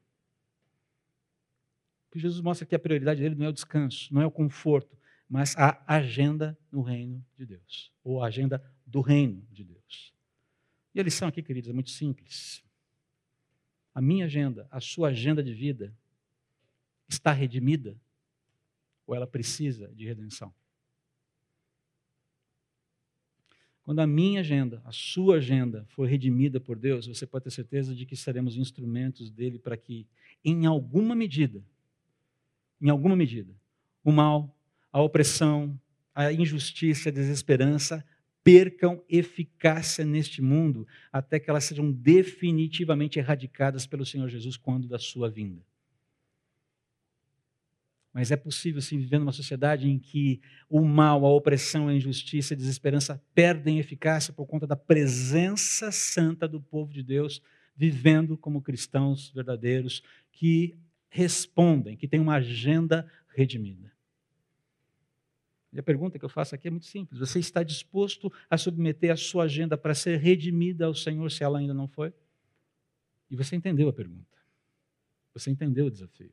Que 2.10 2.18
Jesus 2.18 2.40
mostra 2.40 2.66
que 2.66 2.74
a 2.74 2.78
prioridade 2.80 3.22
dele 3.22 3.36
não 3.36 3.46
é 3.46 3.50
o 3.50 3.52
descanso, 3.52 4.12
não 4.12 4.20
é 4.20 4.26
o 4.26 4.32
conforto, 4.32 4.98
mas 5.32 5.56
a 5.56 5.82
agenda 5.86 6.58
no 6.70 6.82
reino 6.82 7.24
de 7.38 7.46
Deus, 7.46 7.90
ou 8.04 8.22
a 8.22 8.26
agenda 8.26 8.62
do 8.86 9.00
reino 9.00 9.42
de 9.50 9.64
Deus. 9.64 10.12
E 10.94 11.00
a 11.00 11.02
lição 11.02 11.26
aqui, 11.26 11.42
queridos, 11.42 11.70
é 11.70 11.72
muito 11.72 11.88
simples. 11.88 12.62
A 13.94 14.02
minha 14.02 14.26
agenda, 14.26 14.68
a 14.70 14.78
sua 14.78 15.08
agenda 15.08 15.42
de 15.42 15.54
vida, 15.54 15.96
está 17.08 17.32
redimida 17.32 17.98
ou 19.06 19.14
ela 19.14 19.26
precisa 19.26 19.88
de 19.94 20.04
redenção? 20.04 20.52
Quando 23.84 24.00
a 24.00 24.06
minha 24.06 24.40
agenda, 24.40 24.82
a 24.84 24.92
sua 24.92 25.36
agenda 25.36 25.86
for 25.88 26.06
redimida 26.06 26.60
por 26.60 26.78
Deus, 26.78 27.06
você 27.06 27.26
pode 27.26 27.44
ter 27.44 27.50
certeza 27.52 27.94
de 27.94 28.04
que 28.04 28.16
seremos 28.16 28.54
instrumentos 28.58 29.30
dele 29.30 29.58
para 29.58 29.78
que, 29.78 30.06
em 30.44 30.66
alguma 30.66 31.14
medida, 31.14 31.64
em 32.78 32.90
alguma 32.90 33.16
medida, 33.16 33.56
o 34.04 34.12
mal, 34.12 34.54
a 34.92 35.00
opressão, 35.00 35.80
a 36.14 36.32
injustiça, 36.32 37.08
a 37.08 37.12
desesperança 37.12 38.04
percam 38.44 39.02
eficácia 39.08 40.04
neste 40.04 40.42
mundo 40.42 40.86
até 41.12 41.38
que 41.38 41.48
elas 41.48 41.64
sejam 41.64 41.90
definitivamente 41.90 43.18
erradicadas 43.18 43.86
pelo 43.86 44.04
Senhor 44.04 44.28
Jesus 44.28 44.56
quando 44.56 44.88
da 44.88 44.98
sua 44.98 45.30
vinda. 45.30 45.64
Mas 48.12 48.30
é 48.30 48.36
possível 48.36 48.82
sim 48.82 48.98
viver 48.98 49.18
numa 49.18 49.32
sociedade 49.32 49.88
em 49.88 49.98
que 49.98 50.40
o 50.68 50.84
mal, 50.84 51.24
a 51.24 51.30
opressão, 51.30 51.88
a 51.88 51.94
injustiça, 51.94 52.52
a 52.52 52.56
desesperança 52.56 53.22
perdem 53.34 53.78
eficácia 53.78 54.34
por 54.34 54.46
conta 54.46 54.66
da 54.66 54.76
presença 54.76 55.90
santa 55.90 56.46
do 56.46 56.60
povo 56.60 56.92
de 56.92 57.02
Deus 57.02 57.40
vivendo 57.74 58.36
como 58.36 58.60
cristãos 58.60 59.30
verdadeiros 59.30 60.02
que 60.30 60.76
respondem, 61.08 61.96
que 61.96 62.08
têm 62.08 62.20
uma 62.20 62.34
agenda 62.34 63.10
redimida. 63.34 63.91
E 65.72 65.80
a 65.80 65.82
pergunta 65.82 66.18
que 66.18 66.24
eu 66.24 66.28
faço 66.28 66.54
aqui 66.54 66.68
é 66.68 66.70
muito 66.70 66.86
simples: 66.86 67.18
você 67.18 67.38
está 67.38 67.62
disposto 67.62 68.30
a 68.50 68.58
submeter 68.58 69.10
a 69.10 69.16
sua 69.16 69.44
agenda 69.44 69.76
para 69.78 69.94
ser 69.94 70.18
redimida 70.18 70.86
ao 70.86 70.94
Senhor 70.94 71.30
se 71.30 71.42
ela 71.42 71.58
ainda 71.58 71.72
não 71.72 71.88
foi? 71.88 72.12
E 73.30 73.36
você 73.36 73.56
entendeu 73.56 73.88
a 73.88 73.92
pergunta. 73.92 74.36
Você 75.32 75.50
entendeu 75.50 75.86
o 75.86 75.90
desafio. 75.90 76.32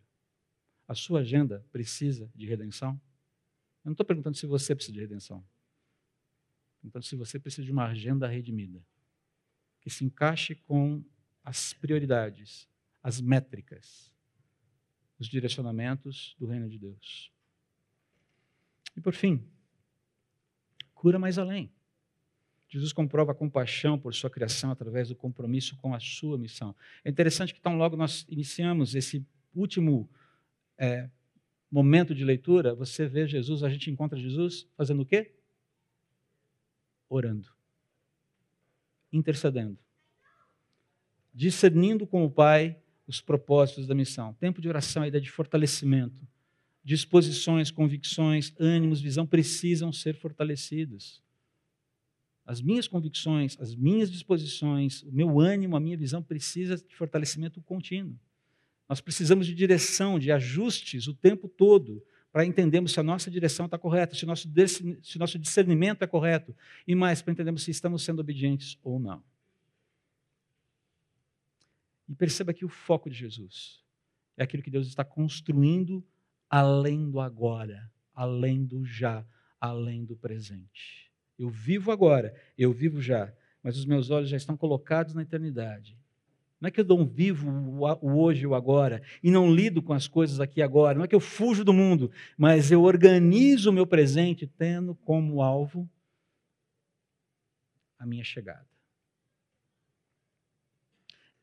A 0.86 0.94
sua 0.94 1.22
agenda 1.22 1.66
precisa 1.72 2.30
de 2.36 2.46
redenção? 2.46 3.00
Eu 3.86 3.90
não 3.90 3.94
estou 3.94 4.06
perguntando 4.06 4.36
se 4.36 4.46
você 4.46 4.76
precisa 4.76 4.94
de 4.94 5.00
redenção. 5.00 5.46
Perguntando 6.82 7.06
se 7.06 7.16
você 7.16 7.40
precisa 7.40 7.64
de 7.64 7.72
uma 7.72 7.86
agenda 7.86 8.28
redimida, 8.28 8.84
que 9.80 9.90
se 9.90 10.04
encaixe 10.04 10.56
com 10.56 11.04
as 11.44 11.72
prioridades, 11.72 12.68
as 13.02 13.22
métricas, 13.22 14.14
os 15.18 15.28
direcionamentos 15.28 16.36
do 16.38 16.46
reino 16.46 16.70
de 16.70 16.78
Deus. 16.78 17.32
E 19.00 19.02
por 19.02 19.14
fim, 19.14 19.42
cura 20.94 21.18
mais 21.18 21.38
além. 21.38 21.72
Jesus 22.68 22.92
comprova 22.92 23.32
a 23.32 23.36
compaixão 23.36 23.98
por 23.98 24.14
sua 24.14 24.30
criação 24.30 24.72
através 24.72 25.08
do 25.08 25.16
compromisso 25.16 25.78
com 25.78 25.96
a 25.96 26.02
sua 26.02 26.38
missão. 26.38 26.76
É 27.02 27.10
interessante 27.10 27.54
que 27.54 27.62
tão 27.62 27.78
logo 27.78 27.96
nós 27.96 28.26
iniciamos 28.28 28.96
esse 28.96 29.26
último 29.56 30.10
é, 30.78 31.10
momento 31.72 32.14
de 32.14 32.26
leitura, 32.26 32.76
você 32.76 33.08
vê 33.08 33.26
Jesus, 33.26 33.64
a 33.64 33.70
gente 33.70 33.90
encontra 33.90 34.20
Jesus 34.20 34.68
fazendo 34.76 35.04
o 35.04 35.06
quê? 35.06 35.34
Orando, 37.08 37.50
intercedendo, 39.14 39.80
discernindo 41.34 42.06
com 42.06 42.26
o 42.26 42.30
Pai 42.30 42.78
os 43.08 43.22
propósitos 43.22 43.88
da 43.88 43.96
missão. 43.96 44.34
Tempo 44.34 44.60
de 44.60 44.68
oração, 44.68 45.04
a 45.04 45.08
ideia 45.08 45.22
de 45.22 45.32
fortalecimento. 45.32 46.28
Disposições, 46.84 47.72
convicções, 47.72 48.54
ânimos, 48.60 49.02
visão 49.02 49.26
precisam 49.26 49.92
ser 49.92 50.16
fortalecidos. 50.16 51.22
As 52.46 52.62
minhas 52.62 52.88
convicções, 52.88 53.56
as 53.60 53.76
minhas 53.76 54.10
disposições, 54.10 55.04
o 55.04 55.12
meu 55.12 55.40
ânimo, 55.40 55.76
a 55.76 55.80
minha 55.80 55.98
visão 55.98 56.24
precisa 56.24 56.78
de 56.78 56.96
fortalecimento 56.96 57.62
contínuo. 57.62 58.20
Nós 58.88 59.00
precisamos 59.00 59.46
de 59.46 59.54
direção, 59.54 60.18
de 60.18 60.32
ajustes 60.32 61.08
o 61.08 61.14
tempo 61.14 61.48
todo 61.48 62.04
para 62.32 62.46
entendermos 62.46 62.92
se 62.92 63.00
a 63.00 63.04
nossa 63.04 63.30
direção 63.30 63.66
está 63.66 63.78
correta, 63.78 64.16
se 64.16 64.26
nosso, 64.26 64.50
se 65.04 65.20
nosso 65.20 65.38
discernimento 65.38 66.04
é 66.04 66.08
correto 66.08 66.56
e 66.88 66.96
mais 66.96 67.22
para 67.22 67.34
entendermos 67.34 67.64
se 67.64 67.72
estamos 67.72 68.04
sendo 68.04 68.20
obedientes 68.20 68.80
ou 68.84 69.00
não. 69.00 69.24
E 72.08 72.16
perceba 72.16 72.54
que 72.54 72.66
o 72.66 72.70
foco 72.70 73.10
de 73.10 73.16
Jesus 73.16 73.84
é 74.36 74.44
aquilo 74.44 74.64
que 74.64 74.72
Deus 74.72 74.88
está 74.88 75.04
construindo 75.04 76.04
além 76.50 77.10
do 77.10 77.20
agora, 77.20 77.92
além 78.14 78.66
do 78.66 78.84
já, 78.84 79.26
além 79.60 80.04
do 80.04 80.16
presente. 80.16 81.12
Eu 81.38 81.50
vivo 81.50 81.92
agora, 81.92 82.34
eu 82.58 82.74
vivo 82.74 83.02
já, 83.02 83.32
mas 83.64 83.78
os 83.78 83.86
meus 83.86 84.10
olhos 84.10 84.30
já 84.30 84.38
estão 84.38 84.58
colocados 84.58 85.14
na 85.14 85.22
eternidade. 85.22 85.98
Não 86.60 86.68
é 86.68 86.72
que 86.72 86.82
eu 86.82 86.86
não 86.86 87.06
vivo 87.06 87.50
o 87.50 88.20
hoje 88.22 88.44
e 88.44 88.48
o 88.48 88.54
agora 88.54 89.02
e 89.24 89.32
não 89.32 89.54
lido 89.54 89.82
com 89.82 89.94
as 89.94 90.08
coisas 90.08 90.42
aqui 90.42 90.62
agora. 90.62 90.98
Não 90.98 91.06
é 91.06 91.08
que 91.08 91.16
eu 91.16 91.20
fujo 91.22 91.64
do 91.64 91.72
mundo, 91.72 92.12
mas 92.38 92.70
eu 92.70 92.84
organizo 92.84 93.70
o 93.70 93.74
meu 93.74 93.88
presente 93.88 94.46
tendo 94.46 94.94
como 94.94 95.42
alvo 95.42 95.90
a 97.98 98.06
minha 98.06 98.24
chegada. 98.26 98.68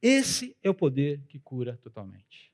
Esse 0.03 0.55
é 0.63 0.69
o 0.69 0.75
poder 0.75 1.23
que 1.27 1.39
cura 1.39 1.79
totalmente. 1.79 2.53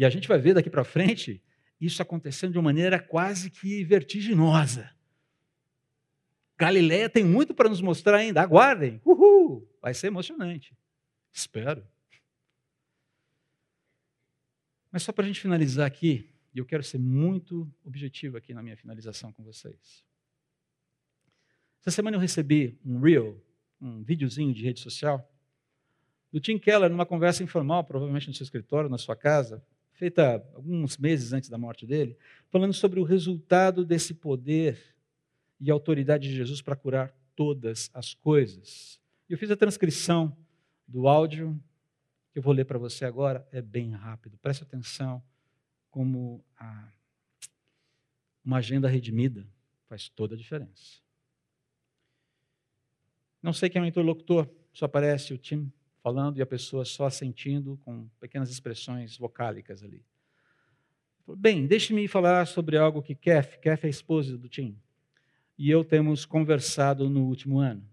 E 0.00 0.04
a 0.06 0.08
gente 0.08 0.26
vai 0.26 0.38
ver 0.38 0.54
daqui 0.54 0.70
para 0.70 0.82
frente 0.82 1.42
isso 1.78 2.00
acontecendo 2.00 2.52
de 2.52 2.58
uma 2.58 2.64
maneira 2.64 2.98
quase 2.98 3.50
que 3.50 3.84
vertiginosa. 3.84 4.90
Galileia 6.56 7.10
tem 7.10 7.22
muito 7.22 7.52
para 7.52 7.68
nos 7.68 7.82
mostrar 7.82 8.16
ainda. 8.16 8.40
Aguardem. 8.40 8.98
Uhul! 9.04 9.70
Vai 9.78 9.92
ser 9.92 10.06
emocionante. 10.06 10.74
Espero. 11.30 11.86
Mas 14.90 15.02
só 15.02 15.12
para 15.12 15.24
a 15.24 15.26
gente 15.26 15.38
finalizar 15.38 15.86
aqui, 15.86 16.32
e 16.54 16.58
eu 16.58 16.64
quero 16.64 16.82
ser 16.82 16.96
muito 16.96 17.70
objetivo 17.84 18.38
aqui 18.38 18.54
na 18.54 18.62
minha 18.62 18.78
finalização 18.78 19.30
com 19.34 19.44
vocês. 19.44 20.02
Essa 21.82 21.90
semana 21.90 22.16
eu 22.16 22.20
recebi 22.20 22.80
um 22.82 23.00
reel, 23.00 23.38
um 23.78 24.02
videozinho 24.02 24.54
de 24.54 24.64
rede 24.64 24.80
social, 24.80 25.30
do 26.32 26.40
Tim 26.40 26.58
Keller, 26.58 26.88
numa 26.88 27.04
conversa 27.04 27.42
informal, 27.42 27.84
provavelmente 27.84 28.28
no 28.28 28.34
seu 28.34 28.44
escritório, 28.44 28.88
na 28.88 28.96
sua 28.96 29.14
casa, 29.14 29.62
feita 30.00 30.42
alguns 30.54 30.96
meses 30.96 31.34
antes 31.34 31.50
da 31.50 31.58
morte 31.58 31.84
dele, 31.84 32.16
falando 32.48 32.72
sobre 32.72 32.98
o 32.98 33.04
resultado 33.04 33.84
desse 33.84 34.14
poder 34.14 34.82
e 35.60 35.70
autoridade 35.70 36.26
de 36.26 36.34
Jesus 36.34 36.62
para 36.62 36.74
curar 36.74 37.14
todas 37.36 37.90
as 37.92 38.14
coisas. 38.14 38.98
Eu 39.28 39.36
fiz 39.36 39.50
a 39.50 39.56
transcrição 39.58 40.34
do 40.88 41.06
áudio 41.06 41.62
que 42.32 42.38
eu 42.38 42.42
vou 42.42 42.54
ler 42.54 42.64
para 42.64 42.78
você 42.78 43.04
agora 43.04 43.46
é 43.52 43.60
bem 43.60 43.90
rápido. 43.90 44.38
Preste 44.38 44.62
atenção 44.62 45.22
como 45.90 46.42
a, 46.56 46.88
uma 48.42 48.56
agenda 48.56 48.88
redimida 48.88 49.46
faz 49.86 50.08
toda 50.08 50.34
a 50.34 50.38
diferença. 50.38 51.02
Não 53.42 53.52
sei 53.52 53.68
quem 53.68 53.82
é 53.82 53.84
o 53.84 53.86
interlocutor, 53.86 54.48
só 54.72 54.86
aparece 54.86 55.34
o 55.34 55.38
Tim 55.38 55.70
falando 56.02 56.38
e 56.38 56.42
a 56.42 56.46
pessoa 56.46 56.84
só 56.84 57.08
sentindo 57.10 57.78
com 57.84 58.08
pequenas 58.18 58.50
expressões 58.50 59.16
vocálicas 59.16 59.82
ali. 59.82 60.02
Bem, 61.36 61.66
deixe-me 61.66 62.08
falar 62.08 62.46
sobre 62.46 62.76
algo 62.76 63.02
que 63.02 63.14
Kef, 63.14 63.58
Kef 63.58 63.84
é 63.84 63.86
a 63.86 63.90
esposa 63.90 64.36
do 64.36 64.48
Tim, 64.48 64.76
e 65.56 65.70
eu 65.70 65.84
temos 65.84 66.24
conversado 66.24 67.08
no 67.08 67.26
último 67.26 67.58
ano. 67.58 67.88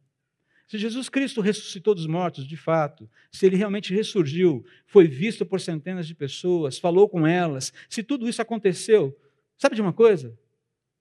Se 0.65 0.77
Jesus 0.77 1.07
Cristo 1.07 1.39
ressuscitou 1.39 1.95
dos 1.95 2.07
mortos, 2.07 2.45
de 2.45 2.57
fato, 2.57 3.09
se 3.31 3.45
ele 3.45 3.55
realmente 3.55 3.93
ressurgiu, 3.93 4.65
foi 4.85 5.07
visto 5.07 5.45
por 5.45 5.61
centenas 5.61 6.07
de 6.07 6.15
pessoas, 6.15 6.77
falou 6.77 7.07
com 7.07 7.25
elas, 7.25 7.71
se 7.87 8.03
tudo 8.03 8.27
isso 8.27 8.41
aconteceu, 8.41 9.17
sabe 9.57 9.75
de 9.75 9.81
uma 9.81 9.93
coisa? 9.93 10.37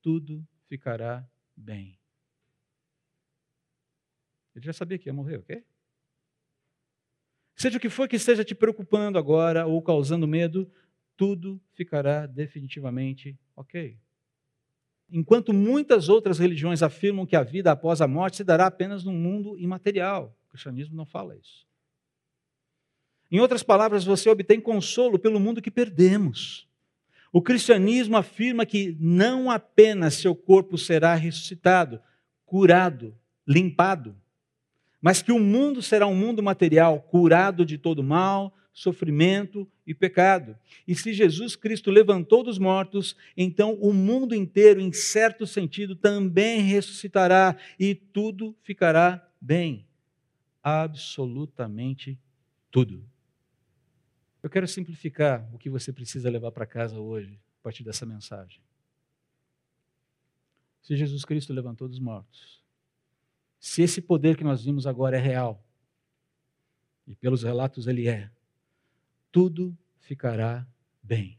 Tudo 0.02 0.46
ficará 0.68 1.28
bem. 1.56 1.98
Ele 4.54 4.64
já 4.64 4.72
sabia 4.72 4.98
que 4.98 5.08
ia 5.08 5.12
morrer, 5.12 5.38
ok? 5.38 5.64
Seja 7.56 7.78
o 7.78 7.80
que 7.80 7.88
for 7.88 8.06
que 8.06 8.16
esteja 8.16 8.44
te 8.44 8.54
preocupando 8.54 9.18
agora 9.18 9.66
ou 9.66 9.80
causando 9.80 10.28
medo, 10.28 10.70
tudo 11.16 11.58
ficará 11.72 12.26
definitivamente 12.26 13.36
ok. 13.56 13.96
Enquanto 15.10 15.54
muitas 15.54 16.10
outras 16.10 16.38
religiões 16.38 16.82
afirmam 16.82 17.24
que 17.24 17.34
a 17.34 17.42
vida 17.42 17.72
após 17.72 18.02
a 18.02 18.08
morte 18.08 18.38
se 18.38 18.44
dará 18.44 18.66
apenas 18.66 19.04
no 19.04 19.12
mundo 19.12 19.58
imaterial, 19.58 20.36
o 20.46 20.50
cristianismo 20.50 20.94
não 20.94 21.06
fala 21.06 21.34
isso. 21.36 21.66
Em 23.30 23.40
outras 23.40 23.62
palavras, 23.62 24.04
você 24.04 24.28
obtém 24.28 24.60
consolo 24.60 25.18
pelo 25.18 25.40
mundo 25.40 25.62
que 25.62 25.70
perdemos. 25.70 26.68
O 27.32 27.40
cristianismo 27.40 28.16
afirma 28.16 28.66
que 28.66 28.96
não 29.00 29.50
apenas 29.50 30.14
seu 30.14 30.34
corpo 30.34 30.76
será 30.76 31.14
ressuscitado, 31.14 32.00
curado, 32.44 33.16
limpado, 33.46 34.16
mas 35.00 35.22
que 35.22 35.32
o 35.32 35.38
mundo 35.38 35.82
será 35.82 36.06
um 36.06 36.14
mundo 36.14 36.42
material 36.42 37.00
curado 37.00 37.64
de 37.64 37.78
todo 37.78 38.02
mal, 38.02 38.54
sofrimento 38.72 39.66
e 39.86 39.94
pecado. 39.94 40.56
E 40.86 40.94
se 40.94 41.14
Jesus 41.14 41.56
Cristo 41.56 41.90
levantou 41.90 42.42
dos 42.42 42.58
mortos, 42.58 43.16
então 43.36 43.74
o 43.80 43.92
mundo 43.92 44.34
inteiro, 44.34 44.80
em 44.80 44.92
certo 44.92 45.46
sentido, 45.46 45.96
também 45.96 46.60
ressuscitará 46.60 47.56
e 47.78 47.94
tudo 47.94 48.54
ficará 48.62 49.26
bem. 49.40 49.86
Absolutamente 50.62 52.18
tudo. 52.70 53.02
Eu 54.42 54.50
quero 54.50 54.68
simplificar 54.68 55.48
o 55.54 55.58
que 55.58 55.70
você 55.70 55.92
precisa 55.92 56.28
levar 56.28 56.52
para 56.52 56.66
casa 56.66 57.00
hoje, 57.00 57.40
a 57.60 57.62
partir 57.62 57.82
dessa 57.82 58.04
mensagem. 58.04 58.60
Se 60.82 60.94
Jesus 60.94 61.24
Cristo 61.24 61.52
levantou 61.52 61.88
dos 61.88 61.98
mortos, 61.98 62.62
se 63.58 63.82
esse 63.82 64.00
poder 64.00 64.36
que 64.36 64.44
nós 64.44 64.64
vimos 64.64 64.86
agora 64.86 65.16
é 65.16 65.20
real, 65.20 65.62
e 67.06 67.14
pelos 67.14 67.42
relatos 67.42 67.86
ele 67.86 68.08
é, 68.08 68.30
tudo 69.30 69.76
ficará 70.00 70.66
bem. 71.02 71.38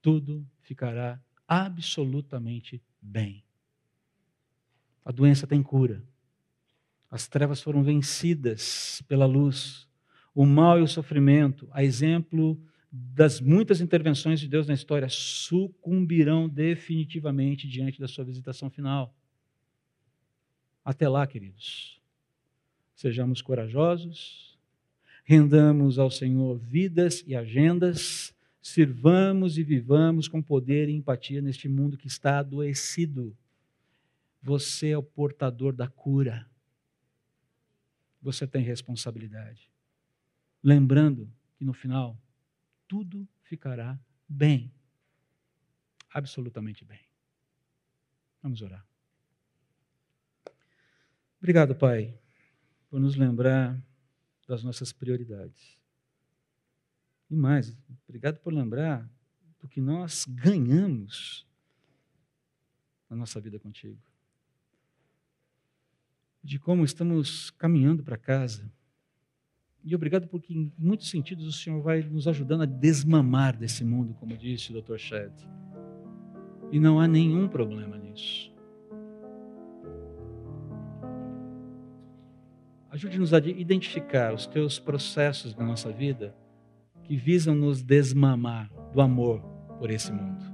Tudo 0.00 0.46
ficará 0.60 1.20
absolutamente 1.46 2.82
bem. 3.00 3.44
A 5.04 5.12
doença 5.12 5.46
tem 5.46 5.62
cura. 5.62 6.02
As 7.10 7.28
trevas 7.28 7.62
foram 7.62 7.82
vencidas 7.82 9.02
pela 9.06 9.26
luz. 9.26 9.88
O 10.34 10.44
mal 10.44 10.78
e 10.78 10.82
o 10.82 10.88
sofrimento, 10.88 11.68
a 11.72 11.82
exemplo 11.82 12.60
das 13.14 13.40
muitas 13.40 13.80
intervenções 13.80 14.40
de 14.40 14.48
Deus 14.48 14.66
na 14.66 14.74
história, 14.74 15.08
sucumbirão 15.08 16.48
definitivamente 16.48 17.68
diante 17.68 18.00
da 18.00 18.08
sua 18.08 18.24
visitação 18.24 18.70
final. 18.70 19.14
Até 20.84 21.08
lá, 21.08 21.26
queridos, 21.26 22.00
sejamos 22.94 23.42
corajosos, 23.42 24.58
rendamos 25.24 25.98
ao 25.98 26.10
Senhor 26.10 26.56
vidas 26.58 27.22
e 27.26 27.34
agendas, 27.34 28.34
sirvamos 28.62 29.58
e 29.58 29.62
vivamos 29.62 30.26
com 30.26 30.40
poder 30.40 30.88
e 30.88 30.92
empatia 30.92 31.42
neste 31.42 31.68
mundo 31.68 31.98
que 31.98 32.06
está 32.06 32.38
adoecido. 32.38 33.36
Você 34.40 34.90
é 34.90 34.98
o 34.98 35.02
portador 35.02 35.74
da 35.74 35.88
cura. 35.88 36.48
Você 38.22 38.46
tem 38.46 38.62
responsabilidade. 38.62 39.70
Lembrando 40.62 41.30
que 41.58 41.64
no 41.64 41.72
final, 41.72 42.16
tudo 42.86 43.28
ficará 43.42 43.98
bem. 44.28 44.72
Absolutamente 46.10 46.84
bem. 46.84 47.00
Vamos 48.42 48.62
orar. 48.62 48.86
Obrigado, 51.38 51.74
Pai, 51.74 52.18
por 52.88 53.00
nos 53.00 53.16
lembrar 53.16 53.80
das 54.46 54.62
nossas 54.62 54.92
prioridades. 54.92 55.76
E 57.28 57.36
mais, 57.36 57.76
obrigado 58.06 58.38
por 58.40 58.52
lembrar 58.52 59.08
do 59.58 59.68
que 59.68 59.80
nós 59.80 60.24
ganhamos 60.28 61.46
na 63.10 63.16
nossa 63.16 63.40
vida 63.40 63.58
contigo. 63.58 64.00
De 66.42 66.58
como 66.58 66.84
estamos 66.84 67.50
caminhando 67.50 68.02
para 68.02 68.16
casa. 68.16 68.70
E 69.88 69.94
obrigado 69.94 70.26
porque, 70.26 70.52
em 70.52 70.72
muitos 70.76 71.08
sentidos, 71.08 71.46
o 71.46 71.52
Senhor 71.52 71.80
vai 71.80 72.02
nos 72.02 72.26
ajudando 72.26 72.62
a 72.62 72.66
desmamar 72.66 73.56
desse 73.56 73.84
mundo, 73.84 74.14
como 74.14 74.36
disse 74.36 74.76
o 74.76 74.82
Dr. 74.82 74.98
Shedd. 74.98 75.32
E 76.72 76.80
não 76.80 76.98
há 76.98 77.06
nenhum 77.06 77.46
problema 77.46 77.96
nisso. 77.96 78.52
Ajude-nos 82.90 83.32
a 83.32 83.38
identificar 83.38 84.34
os 84.34 84.44
teus 84.44 84.76
processos 84.80 85.54
na 85.54 85.64
nossa 85.64 85.92
vida 85.92 86.34
que 87.04 87.16
visam 87.16 87.54
nos 87.54 87.80
desmamar 87.80 88.68
do 88.92 89.00
amor 89.00 89.40
por 89.78 89.88
esse 89.92 90.10
mundo. 90.10 90.44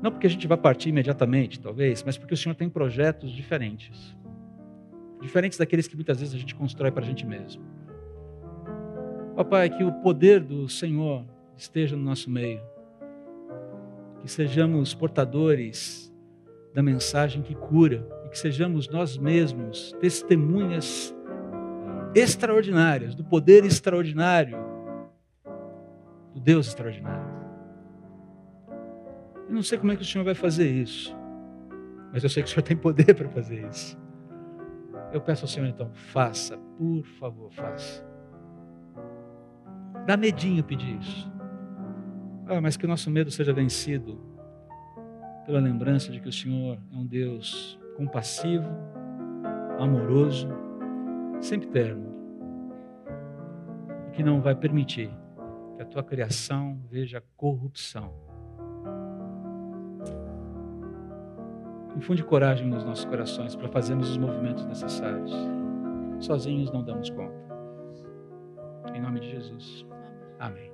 Não 0.00 0.12
porque 0.12 0.28
a 0.28 0.30
gente 0.30 0.46
vai 0.46 0.58
partir 0.58 0.90
imediatamente, 0.90 1.58
talvez, 1.58 2.04
mas 2.04 2.16
porque 2.16 2.34
o 2.34 2.36
Senhor 2.36 2.54
tem 2.54 2.68
projetos 2.68 3.32
diferentes. 3.32 4.16
Diferentes 5.22 5.56
daqueles 5.56 5.86
que 5.86 5.94
muitas 5.94 6.18
vezes 6.18 6.34
a 6.34 6.38
gente 6.38 6.54
constrói 6.54 6.90
para 6.90 7.02
a 7.02 7.06
gente 7.06 7.24
mesmo. 7.24 7.62
Papai, 9.36 9.70
que 9.70 9.82
o 9.82 9.92
poder 10.02 10.40
do 10.40 10.68
Senhor 10.68 11.24
esteja 11.56 11.96
no 11.96 12.02
nosso 12.02 12.28
meio. 12.28 12.60
Que 14.20 14.30
sejamos 14.30 14.92
portadores 14.92 16.12
da 16.74 16.82
mensagem 16.82 17.40
que 17.40 17.54
cura, 17.54 18.06
que 18.32 18.38
sejamos 18.38 18.88
nós 18.88 19.18
mesmos 19.18 19.92
testemunhas 20.00 21.14
extraordinárias, 22.14 23.14
do 23.14 23.22
poder 23.22 23.64
extraordinário, 23.64 24.56
do 26.34 26.40
Deus 26.40 26.68
extraordinário. 26.68 27.30
Eu 29.46 29.54
não 29.54 29.62
sei 29.62 29.78
como 29.78 29.92
é 29.92 29.96
que 29.96 30.02
o 30.02 30.04
Senhor 30.04 30.24
vai 30.24 30.34
fazer 30.34 30.70
isso, 30.70 31.14
mas 32.10 32.24
eu 32.24 32.30
sei 32.30 32.42
que 32.42 32.48
o 32.48 32.52
Senhor 32.52 32.62
tem 32.62 32.76
poder 32.76 33.14
para 33.14 33.28
fazer 33.28 33.68
isso. 33.68 34.01
Eu 35.12 35.20
peço 35.20 35.44
ao 35.44 35.48
Senhor 35.48 35.66
então, 35.66 35.90
faça, 35.92 36.56
por 36.78 37.04
favor, 37.04 37.52
faça. 37.52 38.04
Dá 40.06 40.16
medinho 40.16 40.64
pedir 40.64 40.98
isso. 40.98 41.30
Ah, 42.46 42.60
mas 42.60 42.76
que 42.76 42.84
o 42.84 42.88
nosso 42.88 43.10
medo 43.10 43.30
seja 43.30 43.52
vencido 43.52 44.20
pela 45.44 45.60
lembrança 45.60 46.10
de 46.10 46.20
que 46.20 46.28
o 46.28 46.32
Senhor 46.32 46.78
é 46.92 46.96
um 46.96 47.06
Deus 47.06 47.78
compassivo, 47.96 48.68
amoroso, 49.78 50.48
sempre 51.40 51.68
terno, 51.68 52.12
e 54.08 54.10
que 54.12 54.22
não 54.22 54.40
vai 54.40 54.54
permitir 54.54 55.10
que 55.76 55.82
a 55.82 55.86
tua 55.86 56.02
criação 56.02 56.80
veja 56.90 57.22
corrupção. 57.36 58.31
Infunde 61.96 62.24
coragem 62.24 62.66
nos 62.66 62.84
nossos 62.84 63.04
corações 63.04 63.54
para 63.54 63.68
fazermos 63.68 64.10
os 64.10 64.18
movimentos 64.18 64.64
necessários. 64.66 65.32
Sozinhos 66.20 66.72
não 66.72 66.82
damos 66.82 67.10
conta. 67.10 67.42
Em 68.94 69.00
nome 69.00 69.20
de 69.20 69.30
Jesus. 69.30 69.86
Amém. 70.38 70.71